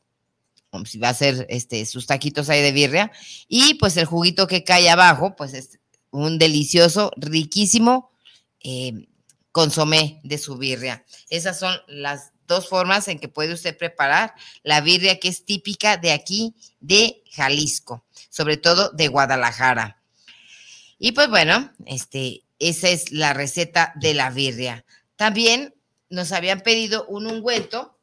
Si 0.86 1.00
va 1.00 1.08
a 1.08 1.12
hacer 1.12 1.46
este, 1.50 1.86
sus 1.86 2.06
taquitos 2.06 2.50
ahí 2.50 2.62
de 2.62 2.72
birria. 2.72 3.12
Y 3.48 3.76
pues 3.76 3.98
el 3.98 4.06
juguito 4.06 4.48
que 4.48 4.64
cae 4.64 4.90
abajo, 4.90 5.36
pues 5.36 5.54
es 5.54 5.80
un 6.12 6.38
delicioso, 6.38 7.12
riquísimo 7.18 8.12
eh, 8.64 9.08
consomé 9.52 10.22
de 10.24 10.38
su 10.38 10.58
birria. 10.58 11.06
Esas 11.30 11.60
son 11.60 11.76
las 11.88 12.32
dos 12.48 12.68
formas 12.68 13.08
en 13.08 13.20
que 13.20 13.30
puede 13.30 13.54
usted 13.54 13.78
preparar 13.78 14.34
la 14.64 14.82
birria 14.82 15.20
que 15.20 15.28
es 15.28 15.46
típica 15.46 15.98
de 15.98 16.12
aquí, 16.12 16.56
de 16.80 17.24
Jalisco, 17.32 18.06
sobre 18.30 18.58
todo 18.58 18.90
de 18.90 19.08
Guadalajara. 19.08 20.02
Y 20.98 21.14
pues 21.14 21.30
bueno, 21.30 21.72
este, 21.86 22.44
esa 22.58 22.90
es 22.90 23.12
la 23.12 23.34
receta 23.34 23.94
de 23.96 24.14
la 24.14 24.30
birria. 24.30 24.86
También 25.16 25.76
nos 26.10 26.32
habían 26.32 26.62
pedido 26.62 27.06
un 27.08 27.28
ungüento 27.28 27.98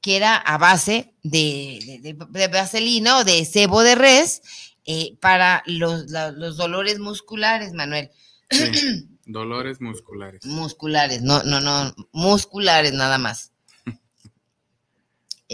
que 0.00 0.16
era 0.16 0.36
a 0.36 0.58
base 0.58 1.11
de, 1.22 2.00
de- 2.02 2.14
de- 2.14 2.48
vaselina 2.48 3.18
o 3.18 3.24
de 3.24 3.44
cebo 3.44 3.82
de 3.82 3.94
res 3.94 4.42
eh, 4.84 5.16
para 5.20 5.62
los, 5.66 6.10
la- 6.10 6.32
los 6.32 6.56
dolores 6.56 6.98
musculares, 6.98 7.72
Manuel. 7.72 8.10
Sí, 8.50 9.08
Dolores 9.26 9.80
musculares. 9.80 10.44
musculares, 10.44 11.22
no, 11.22 11.42
no, 11.44 11.60
no, 11.60 11.94
musculares 12.12 12.92
nada 12.92 13.18
más. 13.18 13.52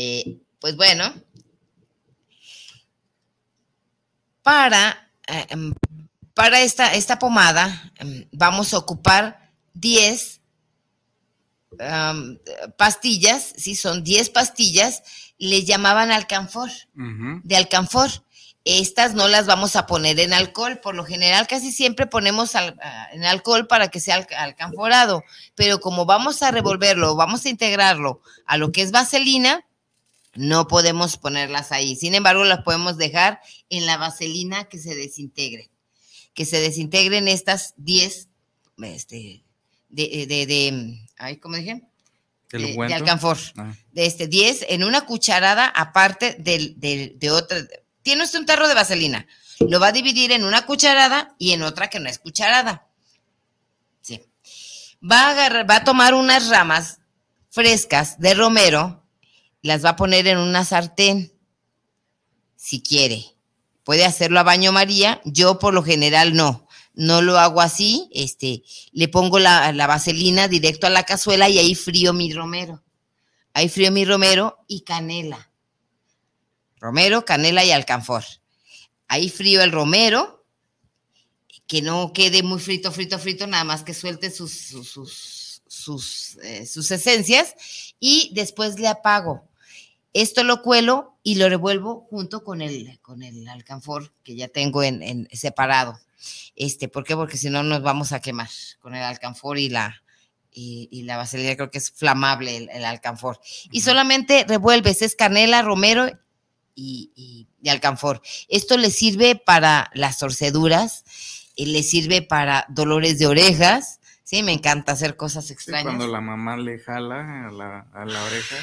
Eh, 0.01 0.39
pues 0.61 0.77
bueno, 0.77 1.13
para, 4.43 5.11
eh, 5.27 5.47
em, 5.51 5.75
para 6.35 6.61
esta, 6.63 6.95
esta 6.95 7.19
pomada 7.19 7.93
em, 7.99 8.27
vamos 8.33 8.73
a 8.73 8.79
ocupar 8.79 9.51
10 9.75 10.38
pastillas, 12.77 13.53
sí, 13.57 13.75
son 13.77 14.03
10 14.05 14.31
pastillas, 14.31 15.03
le 15.39 15.65
llamaban 15.65 16.11
alcanfor 16.11 16.71
de 17.45 17.57
alcanfor. 17.57 18.11
Estas 18.65 19.15
no 19.15 19.29
las 19.29 19.47
vamos 19.47 19.77
a 19.77 19.87
poner 19.87 20.21
en 20.21 20.35
alcohol. 20.35 20.79
Por 20.83 20.95
lo 20.95 21.05
general, 21.05 21.47
casi 21.47 21.73
siempre 21.73 22.07
ponemos 22.07 22.55
al- 22.55 22.79
en 23.13 23.25
alcohol 23.25 23.67
para 23.67 23.89
que 23.89 23.99
sea 24.01 24.17
alca- 24.17 24.43
alcanforado. 24.43 25.23
Pero 25.55 25.81
como 25.81 26.05
vamos 26.05 26.43
a 26.43 26.51
revolverlo, 26.51 27.15
vamos 27.17 27.45
a 27.47 27.49
integrarlo 27.49 28.21
a 28.45 28.57
lo 28.59 28.71
que 28.73 28.83
es 28.83 28.91
vaselina, 28.91 29.65
No 30.35 30.69
podemos 30.69 31.17
ponerlas 31.17 31.73
ahí. 31.73 31.97
Sin 31.97 32.15
embargo, 32.15 32.45
las 32.45 32.63
podemos 32.63 32.97
dejar 32.97 33.41
en 33.71 33.87
la 33.87 33.97
vaselina 33.97 34.69
que 34.69 34.79
se 34.79 34.95
desintegre. 34.95 35.71
Que 36.35 36.45
se 36.45 36.61
desintegren 36.61 37.27
estas 37.27 37.73
10 37.79 38.29
este, 38.81 39.43
de, 39.89 40.27
de, 40.29 40.47
de, 40.47 41.08
ay, 41.19 41.37
¿cómo 41.39 41.57
dije? 41.57 41.83
¿El 42.51 42.75
de, 42.77 42.95
alcanfor. 42.95 43.37
Ah. 43.57 43.75
De 43.93 44.07
este 44.07 44.27
10 44.27 44.67
en 44.71 44.85
una 44.85 45.03
cucharada 45.03 45.67
aparte 45.67 46.37
del, 46.39 46.79
del- 46.81 47.19
de 47.19 47.31
otra. 47.31 47.59
Tiene 48.03 48.25
usted 48.25 48.39
un 48.39 48.47
tarro 48.47 48.69
de 48.69 48.75
vaselina. 48.75 49.27
Lo 49.61 49.81
va 49.81 49.89
a 49.89 49.93
dividir 49.93 50.33
en 50.33 50.45
una 50.45 50.65
cucharada 50.65 51.35
y 51.39 51.53
en 51.53 51.63
otra 51.63 51.91
que 51.91 52.01
no 52.01 52.09
es 52.09 52.19
cucharada. 52.19 52.87
Sí. 54.01 54.23
Va 55.03 55.27
a 55.27 55.31
agarrar, 55.31 55.69
va 55.69 55.77
a 55.77 55.85
tomar 55.85 56.15
unas 56.15 56.49
ramas 56.49 57.01
frescas 57.51 58.19
de 58.21 58.35
romero, 58.35 59.05
las 59.63 59.85
va 59.85 59.91
a 59.91 59.97
poner 59.97 60.29
en 60.29 60.39
una 60.39 60.65
sartén, 60.65 61.33
si 62.57 62.81
quiere. 62.83 63.25
Puede 63.83 64.05
hacerlo 64.05 64.39
a 64.39 64.45
baño 64.45 64.71
María, 64.71 65.21
yo 65.25 65.59
por 65.59 65.75
lo 65.75 65.83
general 65.83 66.35
no. 66.35 66.68
No 66.99 67.23
lo 67.23 67.39
hago 67.39 67.61
así, 67.61 68.11
este, 68.13 68.65
le 68.91 69.07
pongo 69.07 69.39
la, 69.39 69.71
la 69.73 69.87
vaselina 69.87 70.49
directo 70.49 70.89
a 70.89 70.91
la 70.91 71.05
cazuela 71.05 71.49
y 71.49 71.61
ahí 71.61 71.77
frío 71.77 72.13
mi 72.13 72.33
romero. 72.33 72.83
Ahí 73.55 73.69
frío 73.69 73.93
mi 73.93 74.05
romero 74.05 74.59
y 74.67 74.81
canela. 74.81 75.53
Romero, 76.81 77.25
canela 77.25 77.65
y 77.65 77.71
alcanfor. 77.71 78.25
Ahí 79.07 79.31
frío 79.31 79.63
el 79.63 79.71
romero, 79.71 80.45
que 81.69 81.83
no 81.83 82.13
quede 82.13 82.43
muy 82.43 82.59
frito, 82.59 82.91
frito, 82.91 83.21
frito, 83.21 83.47
nada 83.47 83.63
más 83.63 83.85
que 83.85 83.95
suelte 83.95 84.33
sus, 84.33 84.51
sus, 84.51 84.91
sus, 84.91 85.63
sus, 85.69 86.37
eh, 86.39 86.63
esencias 86.65 87.55
y 88.01 88.33
después 88.35 88.81
le 88.81 88.89
apago. 88.89 89.49
Esto 90.15 90.43
lo 90.43 90.63
cuelo 90.63 91.17
y 91.23 91.37
lo 91.37 91.49
revuelvo 91.49 92.09
junto 92.11 92.43
con 92.43 92.61
el, 92.61 92.99
con 93.03 93.23
el 93.23 93.47
alcanfor 93.47 94.13
que 94.25 94.35
ya 94.35 94.49
tengo 94.49 94.83
en, 94.83 95.01
en 95.01 95.29
separado. 95.33 96.01
Este, 96.57 96.89
¿Por 96.89 97.05
qué? 97.05 97.15
Porque 97.17 97.37
si 97.37 97.51
no 97.51 97.63
nos 97.63 97.83
vamos 97.83 98.13
a 98.13 98.21
quemar 98.21 98.49
con 98.81 98.95
el 98.95 99.03
alcanfor 99.03 99.59
y 99.59 99.69
la, 99.69 100.03
y, 100.53 100.89
y 100.91 101.03
la 101.03 101.17
vaselina. 101.17 101.55
Creo 101.57 101.71
que 101.71 101.79
es 101.79 101.91
flamable 101.91 102.57
el, 102.57 102.69
el 102.71 102.85
alcanfor. 102.85 103.41
Y 103.71 103.81
solamente 103.83 104.45
revuelves, 104.49 105.03
es 105.03 105.15
canela, 105.15 105.63
romero 105.63 106.09
y, 106.75 107.13
y- 107.15 107.47
y 107.61 107.69
alcanfor. 107.71 108.23
Esto 108.49 108.77
le 108.77 108.91
sirve 108.91 109.35
para 109.37 109.91
las 109.95 110.19
torceduras, 110.19 111.05
eh, 111.57 111.67
le 111.67 111.83
sirve 111.83 112.23
para 112.23 112.67
dolores 112.69 113.19
de 113.19 113.27
orejas. 113.27 113.99
Sí, 114.25 114.43
me 114.43 114.53
encanta 114.53 114.93
hacer 114.93 115.17
cosas 115.17 115.47
Sí, 115.47 115.53
extrañas. 115.55 115.85
cuando 115.85 116.07
la 116.07 116.21
mamá 116.21 116.57
le 116.57 116.79
jala 116.79 117.49
a 117.49 117.51
la, 117.51 117.81
a 117.93 118.05
la 118.05 118.23
oreja, 118.25 118.57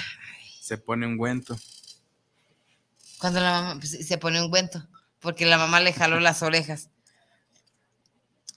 se 0.62 0.78
pone 0.78 1.08
ungüento. 1.08 1.58
Cuando 3.20 3.40
la 3.42 3.52
mamá 3.62 3.80
pues, 3.80 4.06
se 4.08 4.18
pone 4.18 4.42
ungüento, 4.42 4.86
porque 5.20 5.46
la 5.46 5.58
mamá 5.58 5.80
le 5.80 5.94
jaló 5.94 6.20
las 6.20 6.42
orejas. 6.44 6.90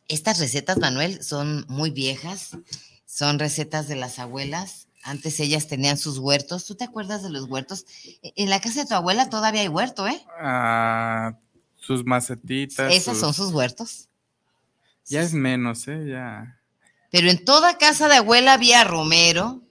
Estas 0.09 0.39
recetas, 0.39 0.79
Manuel, 0.79 1.23
son 1.23 1.65
muy 1.69 1.91
viejas, 1.91 2.57
son 3.07 3.39
recetas 3.39 3.89
de 3.89 3.97
las 3.97 4.19
abuelas. 4.19 4.89
Antes 5.05 5.39
ellas 5.41 5.69
tenían 5.69 5.97
sus 5.99 6.19
huertos. 6.19 6.65
¿Tú 6.67 6.75
te 6.75 6.85
acuerdas 6.85 7.23
de 7.23 7.31
los 7.31 7.45
huertos? 7.45 7.85
E- 8.23 8.33
En 8.37 8.51
la 8.51 8.61
casa 8.61 8.81
de 8.83 8.87
tu 8.89 8.95
abuela 8.95 9.31
todavía 9.31 9.61
hay 9.61 9.69
huerto, 9.69 10.07
¿eh? 10.09 10.21
Ah, 10.41 11.35
sus 11.77 12.05
macetitas. 12.05 12.93
Esos 12.93 13.19
son 13.19 13.33
sus 13.35 13.53
huertos. 13.53 14.09
Ya 15.07 15.23
es 15.23 15.33
menos, 15.33 15.87
¿eh? 15.89 16.07
Ya. 16.09 16.59
Pero 17.11 17.31
en 17.31 17.45
toda 17.45 17.79
casa 17.79 18.09
de 18.09 18.17
abuela 18.17 18.53
había 18.55 18.85
romero, 18.85 19.63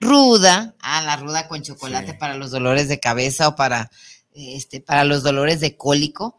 ruda, 0.00 0.74
ah, 0.80 1.02
la 1.02 1.16
ruda 1.16 1.46
con 1.48 1.62
chocolate 1.62 2.14
para 2.14 2.34
los 2.36 2.50
dolores 2.50 2.88
de 2.88 2.98
cabeza 2.98 3.48
o 3.48 3.56
para, 3.56 3.90
este, 4.34 4.80
para 4.80 5.04
los 5.04 5.22
dolores 5.22 5.60
de 5.60 5.76
cólico. 5.76 6.36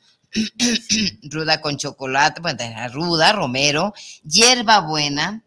Ruda 1.24 1.62
con 1.62 1.78
chocolate, 1.78 2.42
era 2.60 2.88
ruda, 2.88 3.32
romero, 3.32 3.94
hierba 4.24 4.80
buena, 4.80 5.44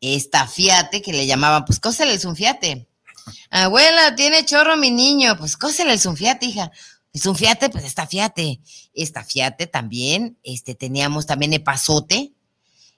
estafiate, 0.00 1.02
que 1.02 1.12
le 1.12 1.26
llamaban, 1.26 1.64
pues 1.64 1.80
cósele 1.80 2.12
el 2.12 2.20
sunfiate. 2.20 2.88
Abuela, 3.50 4.14
tiene 4.16 4.44
chorro 4.44 4.76
mi 4.76 4.90
niño, 4.90 5.36
pues 5.38 5.56
cósele 5.56 5.92
el 5.92 6.00
sunfiate, 6.00 6.46
hija. 6.46 6.70
El 7.12 7.20
sunfiate, 7.20 7.70
pues 7.70 7.84
estafiate. 7.84 8.60
Estafiate 8.94 9.66
también, 9.66 10.38
este, 10.42 10.74
teníamos 10.74 11.26
también 11.26 11.52
epazote, 11.52 12.32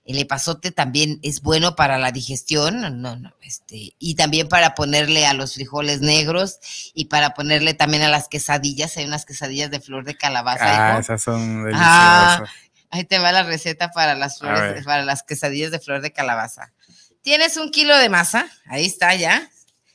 el 0.05 0.19
epazote 0.19 0.73
también 0.73 1.21
es 1.23 1.43
bueno 1.43 1.77
para 1.77 1.99
la 1.99 2.11
digestión, 2.11 2.81
no, 2.81 3.17
no, 3.17 3.33
este, 3.43 3.95
y 3.99 4.15
también 4.17 4.49
para 4.49 4.75
ponerle 4.75 5.27
a 5.27 5.33
los 5.33 5.55
frijoles 5.55 6.01
negros 6.01 6.59
y 6.93 7.05
para 7.05 7.35
ponerle 7.35 7.75
también 7.75 8.03
a 8.03 8.09
las 8.09 8.29
quesadillas. 8.29 8.97
Hay 8.97 9.05
unas 9.05 9.25
quesadillas 9.25 9.71
de 9.71 9.81
flor 9.81 10.05
de 10.05 10.17
calabaza. 10.17 10.65
Ah, 10.65 10.91
hijo. 10.91 11.01
esas 11.01 11.23
son 11.23 11.65
deliciosas. 11.65 11.81
Ah, 11.81 12.45
ahí 12.91 13.05
te 13.05 13.19
va 13.19 13.31
la 13.31 13.45
receta 13.45 13.91
para 13.93 14.15
las 14.15 14.39
flores, 14.39 14.85
para 14.85 15.05
las 15.05 15.23
quesadillas 15.23 15.71
de 15.71 15.79
flor 15.79 16.03
de 16.03 16.13
calabaza. 16.13 16.73
Tienes 17.23 17.57
un 17.57 17.71
kilo 17.71 17.97
de 17.97 18.09
masa, 18.09 18.49
ahí 18.67 18.85
está 18.85 19.15
ya. 19.15 19.49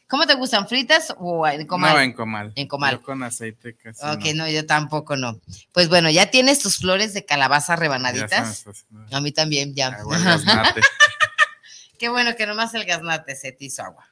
¿Cómo 0.07 0.25
te 0.25 0.35
gustan? 0.35 0.67
¿Fritas 0.67 1.13
o 1.17 1.45
en 1.47 1.67
comal? 1.67 1.93
No, 1.93 2.01
en 2.01 2.13
comal. 2.13 2.53
En 2.55 2.67
comal. 2.67 2.95
Yo 2.95 3.01
con 3.03 3.23
aceite 3.23 3.75
casi. 3.75 4.05
Ok, 4.05 4.33
no. 4.33 4.45
no, 4.45 4.49
yo 4.49 4.65
tampoco 4.65 5.17
no. 5.17 5.39
Pues 5.73 5.89
bueno, 5.89 6.09
ya 6.09 6.31
tienes 6.31 6.59
tus 6.59 6.77
flores 6.77 7.13
de 7.13 7.25
calabaza 7.25 7.75
rebanaditas. 7.75 8.65
A 9.11 9.19
mí 9.19 9.31
también, 9.33 9.75
ya. 9.75 9.87
agua 9.87 10.17
gaznate. 10.17 10.81
Qué 11.99 12.09
bueno 12.09 12.35
que 12.35 12.45
nomás 12.45 12.73
el 12.73 12.85
gaznate 12.85 13.35
se 13.35 13.51
te 13.51 13.65
hizo 13.65 13.83
agua. 13.83 14.07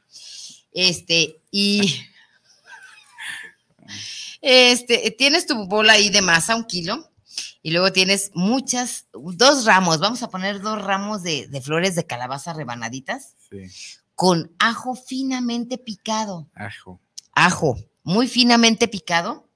Este, 0.71 1.41
y. 1.51 2.05
Este, 4.47 5.09
tienes 5.17 5.47
tu 5.47 5.65
bola 5.65 5.93
ahí 5.93 6.11
de 6.11 6.21
masa, 6.21 6.55
un 6.55 6.65
kilo, 6.65 7.11
y 7.63 7.71
luego 7.71 7.91
tienes 7.91 8.29
muchas, 8.35 9.07
dos 9.11 9.65
ramos, 9.65 9.99
vamos 9.99 10.21
a 10.21 10.29
poner 10.29 10.61
dos 10.61 10.79
ramos 10.83 11.23
de, 11.23 11.47
de 11.47 11.61
flores 11.61 11.95
de 11.95 12.05
calabaza 12.05 12.53
rebanaditas 12.53 13.33
Sí, 13.49 13.57
con 14.15 14.51
ajo 14.59 14.95
finamente 14.95 15.77
picado, 15.77 16.49
ajo. 16.55 16.99
ajo 17.33 17.77
muy 18.03 18.27
finamente 18.27 18.87
picado 18.87 19.47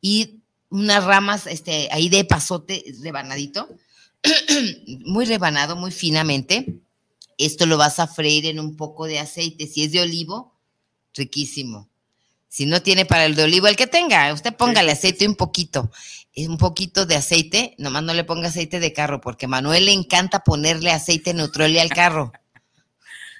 y 0.00 0.42
unas 0.68 1.04
ramas 1.04 1.46
este, 1.46 1.88
ahí 1.90 2.08
de 2.08 2.24
pasote 2.24 2.84
rebanadito, 3.02 3.68
muy 5.06 5.24
rebanado, 5.24 5.76
muy 5.76 5.90
finamente. 5.90 6.80
Esto 7.38 7.66
lo 7.66 7.78
vas 7.78 8.00
a 8.00 8.08
freír 8.08 8.46
en 8.46 8.60
un 8.60 8.76
poco 8.76 9.06
de 9.06 9.20
aceite. 9.20 9.66
Si 9.66 9.84
es 9.84 9.92
de 9.92 10.00
olivo, 10.00 10.52
riquísimo. 11.14 11.88
Si 12.48 12.66
no 12.66 12.82
tiene 12.82 13.06
para 13.06 13.26
el 13.26 13.36
de 13.36 13.44
olivo, 13.44 13.68
el 13.68 13.76
que 13.76 13.86
tenga, 13.86 14.32
usted 14.32 14.54
póngale 14.54 14.92
aceite 14.92 15.28
un 15.28 15.36
poquito, 15.36 15.90
un 16.36 16.58
poquito 16.58 17.06
de 17.06 17.14
aceite, 17.14 17.74
nomás 17.78 18.02
no 18.02 18.14
le 18.14 18.24
ponga 18.24 18.48
aceite 18.48 18.80
de 18.80 18.92
carro, 18.92 19.20
porque 19.20 19.46
a 19.46 19.48
Manuel 19.48 19.84
le 19.84 19.92
encanta 19.92 20.40
ponerle 20.40 20.90
aceite 20.90 21.34
Nutrioli 21.34 21.78
al 21.78 21.90
carro. 21.90 22.32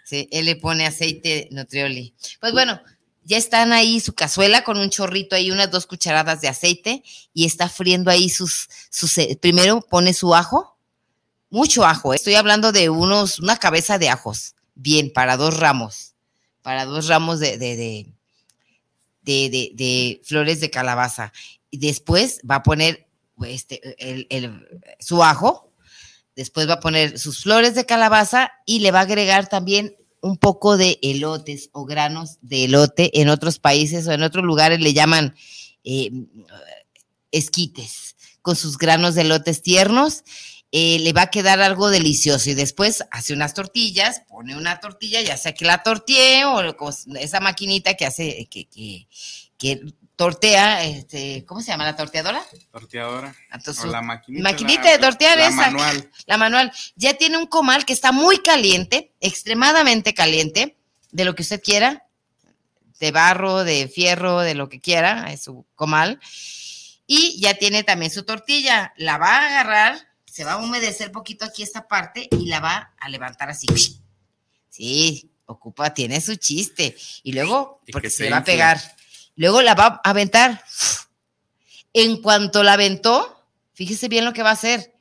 Sí, 0.09 0.27
él 0.33 0.47
le 0.47 0.57
pone 0.57 0.87
aceite 0.87 1.49
Nutrioli. 1.51 2.15
Pues 2.41 2.53
bueno, 2.55 2.81
ya 3.25 3.37
están 3.37 3.73
ahí 3.73 4.01
su 4.01 4.15
cazuela 4.15 4.65
con 4.65 4.79
un 4.79 4.89
chorrito 4.89 5.37
ahí, 5.37 5.51
unas 5.51 5.71
dos 5.71 5.85
cucharadas 5.87 6.41
de 6.41 6.49
aceite 6.49 7.03
y 7.35 7.45
está 7.45 7.69
friendo 7.69 8.11
ahí 8.11 8.31
sus, 8.31 8.69
sus 8.89 9.19
eh, 9.19 9.39
primero 9.39 9.83
pone 9.83 10.15
su 10.15 10.35
ajo, 10.35 10.79
mucho 11.51 11.85
ajo, 11.85 12.15
¿eh? 12.15 12.17
estoy 12.17 12.37
hablando 12.37 12.73
de 12.73 12.89
unos, 12.89 13.39
una 13.39 13.59
cabeza 13.59 13.99
de 13.99 14.09
ajos, 14.09 14.55
bien, 14.75 15.13
para 15.13 15.37
dos 15.37 15.59
ramos, 15.59 16.15
para 16.63 16.87
dos 16.87 17.07
ramos 17.07 17.39
de, 17.39 17.59
de, 17.59 17.77
de, 17.77 18.07
de, 19.21 19.51
de- 19.51 19.71
de 19.75 20.21
flores 20.25 20.61
de 20.61 20.71
calabaza. 20.71 21.35
Y 21.71 21.77
después 21.79 22.41
va 22.51 22.57
a 22.57 22.63
poner 22.63 23.07
este, 23.47 23.81
el- 23.99 24.27
el- 24.31 24.67
su 25.01 25.23
ajo, 25.23 25.71
después 26.35 26.67
va 26.67 26.75
a 26.75 26.81
poner 26.81 27.19
sus 27.19 27.43
flores 27.43 27.75
de 27.75 27.85
calabaza 27.85 28.53
y 28.65 28.79
le 28.81 28.91
va 28.91 29.01
a 29.01 29.03
agregar 29.03 29.49
también 29.51 29.95
un 30.21 30.37
poco 30.37 30.77
de 30.77 30.99
elotes 31.03 31.71
o 31.73 31.85
granos 31.85 32.39
de 32.41 32.64
elote. 32.64 33.21
En 33.21 33.29
otros 33.29 33.59
países 33.59 34.07
o 34.07 34.12
en 34.12 34.23
otros 34.23 34.45
lugares 34.45 34.81
le 34.81 34.93
llaman 34.93 35.35
eh, 35.85 36.11
esquites, 37.31 38.16
con 38.43 38.57
sus 38.57 38.79
granos 38.79 39.14
de 39.14 39.23
elotes 39.23 39.62
tiernos. 39.62 40.25
eh, 40.71 40.99
le 40.99 41.12
va 41.12 41.23
a 41.23 41.31
quedar 41.31 41.61
algo 41.61 41.89
delicioso 41.89 42.51
y 42.51 42.55
después 42.55 43.03
hace 43.11 43.33
unas 43.33 43.55
tortillas, 43.55 44.23
pone 44.29 44.57
una 44.57 44.81
tortilla, 44.81 45.23
ya 45.23 45.37
sea 45.37 45.55
que 45.55 45.64
la 45.64 45.83
tortille 45.83 46.45
o 46.45 46.75
esa 47.19 47.41
maquinita 47.41 47.95
que 47.95 48.05
hace, 48.05 48.49
que 48.51 49.81
tortea, 50.19 50.83
este, 50.85 51.45
¿cómo 51.47 51.61
se 51.61 51.69
llama 51.69 51.85
la 51.85 51.95
torteadora? 51.95 52.45
Torteadora. 52.73 53.33
Entonces, 53.53 53.85
o 53.85 53.87
la 53.87 54.03
maquinita. 54.03 54.43
maquinita 54.51 54.83
la- 54.83 54.91
de 54.91 54.99
tortear 54.99 55.39
la 55.39 55.47
esa. 55.47 55.55
manual. 55.57 56.11
La 56.27 56.37
manual. 56.37 56.73
Ya 56.97 57.14
tiene 57.14 57.39
un 57.39 57.47
comal 57.47 57.85
que 57.85 57.93
está 57.93 58.11
muy 58.11 58.39
caliente, 58.39 59.12
extremadamente 59.21 60.14
caliente, 60.14 60.77
de 61.12 61.25
lo 61.25 61.37
que 61.37 61.43
usted 61.43 61.62
quiera, 61.62 62.05
de 62.99 63.12
barro, 63.12 63.62
de 63.62 63.87
fierro, 63.87 64.41
de 64.41 64.57
lo 64.57 64.69
que 64.69 64.81
quiera, 64.81 65.33
es 65.33 65.45
su 65.45 65.64
comal. 65.77 66.19
Y 67.07 67.39
ya 67.41 67.55
tiene 67.55 67.85
también 67.85 68.11
su 68.11 68.25
tortilla. 68.25 68.93
La 68.97 69.19
va 69.19 69.37
a 69.37 69.47
agarrar, 69.47 70.09
se 70.27 70.43
va 70.43 70.55
a 70.55 70.57
humedecer 70.57 71.12
poquito 71.12 71.45
aquí 71.45 71.62
esta 71.62 71.87
parte 71.87 72.27
y 72.33 72.47
la 72.47 72.59
va 72.59 72.93
a 72.99 73.09
levantar 73.09 73.51
así. 73.51 73.69
Sí, 74.69 75.31
ocupa, 75.47 75.95
tiene 75.95 76.21
su 76.21 76.35
chiste. 76.35 76.97
Y 77.23 77.33
luego, 77.35 77.81
porque 77.93 78.09
que 78.09 78.11
se 78.11 78.16
se 78.16 78.25
le 78.25 78.31
va 78.31 78.39
a 78.39 78.45
pegar. 78.45 78.97
Luego 79.39 79.62
la 79.62 79.76
va 79.76 80.01
a 80.03 80.11
aventar. 80.11 80.64
En 81.93 82.20
cuanto 82.20 82.64
la 82.64 82.72
aventó, 82.72 83.47
fíjese 83.72 84.09
bien 84.09 84.24
lo 84.24 84.32
que 84.32 84.43
va 84.43 84.51
a 84.51 84.55
hacer. 84.55 84.97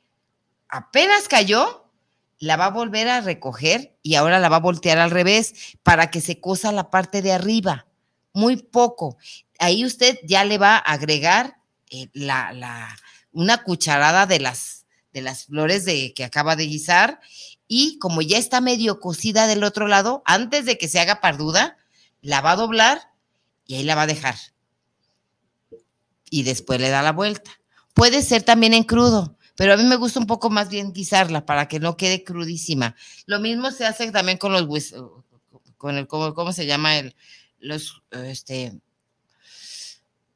Apenas 0.68 1.26
cayó, 1.26 1.90
la 2.38 2.56
va 2.56 2.66
a 2.66 2.70
volver 2.70 3.08
a 3.08 3.20
recoger 3.20 3.98
y 4.00 4.14
ahora 4.14 4.38
la 4.38 4.48
va 4.48 4.58
a 4.58 4.60
voltear 4.60 4.98
al 4.98 5.10
revés 5.10 5.76
para 5.82 6.12
que 6.12 6.20
se 6.20 6.40
cosa 6.40 6.70
la 6.70 6.88
parte 6.88 7.20
de 7.20 7.32
arriba. 7.32 7.88
Muy 8.32 8.56
poco. 8.58 9.16
Ahí 9.58 9.84
usted 9.84 10.16
ya 10.22 10.44
le 10.44 10.56
va 10.56 10.76
a 10.76 10.92
agregar 10.92 11.58
eh, 11.90 12.06
la, 12.12 12.52
la, 12.52 12.96
una 13.32 13.64
cucharada 13.64 14.26
de 14.26 14.38
las, 14.38 14.86
de 15.12 15.20
las 15.20 15.46
flores 15.46 15.84
de, 15.84 16.14
que 16.14 16.22
acaba 16.22 16.54
de 16.54 16.66
guisar 16.66 17.18
y 17.66 17.98
como 17.98 18.22
ya 18.22 18.38
está 18.38 18.60
medio 18.60 19.00
cocida 19.00 19.48
del 19.48 19.64
otro 19.64 19.88
lado, 19.88 20.22
antes 20.26 20.64
de 20.64 20.78
que 20.78 20.86
se 20.86 21.00
haga 21.00 21.20
parduda, 21.20 21.76
la 22.20 22.40
va 22.40 22.52
a 22.52 22.56
doblar 22.56 23.17
y 23.68 23.76
ahí 23.76 23.84
la 23.84 23.94
va 23.94 24.02
a 24.02 24.06
dejar. 24.08 24.34
Y 26.30 26.42
después 26.42 26.80
le 26.80 26.88
da 26.88 27.02
la 27.02 27.12
vuelta. 27.12 27.50
Puede 27.94 28.22
ser 28.22 28.42
también 28.42 28.74
en 28.74 28.82
crudo, 28.82 29.38
pero 29.56 29.74
a 29.74 29.76
mí 29.76 29.84
me 29.84 29.96
gusta 29.96 30.18
un 30.18 30.26
poco 30.26 30.50
más 30.50 30.68
bien 30.68 30.92
guisarla 30.92 31.46
para 31.46 31.68
que 31.68 31.78
no 31.78 31.96
quede 31.96 32.24
crudísima. 32.24 32.96
Lo 33.26 33.38
mismo 33.38 33.70
se 33.70 33.86
hace 33.86 34.10
también 34.10 34.38
con 34.38 34.52
los 34.52 34.92
con 35.76 35.96
el, 35.96 36.08
¿cómo, 36.08 36.34
cómo 36.34 36.52
se 36.52 36.66
llama? 36.66 36.96
El, 36.98 37.14
los, 37.60 38.02
este, 38.10 38.72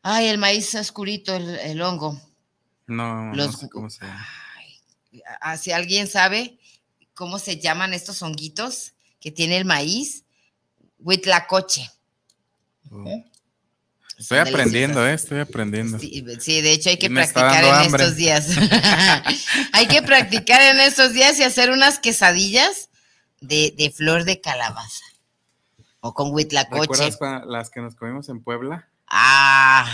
ay, 0.02 0.26
el 0.28 0.38
maíz 0.38 0.74
oscurito, 0.74 1.34
el, 1.34 1.56
el 1.58 1.82
hongo. 1.82 2.20
No, 2.86 3.32
Los- 3.34 3.52
no 3.52 3.58
sé 3.58 3.68
cómo 3.68 3.90
se 3.90 4.04
llama. 4.06 4.26
Si 5.58 5.72
alguien 5.72 6.06
sabe 6.06 6.58
cómo 7.14 7.38
se 7.38 7.58
llaman 7.60 7.92
estos 7.94 8.22
honguitos 8.22 8.92
que 9.20 9.30
tiene 9.30 9.56
el 9.56 9.64
maíz, 9.64 10.24
huitlacoche. 10.98 11.90
Estoy 14.18 14.38
Son 14.38 14.48
aprendiendo, 14.48 15.06
eh, 15.06 15.14
estoy 15.14 15.40
aprendiendo. 15.40 15.98
Sí, 15.98 16.24
sí, 16.40 16.60
de 16.60 16.72
hecho 16.72 16.90
hay 16.90 16.98
que 16.98 17.10
practicar 17.10 17.64
en 17.64 17.74
hambre. 17.74 18.02
estos 18.04 18.16
días. 18.16 18.46
hay 19.72 19.86
que 19.88 20.02
practicar 20.02 20.60
en 20.74 20.80
estos 20.80 21.12
días 21.12 21.38
y 21.38 21.42
hacer 21.42 21.70
unas 21.70 21.98
quesadillas 21.98 22.90
de, 23.40 23.74
de 23.76 23.90
flor 23.90 24.24
de 24.24 24.40
calabaza 24.40 25.04
o 26.00 26.14
con 26.14 26.32
huitlacoche. 26.32 27.10
¿Recuerdas 27.10 27.42
las 27.46 27.70
que 27.70 27.80
nos 27.80 27.94
comimos 27.96 28.28
en 28.28 28.42
Puebla? 28.42 28.88
Ah, 29.08 29.86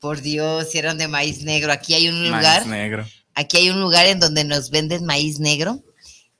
por 0.00 0.20
Dios, 0.22 0.70
si 0.70 0.78
eran 0.78 0.98
de 0.98 1.06
maíz 1.08 1.42
negro. 1.42 1.72
Aquí 1.72 1.94
hay 1.94 2.08
un 2.08 2.18
Maíz 2.30 2.32
lugar, 2.32 2.66
negro. 2.66 3.06
aquí 3.34 3.58
hay 3.58 3.70
un 3.70 3.80
lugar 3.80 4.06
en 4.06 4.18
donde 4.18 4.44
nos 4.44 4.70
venden 4.70 5.04
maíz 5.04 5.38
negro 5.38 5.82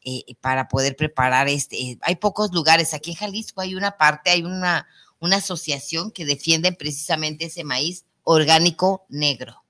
eh, 0.05 0.23
para 0.41 0.69
poder 0.69 0.97
preparar 0.97 1.49
este. 1.49 1.77
eh, 1.81 1.99
hay 2.03 2.17
pocos 2.17 2.53
lugares. 2.53 2.95
Aquí 2.95 3.11
en 3.13 3.17
Jalisco 3.17 3.61
hay 3.61 3.75
una 3.75 3.97
parte, 3.97 4.31
hay 4.31 4.43
una, 4.43 4.87
una 5.21 5.37
asociación 5.37 6.11
que 6.11 6.25
defienden 6.25 6.77
precisamente 6.77 7.47
ese 7.47 7.65
maíz 7.65 8.05
orgánico 8.23 9.07
negro. 9.09 9.63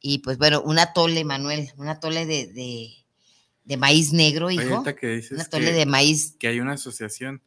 Y 0.00 0.18
pues 0.18 0.36
bueno, 0.38 0.60
un 0.62 0.78
atole, 0.78 1.24
Manuel, 1.24 1.72
un 1.76 1.88
atole 1.88 2.26
de, 2.26 2.46
de, 2.48 2.90
de 3.64 3.76
maíz 3.76 4.12
negro, 4.12 4.50
hijo. 4.50 4.62
ahorita 4.62 4.94
que 4.96 5.06
dices 5.08 5.32
Un 5.32 5.40
atole 5.40 5.66
que, 5.66 5.72
de 5.72 5.86
maíz. 5.86 6.36
que 6.38 6.48
hay 6.48 6.60
una 6.60 6.74
asociación. 6.74 7.42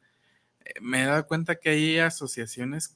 eh, 0.66 0.74
Me 0.82 1.03
he 1.03 1.05
dado 1.05 1.28
cuenta 1.28 1.55
que 1.60 1.70
hay 1.70 1.99
asociaciones 1.99 2.95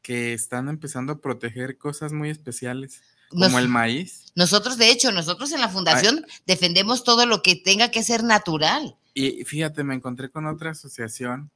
que 0.00 0.32
están 0.32 0.68
empezando 0.68 1.14
a 1.14 1.20
proteger 1.20 1.76
cosas 1.78 2.12
muy 2.12 2.30
especiales, 2.30 3.00
como 3.30 3.48
Nos- 3.48 3.58
el 3.60 3.68
maíz. 3.68 4.26
Nosotros, 4.36 4.78
de 4.78 4.90
hecho, 4.90 5.10
nosotros 5.12 5.50
en 5.52 5.60
la 5.60 5.68
fundación 5.68 6.24
defendemos 6.46 7.04
todo 7.04 7.24
lo 7.26 7.42
que 7.42 7.56
tenga 7.56 7.90
que 7.90 8.02
ser 8.02 8.22
natural. 8.22 8.96
Y 9.14 9.44
fíjate, 9.44 9.82
me 9.84 9.94
encontré 9.94 10.28
con 10.30 10.46
otra 10.46 10.70
asociación 10.72 11.50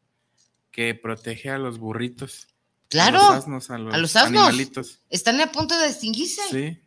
que 0.78 0.94
protege 0.94 1.50
a 1.50 1.58
los 1.58 1.78
burritos. 1.80 2.46
Claro, 2.88 3.18
A 3.20 3.30
los 3.34 3.38
asnos, 3.42 3.70
a 3.70 3.78
los, 3.78 3.92
a 3.94 3.98
los 3.98 4.14
asnos. 4.14 4.42
animalitos. 4.44 5.00
Están 5.10 5.40
a 5.40 5.50
punto 5.50 5.76
de 5.76 5.88
extinguirse. 5.88 6.40
Sí. 6.52 6.80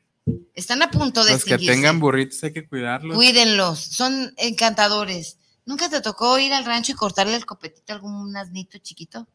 Están 0.53 0.81
a 0.81 0.89
punto 0.89 1.25
de 1.25 1.33
Los 1.33 1.43
que 1.43 1.55
extinguirse. 1.55 1.73
tengan 1.75 1.99
burritos 1.99 2.41
hay 2.45 2.53
que 2.53 2.65
cuidarlos. 2.65 3.17
Cuídenlos, 3.17 3.79
son 3.79 4.33
encantadores. 4.37 5.39
¿Nunca 5.65 5.89
te 5.89 5.99
tocó 5.99 6.39
ir 6.39 6.53
al 6.53 6.63
rancho 6.63 6.93
y 6.93 6.95
cortarle 6.95 7.35
el 7.35 7.45
copetito 7.45 7.91
a 7.91 7.97
algún 7.97 8.33
asnito 8.37 8.77
chiquito? 8.77 9.27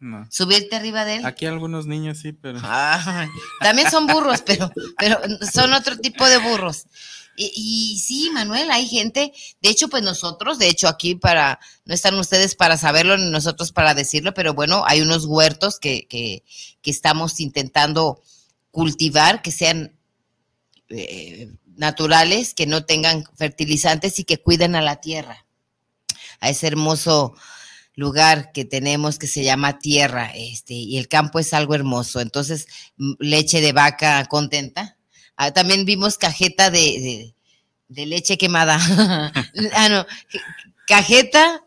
No. 0.00 0.26
¿Subirte 0.30 0.74
arriba 0.76 1.04
de 1.04 1.16
él? 1.16 1.26
Aquí 1.26 1.44
algunos 1.44 1.84
niños 1.84 2.16
sí, 2.16 2.32
pero. 2.32 2.60
Ay, 2.62 3.28
también 3.60 3.90
son 3.90 4.06
burros, 4.06 4.40
pero, 4.40 4.70
pero 4.96 5.18
son 5.52 5.74
otro 5.74 5.98
tipo 5.98 6.26
de 6.26 6.38
burros. 6.38 6.86
Y, 7.40 8.02
sí, 8.04 8.30
Manuel, 8.32 8.68
hay 8.72 8.88
gente, 8.88 9.32
de 9.62 9.68
hecho, 9.68 9.88
pues 9.88 10.02
nosotros, 10.02 10.58
de 10.58 10.68
hecho, 10.68 10.88
aquí 10.88 11.14
para, 11.14 11.60
no 11.84 11.94
están 11.94 12.18
ustedes 12.18 12.56
para 12.56 12.76
saberlo, 12.76 13.16
ni 13.16 13.30
nosotros 13.30 13.70
para 13.70 13.94
decirlo, 13.94 14.34
pero 14.34 14.54
bueno, 14.54 14.82
hay 14.86 15.02
unos 15.02 15.24
huertos 15.24 15.78
que, 15.78 16.08
que, 16.08 16.42
que 16.82 16.90
estamos 16.90 17.38
intentando 17.38 18.20
cultivar, 18.72 19.40
que 19.40 19.52
sean 19.52 19.96
eh, 20.88 21.52
naturales, 21.76 22.54
que 22.54 22.66
no 22.66 22.84
tengan 22.84 23.24
fertilizantes 23.36 24.18
y 24.18 24.24
que 24.24 24.42
cuiden 24.42 24.74
a 24.74 24.82
la 24.82 25.00
tierra, 25.00 25.46
a 26.40 26.50
ese 26.50 26.66
hermoso 26.66 27.34
lugar 27.94 28.52
que 28.52 28.64
tenemos 28.64 29.18
que 29.18 29.26
se 29.26 29.44
llama 29.44 29.78
tierra, 29.78 30.32
este, 30.34 30.74
y 30.74 30.98
el 30.98 31.08
campo 31.08 31.38
es 31.38 31.54
algo 31.54 31.74
hermoso. 31.74 32.20
Entonces, 32.20 32.66
leche 33.18 33.60
de 33.60 33.72
vaca 33.72 34.24
contenta. 34.26 34.97
Ah, 35.40 35.52
también 35.52 35.84
vimos 35.84 36.18
cajeta 36.18 36.68
de, 36.68 36.78
de- 36.80 37.34
de 37.88 38.06
leche 38.06 38.36
quemada. 38.36 38.76
ah, 39.74 39.88
no, 39.88 40.04
cajeta 40.88 41.64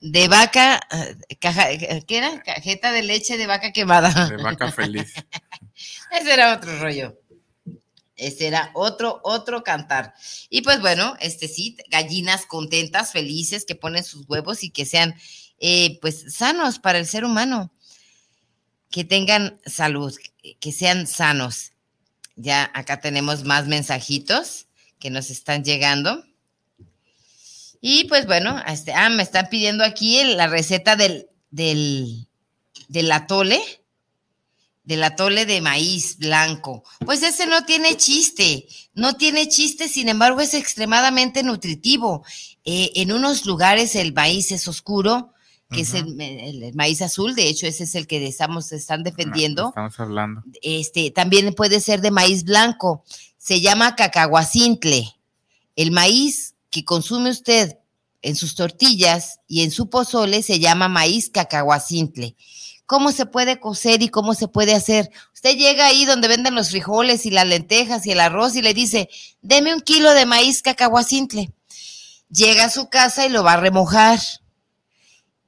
de 0.00 0.28
vaca, 0.28 0.80
ah, 0.90 1.06
caja, 1.40 1.68
¿qué 2.06 2.18
era? 2.18 2.42
Cajeta 2.42 2.92
de 2.92 3.02
leche 3.02 3.38
de 3.38 3.46
vaca 3.46 3.72
quemada. 3.72 4.28
De 4.28 4.36
vaca 4.36 4.70
feliz. 4.70 5.14
Ese 6.12 6.32
era 6.34 6.52
otro 6.54 6.78
rollo. 6.78 7.18
Ese 8.16 8.48
era 8.48 8.70
otro, 8.74 9.20
otro 9.24 9.64
cantar. 9.64 10.12
Y 10.50 10.60
pues 10.60 10.80
bueno, 10.82 11.16
este 11.20 11.48
sí, 11.48 11.76
gallinas 11.90 12.44
contentas, 12.44 13.12
felices, 13.12 13.64
que 13.64 13.74
ponen 13.74 14.04
sus 14.04 14.28
huevos 14.28 14.62
y 14.62 14.68
que 14.70 14.84
sean 14.84 15.14
eh, 15.58 15.98
pues 16.02 16.34
sanos 16.34 16.78
para 16.78 16.98
el 16.98 17.06
ser 17.06 17.24
humano. 17.24 17.72
Que 18.90 19.04
tengan 19.04 19.58
salud, 19.64 20.14
que 20.60 20.72
sean 20.72 21.06
sanos. 21.06 21.72
Ya 22.36 22.70
acá 22.74 23.00
tenemos 23.00 23.44
más 23.44 23.66
mensajitos 23.66 24.66
que 24.98 25.10
nos 25.10 25.30
están 25.30 25.64
llegando. 25.64 26.24
Y 27.80 28.04
pues 28.04 28.26
bueno, 28.26 28.62
este, 28.66 28.92
ah, 28.92 29.10
me 29.10 29.22
están 29.22 29.48
pidiendo 29.48 29.84
aquí 29.84 30.22
la 30.24 30.46
receta 30.46 30.96
del, 30.96 31.28
del, 31.50 32.28
del 32.88 33.12
atole 33.12 33.60
del 34.86 35.02
atole 35.02 35.46
de 35.46 35.60
maíz 35.60 36.16
blanco. 36.16 36.84
Pues 37.04 37.22
ese 37.22 37.46
no 37.46 37.64
tiene 37.64 37.96
chiste, 37.96 38.66
no 38.94 39.16
tiene 39.16 39.48
chiste, 39.48 39.88
sin 39.88 40.08
embargo 40.08 40.40
es 40.40 40.54
extremadamente 40.54 41.42
nutritivo. 41.42 42.24
Eh, 42.64 42.92
en 42.94 43.12
unos 43.12 43.46
lugares 43.46 43.96
el 43.96 44.14
maíz 44.14 44.52
es 44.52 44.68
oscuro, 44.68 45.34
que 45.70 45.80
es 45.80 45.94
el, 45.94 46.20
el- 46.20 46.62
el 46.62 46.74
maíz 46.74 47.02
azul, 47.02 47.34
de 47.34 47.48
hecho 47.48 47.66
ese 47.66 47.84
es 47.84 47.94
el 47.94 48.06
que 48.06 48.24
estamos, 48.26 48.70
están 48.72 49.02
defendiendo. 49.02 49.68
Estamos 49.68 49.98
hablando. 49.98 50.42
Este, 50.62 51.10
también 51.10 51.52
puede 51.54 51.80
ser 51.80 52.00
de 52.00 52.10
maíz 52.10 52.44
blanco, 52.44 53.04
se 53.36 53.60
llama 53.60 53.96
cacahuacintle. 53.96 55.16
El 55.74 55.90
maíz 55.90 56.54
que 56.70 56.84
consume 56.84 57.30
usted 57.30 57.78
en 58.22 58.36
sus 58.36 58.54
tortillas 58.54 59.40
y 59.46 59.62
en 59.62 59.70
su 59.70 59.88
pozole 59.90 60.42
se 60.42 60.58
llama 60.58 60.88
maíz 60.88 61.30
cacahuacintle 61.30 62.36
cómo 62.86 63.10
se 63.10 63.26
puede 63.26 63.58
cocer 63.58 64.00
y 64.02 64.10
cómo 64.10 64.34
se 64.34 64.46
puede 64.46 64.72
hacer. 64.72 65.10
Usted 65.34 65.56
llega 65.56 65.86
ahí 65.88 66.04
donde 66.04 66.28
venden 66.28 66.54
los 66.54 66.70
frijoles 66.70 67.26
y 67.26 67.30
las 67.32 67.44
lentejas 67.44 68.06
y 68.06 68.12
el 68.12 68.20
arroz 68.20 68.54
y 68.54 68.62
le 68.62 68.74
dice, 68.74 69.08
deme 69.42 69.74
un 69.74 69.80
kilo 69.80 70.12
de 70.14 70.24
maíz 70.24 70.62
cacahuacintle. 70.62 71.50
Llega 72.30 72.66
a 72.66 72.70
su 72.70 72.88
casa 72.88 73.26
y 73.26 73.28
lo 73.28 73.42
va 73.42 73.54
a 73.54 73.60
remojar. 73.60 74.20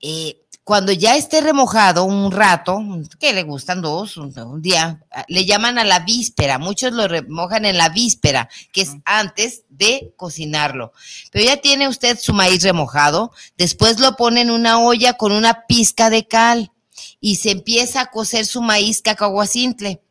Eh, 0.01 0.43
cuando 0.69 0.93
ya 0.93 1.17
esté 1.17 1.41
remojado 1.41 2.05
un 2.05 2.31
rato, 2.31 2.85
que 3.19 3.33
le 3.33 3.43
gustan 3.43 3.81
dos, 3.81 4.19
un, 4.19 4.39
un 4.39 4.61
día, 4.61 5.03
ah, 5.11 5.25
le 5.27 5.47
llaman 5.47 5.79
a 5.79 5.85
la 5.85 6.01
víspera. 6.01 6.59
Muchos 6.59 6.93
lo 6.93 7.09
remojan 7.09 7.65
en 7.65 7.79
la 7.79 7.89
víspera, 7.89 8.51
que 8.71 8.83
es 8.83 8.91
antes 9.07 9.63
de 9.71 10.13
cocinarlo. 10.17 10.93
Pero 11.33 11.47
ya 11.47 11.57
tiene 11.57 11.89
usted 11.89 12.19
su 12.19 12.35
maíz 12.35 12.63
remojado, 12.63 13.33
después 13.57 13.99
lo 13.99 14.15
pone 14.17 14.43
en 14.43 14.51
una 14.51 14.79
olla 14.79 15.15
con 15.15 15.33
una 15.33 15.65
pizca 15.67 16.11
de 16.11 16.27
cal 16.27 16.71
y 17.19 17.37
se 17.37 17.51
empieza 17.51 18.03
a 18.03 18.11
cocer 18.11 18.45
su 18.45 18.61
maíz 18.61 19.01
cacahuacintle. 19.01 20.03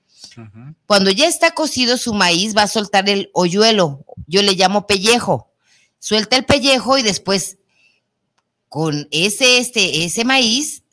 Cuando 0.86 1.10
ya 1.12 1.28
está 1.28 1.52
cocido 1.52 1.98
su 1.98 2.14
maíz, 2.14 2.56
va 2.56 2.64
a 2.64 2.68
soltar 2.68 3.10
el 3.10 3.30
hoyuelo. 3.34 4.06
Yo 4.28 4.42
le 4.42 4.54
llamo 4.54 4.88
pellejo. 4.88 5.52
Suelta 6.00 6.36
el 6.36 6.46
pellejo 6.46 6.98
y 6.98 7.04
después 7.04 7.57
con 8.70 9.08
ese, 9.12 9.58
este, 9.60 10.04
ese 10.06 10.24
maíz, 10.26 10.84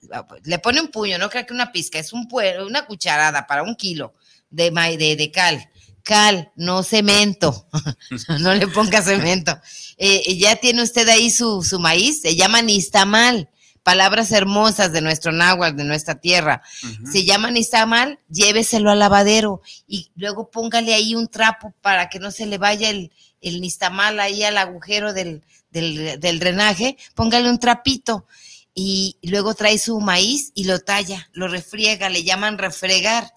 le 0.44 0.58
pone 0.58 0.80
un 0.80 0.88
puño, 0.88 1.18
no 1.18 1.28
creo 1.30 1.46
que 1.46 1.54
una 1.54 1.72
pizca, 1.72 1.98
es 1.98 2.12
un 2.12 2.28
pue- 2.28 2.64
una 2.66 2.86
cucharada 2.86 3.46
para 3.46 3.62
un 3.62 3.74
kilo 3.74 4.14
de, 4.50 4.70
maíz, 4.70 4.98
de, 4.98 5.16
de 5.16 5.30
cal. 5.30 5.70
Cal, 6.02 6.52
no 6.54 6.82
cemento. 6.82 7.66
no 8.40 8.54
le 8.54 8.68
ponga 8.68 9.00
cemento. 9.02 9.58
Eh, 9.96 10.36
ya 10.36 10.56
tiene 10.56 10.82
usted 10.82 11.08
ahí 11.08 11.30
su, 11.30 11.62
su 11.62 11.80
maíz, 11.80 12.20
se 12.20 12.36
llama 12.36 12.60
nistamal. 12.60 13.48
palabras 13.82 14.30
hermosas 14.32 14.92
de 14.92 15.00
nuestro 15.00 15.32
náhuatl, 15.32 15.76
de 15.76 15.84
nuestra 15.84 16.20
tierra. 16.20 16.62
Se 17.10 17.24
llama 17.24 17.50
nistamal, 17.50 18.18
lléveselo 18.28 18.90
al 18.90 18.98
lavadero 18.98 19.62
y 19.86 20.10
luego 20.14 20.50
póngale 20.50 20.94
ahí 20.94 21.14
un 21.14 21.28
trapo 21.28 21.72
para 21.80 22.08
que 22.10 22.18
no 22.18 22.30
se 22.30 22.44
le 22.46 22.58
vaya 22.58 22.90
el, 22.90 23.10
el 23.40 23.60
nistamal 23.62 24.20
ahí 24.20 24.42
al 24.42 24.58
agujero 24.58 25.12
del, 25.14 25.42
del, 25.74 26.18
del 26.18 26.38
drenaje, 26.38 26.96
póngale 27.14 27.50
un 27.50 27.58
trapito 27.58 28.26
y 28.74 29.18
luego 29.22 29.54
trae 29.54 29.78
su 29.78 30.00
maíz 30.00 30.52
y 30.54 30.64
lo 30.64 30.80
talla, 30.80 31.28
lo 31.32 31.48
refriega, 31.48 32.08
le 32.08 32.24
llaman 32.24 32.58
refregar, 32.58 33.32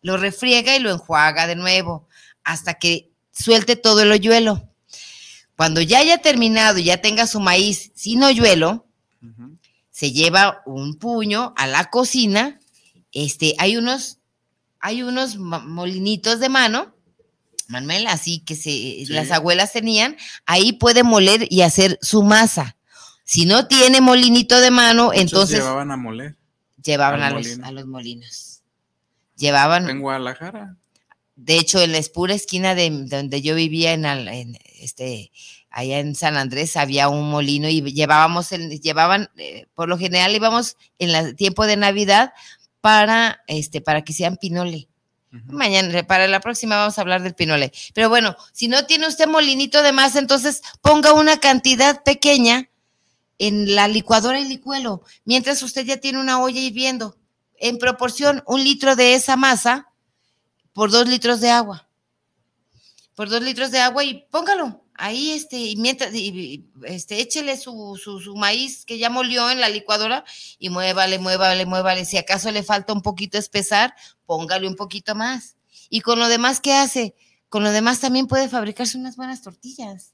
lo 0.00 0.16
refriega 0.16 0.76
y 0.76 0.80
lo 0.80 0.90
enjuaga 0.90 1.46
de 1.46 1.56
nuevo 1.56 2.06
hasta 2.44 2.74
que 2.74 3.10
suelte 3.32 3.76
todo 3.76 4.02
el 4.02 4.12
hoyuelo. 4.12 4.68
Cuando 5.56 5.82
ya 5.82 5.98
haya 5.98 6.18
terminado 6.18 6.78
y 6.78 6.84
ya 6.84 7.02
tenga 7.02 7.26
su 7.26 7.40
maíz 7.40 7.90
sin 7.94 8.22
hoyuelo, 8.22 8.86
se 9.90 10.12
lleva 10.12 10.62
un 10.64 10.94
puño 10.94 11.52
a 11.56 11.66
la 11.66 11.90
cocina. 11.90 12.60
Este, 13.12 13.56
hay 13.58 13.76
unos, 13.76 14.18
hay 14.78 15.02
unos 15.02 15.36
molinitos 15.36 16.38
de 16.38 16.48
mano, 16.48 16.94
Manuel, 17.68 18.06
así 18.06 18.40
que 18.40 18.56
se, 18.56 19.04
las 19.12 19.30
abuelas 19.30 19.72
tenían. 19.72 20.16
Ahí 20.46 20.72
puede 20.72 21.02
moler 21.02 21.46
y 21.50 21.62
hacer 21.62 21.98
su 22.02 22.22
masa. 22.22 22.76
Si 23.24 23.44
no 23.44 23.68
tiene 23.68 24.00
molinito 24.00 24.60
de 24.60 24.70
mano, 24.70 25.12
entonces. 25.12 25.58
Llevaban 25.58 25.90
a 25.90 25.96
moler. 25.96 26.36
Llevaban 26.82 27.22
a 27.22 27.30
los, 27.30 27.58
a 27.62 27.70
los, 27.70 27.86
molinos. 27.86 28.62
Llevaban. 29.36 29.88
En 29.88 30.00
Guadalajara. 30.00 30.76
De 31.36 31.56
hecho, 31.56 31.80
en 31.80 31.92
la 31.92 32.00
pura 32.12 32.34
esquina 32.34 32.74
de 32.74 32.90
donde 32.90 33.42
yo 33.42 33.54
vivía 33.54 33.92
en, 33.92 34.04
en 34.06 34.58
este 34.80 35.30
allá 35.70 36.00
en 36.00 36.14
San 36.14 36.36
Andrés 36.36 36.76
había 36.76 37.08
un 37.08 37.30
molino 37.30 37.68
y 37.68 37.82
llevábamos 37.92 38.52
el, 38.52 38.80
llevaban 38.80 39.28
eh, 39.36 39.66
por 39.74 39.88
lo 39.88 39.98
general 39.98 40.34
íbamos 40.34 40.76
en 40.98 41.10
el 41.10 41.36
tiempo 41.36 41.66
de 41.66 41.76
Navidad 41.76 42.32
para 42.80 43.42
este 43.46 43.80
para 43.80 44.02
que 44.02 44.12
sean 44.12 44.36
pinole. 44.36 44.88
Mañana, 45.30 46.06
para 46.06 46.26
la 46.26 46.40
próxima 46.40 46.76
vamos 46.76 46.98
a 46.98 47.02
hablar 47.02 47.22
del 47.22 47.34
pinole. 47.34 47.72
Pero 47.94 48.08
bueno, 48.08 48.36
si 48.52 48.68
no 48.68 48.86
tiene 48.86 49.06
usted 49.06 49.26
molinito 49.26 49.82
de 49.82 49.92
masa, 49.92 50.18
entonces 50.18 50.62
ponga 50.80 51.12
una 51.12 51.38
cantidad 51.38 52.02
pequeña 52.02 52.70
en 53.38 53.74
la 53.74 53.88
licuadora 53.88 54.40
y 54.40 54.48
licuelo, 54.48 55.02
mientras 55.24 55.62
usted 55.62 55.84
ya 55.84 55.98
tiene 55.98 56.18
una 56.18 56.40
olla 56.40 56.60
hirviendo. 56.60 57.16
En 57.60 57.78
proporción, 57.78 58.42
un 58.46 58.64
litro 58.64 58.96
de 58.96 59.14
esa 59.14 59.36
masa 59.36 59.88
por 60.72 60.90
dos 60.90 61.08
litros 61.08 61.40
de 61.40 61.50
agua. 61.50 61.88
Por 63.14 63.28
dos 63.28 63.42
litros 63.42 63.70
de 63.70 63.80
agua 63.80 64.04
y 64.04 64.26
póngalo 64.30 64.87
ahí, 64.98 65.30
este, 65.30 65.56
y 65.56 65.76
mientras, 65.76 66.12
este, 66.84 67.20
échele 67.20 67.56
su, 67.56 67.96
su, 67.96 68.36
maíz 68.36 68.84
que 68.84 68.98
ya 68.98 69.08
molió 69.08 69.50
en 69.50 69.60
la 69.60 69.68
licuadora 69.68 70.24
y 70.58 70.68
muévale, 70.68 71.18
muévale, 71.18 71.64
muévale. 71.64 72.04
Si 72.04 72.18
acaso 72.18 72.50
le 72.50 72.62
falta 72.62 72.92
un 72.92 73.00
poquito 73.00 73.38
espesar, 73.38 73.94
póngale 74.26 74.68
un 74.68 74.76
poquito 74.76 75.14
más. 75.14 75.56
Y 75.88 76.00
con 76.00 76.18
lo 76.18 76.28
demás, 76.28 76.60
¿qué 76.60 76.74
hace? 76.74 77.14
Con 77.48 77.62
lo 77.62 77.70
demás 77.70 78.00
también 78.00 78.26
puede 78.26 78.48
fabricarse 78.48 78.98
unas 78.98 79.16
buenas 79.16 79.40
tortillas 79.40 80.12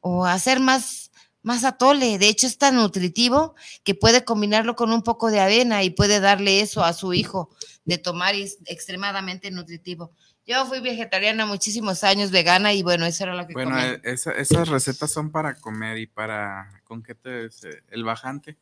o 0.00 0.24
hacer 0.26 0.60
más, 0.60 1.10
más 1.42 1.64
atole. 1.64 2.18
De 2.18 2.28
hecho, 2.28 2.46
es 2.46 2.58
tan 2.58 2.76
nutritivo 2.76 3.54
que 3.82 3.94
puede 3.94 4.24
combinarlo 4.24 4.76
con 4.76 4.92
un 4.92 5.02
poco 5.02 5.30
de 5.30 5.40
avena 5.40 5.82
y 5.82 5.90
puede 5.90 6.20
darle 6.20 6.60
eso 6.60 6.84
a 6.84 6.92
su 6.92 7.14
hijo 7.14 7.50
de 7.84 7.98
tomar 7.98 8.34
y 8.34 8.42
es 8.42 8.58
extremadamente 8.66 9.50
nutritivo. 9.50 10.12
Yo 10.48 10.64
fui 10.64 10.80
vegetariana 10.80 11.44
muchísimos 11.44 12.02
años, 12.04 12.30
vegana, 12.30 12.72
y 12.72 12.82
bueno, 12.82 13.04
eso 13.04 13.24
era 13.24 13.34
lo 13.34 13.46
que 13.46 13.52
bueno, 13.52 13.72
comía. 13.72 14.00
Bueno, 14.02 14.02
esas 14.02 14.68
recetas 14.70 15.12
son 15.12 15.30
para 15.30 15.54
comer 15.54 15.98
y 15.98 16.06
para, 16.06 16.80
¿con 16.84 17.02
qué 17.02 17.14
te, 17.14 17.50
el 17.90 18.02
bajante? 18.02 18.56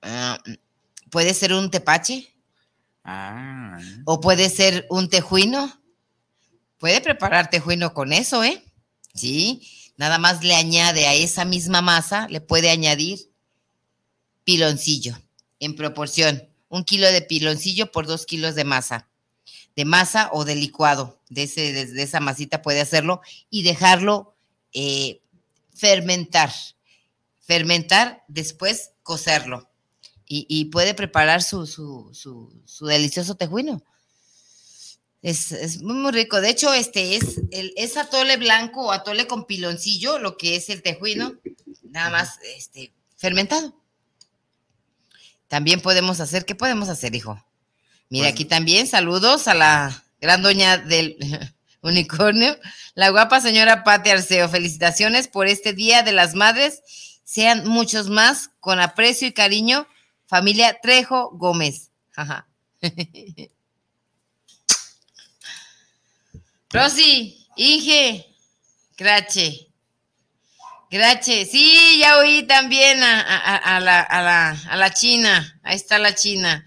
Uh, 0.00 0.54
puede 1.10 1.34
ser 1.34 1.52
un 1.54 1.72
tepache. 1.72 2.32
Ah. 3.02 3.78
O 4.04 4.20
puede 4.20 4.48
ser 4.48 4.86
un 4.90 5.10
tejuino. 5.10 5.76
Puede 6.78 7.00
preparar 7.00 7.50
tejuino 7.50 7.92
con 7.92 8.12
eso, 8.12 8.44
¿eh? 8.44 8.62
Sí, 9.14 9.92
nada 9.96 10.18
más 10.18 10.44
le 10.44 10.54
añade 10.54 11.08
a 11.08 11.14
esa 11.14 11.44
misma 11.44 11.82
masa, 11.82 12.28
le 12.28 12.40
puede 12.40 12.70
añadir 12.70 13.32
piloncillo 14.44 15.18
en 15.58 15.74
proporción. 15.74 16.48
Un 16.68 16.84
kilo 16.84 17.08
de 17.08 17.22
piloncillo 17.22 17.90
por 17.90 18.06
dos 18.06 18.24
kilos 18.24 18.54
de 18.54 18.62
masa 18.62 19.07
de 19.78 19.84
masa 19.84 20.28
o 20.32 20.44
de 20.44 20.56
licuado, 20.56 21.20
de, 21.28 21.44
ese, 21.44 21.72
de, 21.72 22.02
esa 22.02 22.18
masita 22.18 22.62
puede 22.62 22.80
hacerlo 22.80 23.20
y 23.48 23.62
dejarlo 23.62 24.34
eh, 24.72 25.22
fermentar. 25.72 26.50
Fermentar, 27.38 28.24
después 28.26 28.90
cocerlo. 29.04 29.70
Y, 30.26 30.64
puede 30.66 30.94
preparar 30.94 31.44
su, 31.44 31.64
su, 31.68 32.10
su, 32.12 32.86
delicioso 32.86 33.36
tejuino. 33.36 33.80
Es, 35.22 35.80
muy, 35.80 35.94
muy, 35.94 36.10
rico. 36.10 36.40
De 36.40 36.50
hecho, 36.50 36.74
este 36.74 37.14
es, 37.14 37.40
el, 37.52 37.72
es 37.76 37.96
atole 37.96 38.36
blanco 38.36 38.86
o 38.86 38.92
atole 38.92 39.28
con 39.28 39.46
piloncillo, 39.46 40.18
lo 40.18 40.36
que 40.36 40.56
es 40.56 40.70
el 40.70 40.82
tejuino, 40.82 41.34
nada 41.84 42.10
más 42.10 42.40
este, 42.56 42.92
fermentado. 43.16 43.80
También 45.46 45.80
podemos 45.80 46.18
hacer, 46.18 46.44
¿qué 46.44 46.56
podemos 46.56 46.88
hacer, 46.88 47.14
hijo? 47.14 47.40
Mira, 48.10 48.28
aquí 48.28 48.44
también 48.44 48.86
saludos 48.86 49.48
a 49.48 49.54
la 49.54 50.04
gran 50.20 50.42
doña 50.42 50.78
del 50.78 51.16
unicornio, 51.82 52.58
la 52.94 53.10
guapa 53.10 53.40
señora 53.40 53.84
Pati 53.84 54.10
Arceo. 54.10 54.48
Felicitaciones 54.48 55.28
por 55.28 55.46
este 55.46 55.72
Día 55.72 56.02
de 56.02 56.12
las 56.12 56.34
Madres. 56.34 56.82
Sean 57.24 57.68
muchos 57.68 58.08
más, 58.08 58.50
con 58.60 58.80
aprecio 58.80 59.28
y 59.28 59.32
cariño, 59.32 59.86
familia 60.26 60.78
Trejo 60.82 61.30
Gómez. 61.32 61.90
Rosy, 66.70 67.46
Inge, 67.56 68.26
Grache. 68.96 69.68
Grache, 70.90 71.44
sí, 71.44 71.98
ya 72.00 72.16
oí 72.16 72.44
también 72.44 73.02
a, 73.02 73.20
a, 73.58 73.78
la, 73.80 74.00
a, 74.00 74.22
la, 74.22 74.50
a 74.50 74.76
la 74.76 74.90
China. 74.94 75.60
Ahí 75.62 75.76
está 75.76 75.98
la 75.98 76.14
China. 76.14 76.64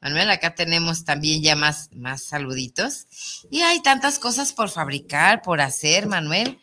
Manuel, 0.00 0.30
acá 0.30 0.54
tenemos 0.54 1.04
también 1.04 1.42
ya 1.42 1.56
más, 1.56 1.90
más 1.92 2.22
saluditos. 2.22 3.06
Y 3.50 3.62
hay 3.62 3.82
tantas 3.82 4.18
cosas 4.18 4.52
por 4.52 4.70
fabricar, 4.70 5.42
por 5.42 5.60
hacer, 5.60 6.06
Manuel. 6.06 6.60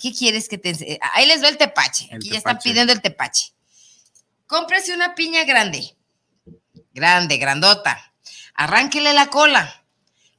¿Qué 0.00 0.12
quieres 0.12 0.48
que 0.48 0.58
te 0.58 0.98
Ahí 1.12 1.26
les 1.26 1.42
va 1.42 1.48
el 1.48 1.56
tepache. 1.56 2.08
Aquí 2.14 2.30
ya 2.30 2.38
están 2.38 2.58
pidiendo 2.58 2.92
el 2.92 3.02
tepache. 3.02 3.52
Cómprese 4.46 4.94
una 4.94 5.14
piña 5.14 5.44
grande. 5.44 5.96
Grande, 6.92 7.36
grandota. 7.36 8.12
Arránquele 8.54 9.12
la 9.12 9.26
cola. 9.26 9.84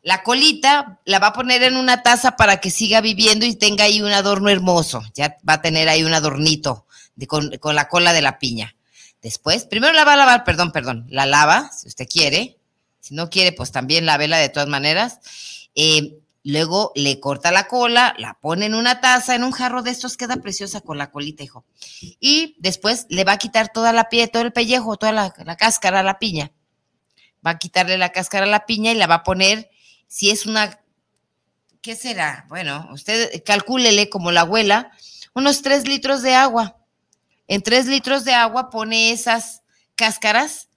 La 0.02 0.24
colita 0.24 1.02
la 1.04 1.20
va 1.20 1.28
a 1.28 1.34
poner 1.34 1.62
en 1.64 1.76
una 1.76 2.04
taza 2.04 2.38
para 2.38 2.62
que 2.62 2.72
siga 2.72 3.02
viviendo 3.02 3.46
y 3.46 3.56
tenga 3.56 3.84
ahí 3.84 4.02
un 4.02 4.12
adorno 4.12 4.50
hermoso. 4.50 5.04
Ya 5.14 5.38
va 5.48 5.56
a 5.56 5.62
tener 5.62 5.90
ahí 5.90 6.06
un 6.06 6.14
adornito 6.14 6.88
con, 7.28 7.58
con 7.58 7.76
la 7.76 7.90
cola 7.90 8.14
de 8.14 8.22
la 8.22 8.40
piña. 8.40 8.76
Después, 9.22 9.66
primero 9.66 9.94
la 9.94 10.06
va 10.06 10.14
a 10.14 10.18
lavar, 10.18 10.44
perdón, 10.44 10.72
perdón, 10.72 11.06
la 11.10 11.26
lava, 11.26 11.72
si 11.72 11.88
usted 11.88 12.08
quiere. 12.08 12.58
Si 13.02 13.14
no 13.14 13.30
quiere, 13.30 13.52
pues 13.52 13.72
también 13.72 14.06
la 14.06 14.18
vela 14.18 14.38
de 14.38 14.50
todas 14.50 14.70
maneras. 14.70 15.20
Eh, 15.76 16.20
luego 16.44 16.92
le 16.96 17.20
corta 17.20 17.52
la 17.52 17.68
cola, 17.68 18.16
la 18.18 18.36
pone 18.40 18.66
en 18.66 18.76
una 18.76 19.02
taza, 19.02 19.36
en 19.36 19.44
un 19.44 19.52
jarro 19.52 19.84
de 19.84 19.92
estos, 19.92 20.16
queda 20.16 20.38
preciosa 20.38 20.82
con 20.82 20.98
la 20.98 21.12
colita, 21.12 21.44
hijo. 21.44 21.66
Y 22.20 22.56
después 22.60 23.08
le 23.10 23.24
va 23.24 23.34
a 23.34 23.38
quitar 23.38 23.72
toda 23.74 23.94
la 23.94 24.10
piel, 24.10 24.30
todo 24.30 24.44
el 24.44 24.54
pellejo, 24.54 24.98
toda 24.98 25.12
la, 25.12 25.34
la 25.44 25.58
cáscara 25.58 26.00
a 26.00 26.04
la 26.04 26.20
piña. 26.20 26.52
Va 27.46 27.52
a 27.52 27.58
quitarle 27.58 27.98
la 27.98 28.12
cáscara 28.12 28.46
a 28.46 28.50
la 28.50 28.66
piña 28.66 28.92
y 28.92 28.96
la 28.96 29.08
va 29.08 29.16
a 29.16 29.24
poner, 29.24 29.70
si 30.08 30.30
es 30.30 30.46
una, 30.46 30.80
¿qué 31.82 31.96
será? 31.96 32.46
Bueno, 32.50 32.90
usted 32.92 33.44
calcúlele 33.46 34.10
como 34.10 34.32
la 34.32 34.42
abuela, 34.42 34.92
unos 35.34 35.62
tres 35.62 35.88
litros 35.88 36.22
de 36.22 36.36
agua 36.36 36.79
en 37.50 37.64
tres 37.64 37.88
litros 37.88 38.24
de 38.24 38.34
agua 38.34 38.70
pone 38.70 39.12
esas 39.12 39.64
cáscaras 39.96 40.70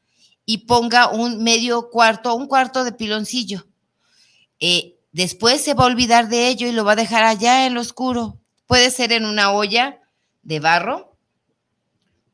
y 0.47 0.67
ponga 0.67 1.09
un 1.09 1.45
medio 1.45 1.91
cuarto, 1.91 2.35
un 2.35 2.49
cuarto 2.49 2.83
de 2.83 2.93
piloncillo. 2.93 3.67
Eh, 4.59 4.99
después 5.13 5.61
se 5.61 5.75
va 5.75 5.85
a 5.85 5.89
olvidar 5.89 6.29
de 6.29 6.49
ello 6.49 6.67
y 6.67 6.73
lo 6.73 6.85
va 6.85 6.93
a 6.93 6.97
dejar 6.97 7.25
allá 7.25 7.67
en 7.67 7.75
lo 7.75 7.83
oscuro. 7.83 8.41
Puede 8.67 8.91
ser 8.91 9.13
en 9.13 9.27
una 9.27 9.53
olla 9.53 10.01
de 10.43 10.61
barro, 10.61 11.15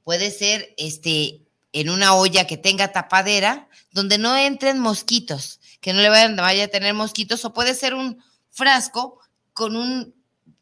puede 0.04 0.30
ser 0.30 0.72
este, 0.78 1.44
en 1.72 1.90
una 1.90 2.14
olla 2.14 2.46
que 2.46 2.56
tenga 2.56 2.92
tapadera, 2.92 3.68
donde 3.90 4.18
no 4.18 4.36
entren 4.36 4.78
mosquitos, 4.78 5.58
que 5.80 5.92
no 5.92 6.00
le 6.00 6.10
vayan, 6.10 6.36
vaya 6.36 6.66
a 6.66 6.68
tener 6.68 6.94
mosquitos, 6.94 7.44
o 7.44 7.52
puede 7.52 7.74
ser 7.74 7.92
un 7.92 8.22
frasco 8.50 9.18
con 9.52 9.74
un 9.74 10.14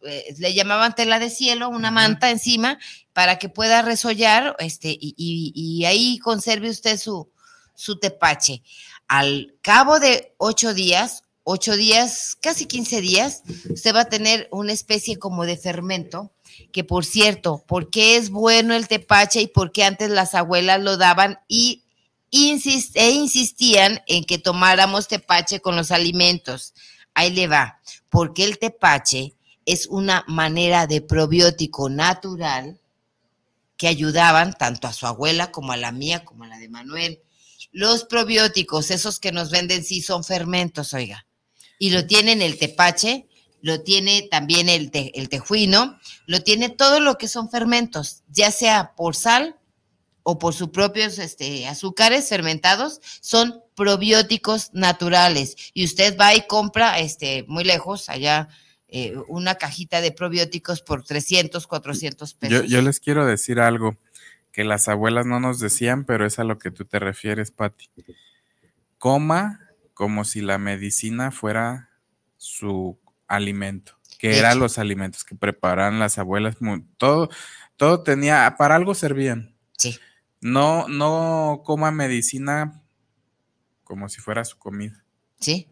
eh, 0.07 0.35
le 0.39 0.55
llamaban 0.55 0.95
tela 0.95 1.19
de 1.19 1.31
cielo, 1.31 1.69
una 1.69 1.91
manta 1.91 2.31
encima, 2.31 2.79
para 3.13 3.39
que 3.39 3.49
pueda 3.49 3.83
resollar 3.83 4.57
este, 4.59 4.97
y, 5.01 5.85
ahí 5.85 6.19
conserve 6.19 6.71
usted 6.71 6.99
su, 6.99 7.31
su 7.75 7.99
tepache. 7.99 8.63
Al 9.09 9.55
cabo 9.63 10.01
de 10.01 10.35
ocho 10.39 10.75
días 10.75 11.23
8 11.49 11.77
días, 11.77 12.37
casi 12.43 12.67
15 12.67 13.01
días, 13.01 13.43
usted 13.71 13.95
va 13.95 14.01
a 14.01 14.09
tener 14.09 14.49
una 14.51 14.73
especie 14.73 15.17
como 15.17 15.47
de 15.47 15.57
fermento, 15.57 16.33
que 16.73 16.83
por 16.83 17.05
cierto, 17.05 17.63
¿por 17.69 17.89
qué 17.89 18.17
es 18.17 18.31
bueno 18.31 18.75
el 18.75 18.89
tepache 18.89 19.43
y 19.43 19.47
por 19.47 19.71
qué 19.71 19.85
antes 19.85 20.11
las 20.11 20.35
abuelas 20.35 20.81
lo 20.81 20.97
daban 20.97 21.39
y 21.47 21.85
insist 22.31 22.97
e 22.97 23.13
insistían 23.13 24.03
en 24.09 24.25
que 24.25 24.39
tomáramos 24.39 25.07
tepache 25.07 25.61
con 25.61 25.77
los 25.77 25.93
alimentos? 25.93 26.75
Ahí 27.15 27.31
le 27.31 27.47
va, 27.47 27.81
porque 28.11 28.43
el 28.43 28.59
tepache 28.59 29.36
es 29.67 29.89
una 29.89 30.25
manera 30.29 30.87
de 30.87 31.03
probiótico 31.03 31.91
natural 31.91 32.81
que 33.77 33.89
ayudaban 33.89 34.55
tanto 34.55 34.89
a 34.89 34.93
su 34.93 35.07
abuela 35.07 35.51
como 35.51 35.73
a 35.73 35.77
la 35.77 35.93
mía, 35.93 36.25
como 36.25 36.45
a 36.45 36.49
la 36.49 36.59
de 36.59 36.69
Manuel. 36.69 37.21
Los 37.73 38.05
probióticos, 38.05 38.91
esos 38.91 39.21
que 39.21 39.33
nos 39.33 39.51
venden, 39.51 39.85
sí 39.85 40.01
son 40.01 40.25
fermentos, 40.25 40.95
oiga. 40.95 41.27
Y 41.79 41.91
lo 41.91 42.07
tienen 42.07 42.41
el 42.41 42.59
tepache, 42.59 43.27
lo 43.61 43.83
tiene 43.83 44.23
también 44.23 44.69
el, 44.69 44.91
el 44.93 45.29
tejuino, 45.29 45.99
lo 46.27 46.43
tiene 46.43 46.71
todo 46.71 47.01
lo 47.01 47.19
que 47.19 47.29
son 47.29 47.51
fermentos, 47.51 48.23
ya 48.29 48.51
sea 48.51 48.95
por 48.97 49.15
sal 49.15 49.57
o 50.23 50.39
por 50.39 50.55
sus 50.55 50.71
propios 50.71 51.19
este, 51.19 51.67
azúcares 51.67 52.29
fermentados, 52.29 53.01
son 53.21 53.63
probióticos 53.75 54.71
naturales. 54.73 55.57
Y 55.75 55.85
usted 55.85 56.17
va 56.19 56.35
y 56.35 56.47
compra, 56.47 56.99
este, 57.01 57.45
muy 57.49 57.65
lejos, 57.65 58.09
allá, 58.09 58.49
eh, 58.89 59.17
una 59.27 59.57
cajita 59.57 60.01
de 60.01 60.13
probióticos 60.13 60.81
por 60.81 61.03
300, 61.03 61.67
400 61.67 62.35
pesos. 62.35 62.63
Yo, 62.63 62.65
yo, 62.65 62.83
les 62.83 63.01
quiero 63.01 63.27
decir 63.27 63.59
algo 63.59 63.97
que 64.53 64.65
las 64.65 64.89
abuelas 64.89 65.27
no 65.27 65.41
nos 65.41 65.59
decían, 65.59 66.05
pero 66.05 66.25
es 66.25 66.39
a 66.39 66.45
lo 66.45 66.59
que 66.59 66.71
tú 66.71 66.85
te 66.85 66.99
refieres, 66.99 67.51
Patti. 67.51 67.91
Coma 68.99 69.61
como 69.93 70.25
si 70.25 70.41
la 70.41 70.59
medicina 70.59 71.31
fuera 71.31 71.91
su 72.37 72.99
alimento, 73.27 73.99
que 74.19 74.39
eran 74.39 74.61
los 74.61 74.79
alimentos 74.79 75.25
que 75.25 75.35
preparaban 75.35 75.99
las 75.99 76.19
abuelas. 76.19 76.57
Todo, 76.97 77.29
todo 77.77 78.03
tenía, 78.03 78.55
para 78.57 78.77
algo 78.77 78.95
servían. 78.95 79.57
Sí. 79.77 79.99
No, 80.41 80.87
no 80.89 81.63
coma 81.65 81.91
medicina 81.91 82.83
como 83.85 84.09
si 84.09 84.21
fuera 84.21 84.45
su 84.45 84.59
comida. 84.59 85.05
Sí 85.41 85.69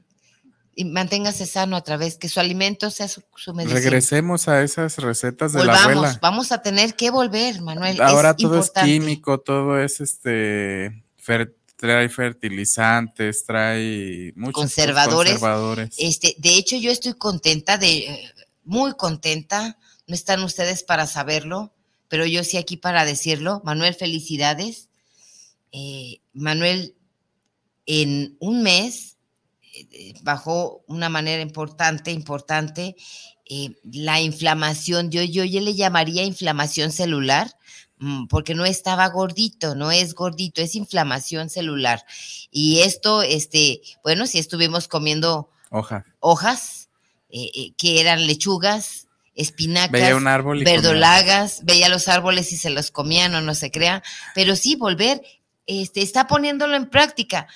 y 0.76 0.84
manténgase 0.84 1.46
sano 1.46 1.76
a 1.76 1.82
través 1.82 2.16
que 2.16 2.28
su 2.28 2.40
alimento 2.40 2.90
sea 2.90 3.08
su, 3.08 3.22
medicina. 3.54 3.80
Regresemos 3.80 4.48
a 4.48 4.62
esas 4.62 4.98
recetas 4.98 5.52
de 5.52 5.58
Volvamos, 5.60 5.84
la 5.84 5.92
abuela. 5.92 6.18
Vamos 6.20 6.52
a 6.52 6.62
tener 6.62 6.94
que 6.94 7.10
volver, 7.10 7.60
Manuel. 7.60 8.00
Ahora 8.00 8.30
es 8.30 8.36
todo 8.36 8.56
importante. 8.56 8.80
es 8.80 9.00
químico, 9.00 9.40
todo 9.40 9.80
es 9.80 10.00
este 10.00 11.04
fer, 11.16 11.54
trae 11.76 12.08
fertilizantes, 12.08 13.44
trae 13.44 14.32
muchos 14.36 14.54
conservadores. 14.54 15.32
conservadores. 15.34 15.94
Este, 15.98 16.34
de 16.38 16.56
hecho, 16.56 16.76
yo 16.76 16.90
estoy 16.90 17.14
contenta 17.14 17.78
de 17.78 18.32
muy 18.64 18.94
contenta. 18.94 19.78
No 20.06 20.14
están 20.14 20.42
ustedes 20.42 20.82
para 20.82 21.06
saberlo, 21.06 21.72
pero 22.08 22.26
yo 22.26 22.44
sí 22.44 22.56
aquí 22.56 22.76
para 22.76 23.04
decirlo. 23.04 23.62
Manuel, 23.64 23.94
felicidades. 23.94 24.88
Eh, 25.72 26.20
Manuel, 26.32 26.94
en 27.86 28.36
un 28.38 28.62
mes 28.62 29.13
bajó 30.22 30.84
una 30.86 31.08
manera 31.08 31.42
importante, 31.42 32.10
importante, 32.10 32.96
eh, 33.46 33.76
la 33.92 34.20
inflamación, 34.20 35.10
yo, 35.10 35.22
yo, 35.22 35.44
yo 35.44 35.60
le 35.60 35.74
llamaría 35.74 36.24
inflamación 36.24 36.92
celular, 36.92 37.50
mm, 37.98 38.26
porque 38.26 38.54
no 38.54 38.64
estaba 38.64 39.06
gordito, 39.08 39.74
no 39.74 39.90
es 39.90 40.14
gordito, 40.14 40.62
es 40.62 40.74
inflamación 40.74 41.50
celular. 41.50 42.04
Y 42.50 42.80
esto, 42.80 43.22
este, 43.22 43.82
bueno, 44.02 44.26
si 44.26 44.38
estuvimos 44.38 44.88
comiendo 44.88 45.50
Hoja. 45.70 46.06
hojas, 46.20 46.88
eh, 47.28 47.50
eh, 47.54 47.74
que 47.76 48.00
eran 48.00 48.26
lechugas, 48.26 49.08
espinacas, 49.34 49.92
veía 49.92 50.16
un 50.16 50.26
árbol 50.26 50.62
y 50.62 50.64
verdolagas, 50.64 51.56
comía. 51.56 51.74
veía 51.74 51.88
los 51.90 52.08
árboles 52.08 52.50
y 52.52 52.56
se 52.56 52.70
los 52.70 52.90
comían 52.90 53.34
o 53.34 53.42
no 53.42 53.54
se 53.54 53.70
crea, 53.70 54.02
pero 54.34 54.56
sí, 54.56 54.76
volver, 54.76 55.20
este, 55.66 56.00
está 56.00 56.26
poniéndolo 56.26 56.76
en 56.76 56.88
práctica. 56.88 57.46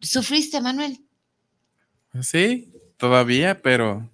¿Sufriste, 0.00 0.60
Manuel? 0.60 1.05
Sí, 2.22 2.72
todavía, 2.96 3.60
pero 3.62 4.10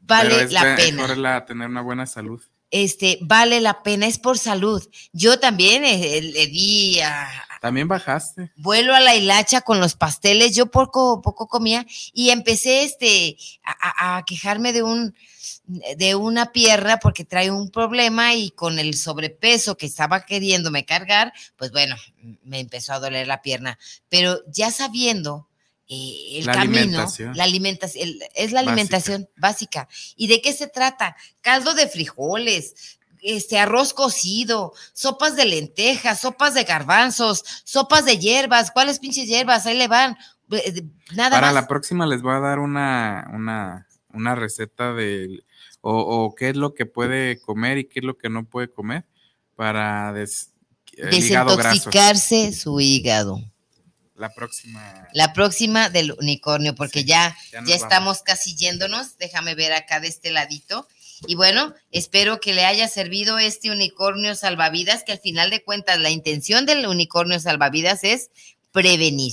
vale 0.00 0.30
pero 0.30 0.42
es 0.42 0.52
la 0.52 0.76
pena. 0.76 1.02
Mejor 1.02 1.18
la, 1.18 1.44
tener 1.44 1.68
una 1.68 1.82
buena 1.82 2.06
salud. 2.06 2.42
Este, 2.70 3.18
vale 3.22 3.60
la 3.60 3.82
pena, 3.82 4.06
es 4.06 4.18
por 4.18 4.38
salud. 4.38 4.82
Yo 5.12 5.38
también 5.38 5.84
eh, 5.84 6.20
le 6.20 6.46
di 6.48 7.00
a, 7.00 7.28
También 7.60 7.86
bajaste. 7.86 8.50
Vuelo 8.56 8.94
a 8.94 9.00
la 9.00 9.14
hilacha 9.14 9.60
con 9.60 9.78
los 9.78 9.94
pasteles, 9.94 10.54
yo 10.54 10.66
poco, 10.66 11.22
poco 11.22 11.46
comía 11.46 11.86
y 12.12 12.30
empecé 12.30 12.82
este, 12.82 13.36
a, 13.64 14.16
a, 14.16 14.24
quejarme 14.24 14.72
de 14.72 14.82
un, 14.82 15.14
de 15.66 16.14
una 16.14 16.52
pierna 16.52 16.98
porque 16.98 17.24
trae 17.24 17.50
un 17.50 17.70
problema 17.70 18.34
y 18.34 18.50
con 18.50 18.78
el 18.78 18.94
sobrepeso 18.94 19.76
que 19.76 19.86
estaba 19.86 20.24
queriéndome 20.24 20.84
cargar, 20.84 21.32
pues 21.56 21.70
bueno, 21.70 21.96
me 22.42 22.60
empezó 22.60 22.92
a 22.92 23.00
doler 23.00 23.26
la 23.26 23.42
pierna. 23.42 23.78
Pero 24.08 24.40
ya 24.48 24.70
sabiendo 24.70 25.45
eh, 25.88 26.38
el 26.38 26.46
la 26.46 26.52
camino, 26.52 26.78
alimentación. 26.78 27.36
la 27.36 27.44
alimentación, 27.44 28.08
el, 28.08 28.22
es 28.34 28.52
la 28.52 28.60
alimentación 28.60 29.28
básica. 29.36 29.86
básica. 29.86 30.14
¿Y 30.16 30.26
de 30.26 30.40
qué 30.42 30.52
se 30.52 30.66
trata? 30.66 31.16
Caldo 31.40 31.74
de 31.74 31.88
frijoles, 31.88 32.98
este 33.22 33.58
arroz 33.58 33.92
cocido, 33.94 34.72
sopas 34.92 35.36
de 35.36 35.44
lentejas, 35.44 36.20
sopas 36.20 36.54
de 36.54 36.64
garbanzos, 36.64 37.44
sopas 37.64 38.04
de 38.04 38.18
hierbas, 38.18 38.70
¿cuáles 38.70 38.98
pinches 38.98 39.28
hierbas? 39.28 39.66
Ahí 39.66 39.76
le 39.76 39.88
van. 39.88 40.16
Nada 41.14 41.30
Para 41.30 41.48
más. 41.48 41.54
la 41.54 41.66
próxima 41.68 42.06
les 42.06 42.22
voy 42.22 42.34
a 42.34 42.40
dar 42.40 42.60
una, 42.60 43.28
una, 43.32 43.88
una 44.12 44.34
receta 44.34 44.92
de 44.92 45.42
o, 45.80 45.98
o, 45.98 46.34
qué 46.34 46.50
es 46.50 46.56
lo 46.56 46.74
que 46.74 46.86
puede 46.86 47.40
comer 47.40 47.78
y 47.78 47.84
qué 47.84 48.00
es 48.00 48.04
lo 48.04 48.16
que 48.16 48.28
no 48.28 48.44
puede 48.44 48.68
comer 48.68 49.06
para 49.54 50.12
des, 50.12 50.52
desintoxicarse 50.96 52.52
su 52.52 52.80
hígado. 52.80 53.40
La 54.16 54.32
próxima. 54.32 55.08
La 55.12 55.32
próxima 55.32 55.90
del 55.90 56.12
unicornio, 56.12 56.74
porque 56.74 57.00
sí, 57.00 57.06
ya, 57.06 57.36
ya, 57.52 57.62
ya 57.64 57.74
estamos 57.74 58.22
casi 58.22 58.54
yéndonos. 58.54 59.18
Déjame 59.18 59.54
ver 59.54 59.72
acá 59.72 60.00
de 60.00 60.08
este 60.08 60.30
ladito. 60.30 60.88
Y 61.26 61.34
bueno, 61.34 61.74
espero 61.90 62.40
que 62.40 62.54
le 62.54 62.64
haya 62.64 62.88
servido 62.88 63.38
este 63.38 63.70
unicornio 63.70 64.34
salvavidas, 64.34 65.02
que 65.02 65.12
al 65.12 65.18
final 65.18 65.50
de 65.50 65.62
cuentas 65.62 65.98
la 65.98 66.10
intención 66.10 66.66
del 66.66 66.86
unicornio 66.86 67.40
salvavidas 67.40 68.04
es 68.04 68.30
prevenir, 68.72 69.32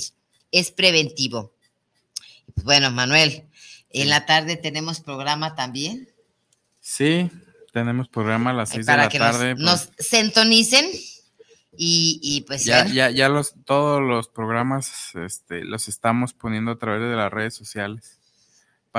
es 0.50 0.70
preventivo. 0.70 1.52
Bueno, 2.62 2.90
Manuel, 2.90 3.44
en 3.90 4.08
la 4.08 4.26
tarde 4.26 4.56
tenemos 4.56 5.00
programa 5.00 5.54
también. 5.54 6.08
Sí, 6.80 7.30
tenemos 7.72 8.08
programa 8.08 8.50
a 8.50 8.54
las 8.54 8.70
seis 8.70 8.86
de 8.86 8.96
la 8.96 9.08
que 9.08 9.18
tarde. 9.18 9.54
Nos, 9.56 9.86
pues. 9.86 9.96
nos 9.98 10.06
sintonicen. 10.06 10.86
Y, 11.76 12.20
y, 12.22 12.42
pues 12.42 12.64
ya, 12.64 12.86
ya, 12.86 13.10
ya 13.10 13.28
los, 13.28 13.54
todos 13.64 14.00
los 14.00 14.28
programas 14.28 15.14
este, 15.14 15.64
los 15.64 15.88
estamos 15.88 16.32
poniendo 16.32 16.72
a 16.72 16.78
través 16.78 17.08
de 17.08 17.16
las 17.16 17.32
redes 17.32 17.54
sociales. 17.54 18.18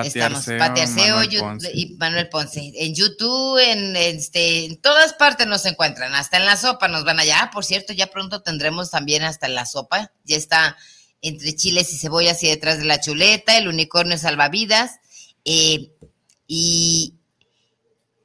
Estamos, 0.04 0.46
Manuel 0.48 1.30
YouTube, 1.30 1.70
y 1.74 1.96
Manuel 1.96 2.28
Ponce. 2.28 2.74
En 2.76 2.94
YouTube, 2.94 3.58
en, 3.60 3.96
este, 3.96 4.66
en 4.66 4.82
todas 4.82 5.14
partes 5.14 5.48
nos 5.48 5.66
encuentran, 5.66 6.14
hasta 6.16 6.36
en 6.36 6.46
la 6.46 6.58
sopa 6.58 6.90
nos 6.90 7.06
van 7.06 7.20
allá. 7.20 7.44
Ah, 7.44 7.52
por 7.52 7.64
cierto, 7.64 7.94
ya 7.94 8.08
pronto 8.08 8.42
tendremos 8.42 8.92
también 8.92 9.24
hasta 9.24 9.48
en 9.48 9.56
la 9.56 9.66
sopa. 9.66 10.12
Ya 10.26 10.36
está 10.36 10.76
entre 11.22 11.56
chiles 11.56 11.94
y 11.94 11.98
cebollas 11.98 12.44
y 12.44 12.50
detrás 12.50 12.78
de 12.78 12.84
la 12.84 13.00
chuleta, 13.00 13.58
el 13.58 13.70
unicornio 13.70 14.18
salvavidas. 14.18 15.00
Eh, 15.46 15.92
y 16.46 17.14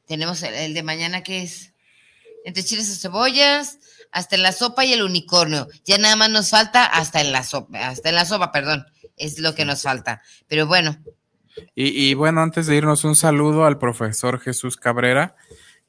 tenemos 0.09 0.42
el, 0.42 0.55
el 0.55 0.74
de 0.74 0.82
mañana 0.82 1.22
que 1.22 1.44
es 1.44 1.72
entre 2.44 2.64
chiles 2.64 2.88
y 2.88 2.96
cebollas, 2.96 3.78
hasta 4.13 4.37
en 4.37 4.43
la 4.43 4.53
sopa 4.53 4.85
y 4.85 4.93
el 4.93 5.03
unicornio. 5.03 5.69
Ya 5.85 5.99
nada 5.99 6.17
más 6.17 6.31
nos 6.31 6.51
falta 6.51 6.85
hasta 6.85 7.21
en 7.21 7.33
la 7.33 7.43
sopa, 7.43 7.89
hasta 7.89 8.09
en 8.09 8.15
la 8.15 8.25
sopa, 8.25 8.53
perdón, 8.53 8.87
es 9.17 9.39
lo 9.39 9.55
que 9.55 9.65
nos 9.65 9.83
falta. 9.83 10.23
Pero 10.49 10.67
bueno. 10.67 10.97
Y, 11.75 12.15
bueno, 12.15 12.43
antes 12.43 12.67
de 12.67 12.77
irnos, 12.77 13.05
un 13.05 13.17
saludo 13.17 13.67
al 13.67 13.79
profesor 13.79 14.41
Jesús 14.41 14.77
Cabrera, 14.77 15.37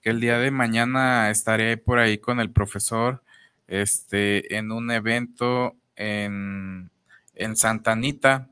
que 0.01 0.09
el 0.09 0.19
día 0.19 0.37
de 0.37 0.51
mañana 0.51 1.29
estaré 1.29 1.77
por 1.77 1.99
ahí 1.99 2.17
con 2.17 2.39
el 2.39 2.51
profesor 2.51 3.23
este, 3.67 4.57
en 4.57 4.71
un 4.71 4.91
evento 4.91 5.77
en, 5.95 6.91
en 7.35 7.55
Santa 7.55 7.93
Anita. 7.93 8.49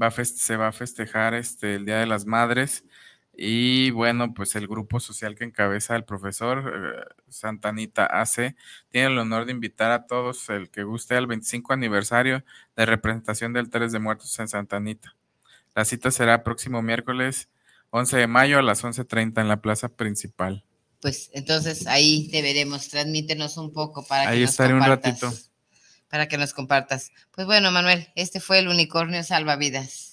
Va 0.00 0.10
se 0.10 0.56
va 0.56 0.68
a 0.68 0.72
festejar 0.72 1.34
este, 1.34 1.76
el 1.76 1.86
Día 1.86 1.98
de 1.98 2.06
las 2.06 2.26
Madres. 2.26 2.84
Y 3.44 3.90
bueno, 3.90 4.34
pues 4.34 4.54
el 4.54 4.68
grupo 4.68 5.00
social 5.00 5.34
que 5.34 5.42
encabeza 5.42 5.96
el 5.96 6.04
profesor 6.04 6.72
eh, 6.72 7.14
Santanita 7.28 8.06
AC 8.06 8.54
tiene 8.88 9.08
el 9.08 9.18
honor 9.18 9.46
de 9.46 9.50
invitar 9.50 9.90
a 9.90 10.06
todos 10.06 10.48
el 10.48 10.70
que 10.70 10.84
guste 10.84 11.16
al 11.16 11.26
25 11.26 11.72
aniversario 11.72 12.44
de 12.76 12.86
representación 12.86 13.52
del 13.52 13.68
3 13.68 13.90
de 13.90 13.98
Muertos 13.98 14.38
en 14.38 14.46
Santanita. 14.46 15.16
La 15.74 15.84
cita 15.84 16.12
será 16.12 16.44
próximo 16.44 16.82
miércoles 16.82 17.48
11 17.90 18.16
de 18.16 18.26
mayo 18.28 18.60
a 18.60 18.62
las 18.62 18.84
11.30 18.84 19.40
en 19.40 19.48
la 19.48 19.60
plaza 19.60 19.88
principal. 19.88 20.62
Pues 21.00 21.28
entonces 21.32 21.88
ahí 21.88 22.28
te 22.30 22.42
veremos, 22.42 22.90
transmítenos 22.90 23.56
un 23.56 23.72
poco 23.72 24.06
para 24.06 24.28
ahí 24.28 24.36
que 24.36 24.42
nos 24.42 24.50
estaré 24.50 24.70
compartas, 24.70 25.20
un 25.20 25.30
ratito. 25.30 25.48
Para 26.08 26.28
que 26.28 26.38
nos 26.38 26.54
compartas. 26.54 27.10
Pues 27.32 27.48
bueno, 27.48 27.72
Manuel, 27.72 28.06
este 28.14 28.38
fue 28.38 28.60
el 28.60 28.68
unicornio 28.68 29.24
salvavidas. 29.24 30.11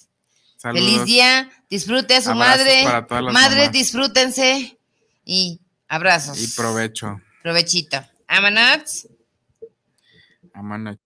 Saludos. 0.60 0.84
Feliz 0.84 1.04
día. 1.06 1.50
Disfrute 1.70 2.16
a 2.16 2.20
su 2.20 2.30
Abrazos 2.32 2.58
madre. 2.58 2.80
para 2.84 3.06
todas 3.06 3.24
las 3.24 3.32
Madres, 3.32 3.58
mamás. 3.58 3.72
disfrútense. 3.72 4.78
Y 5.24 5.60
abrazos. 5.88 6.38
Y 6.38 6.48
provecho. 6.48 7.18
Provechito. 7.42 7.98
Vámonos. 8.28 9.08
Vámonos. 10.54 10.96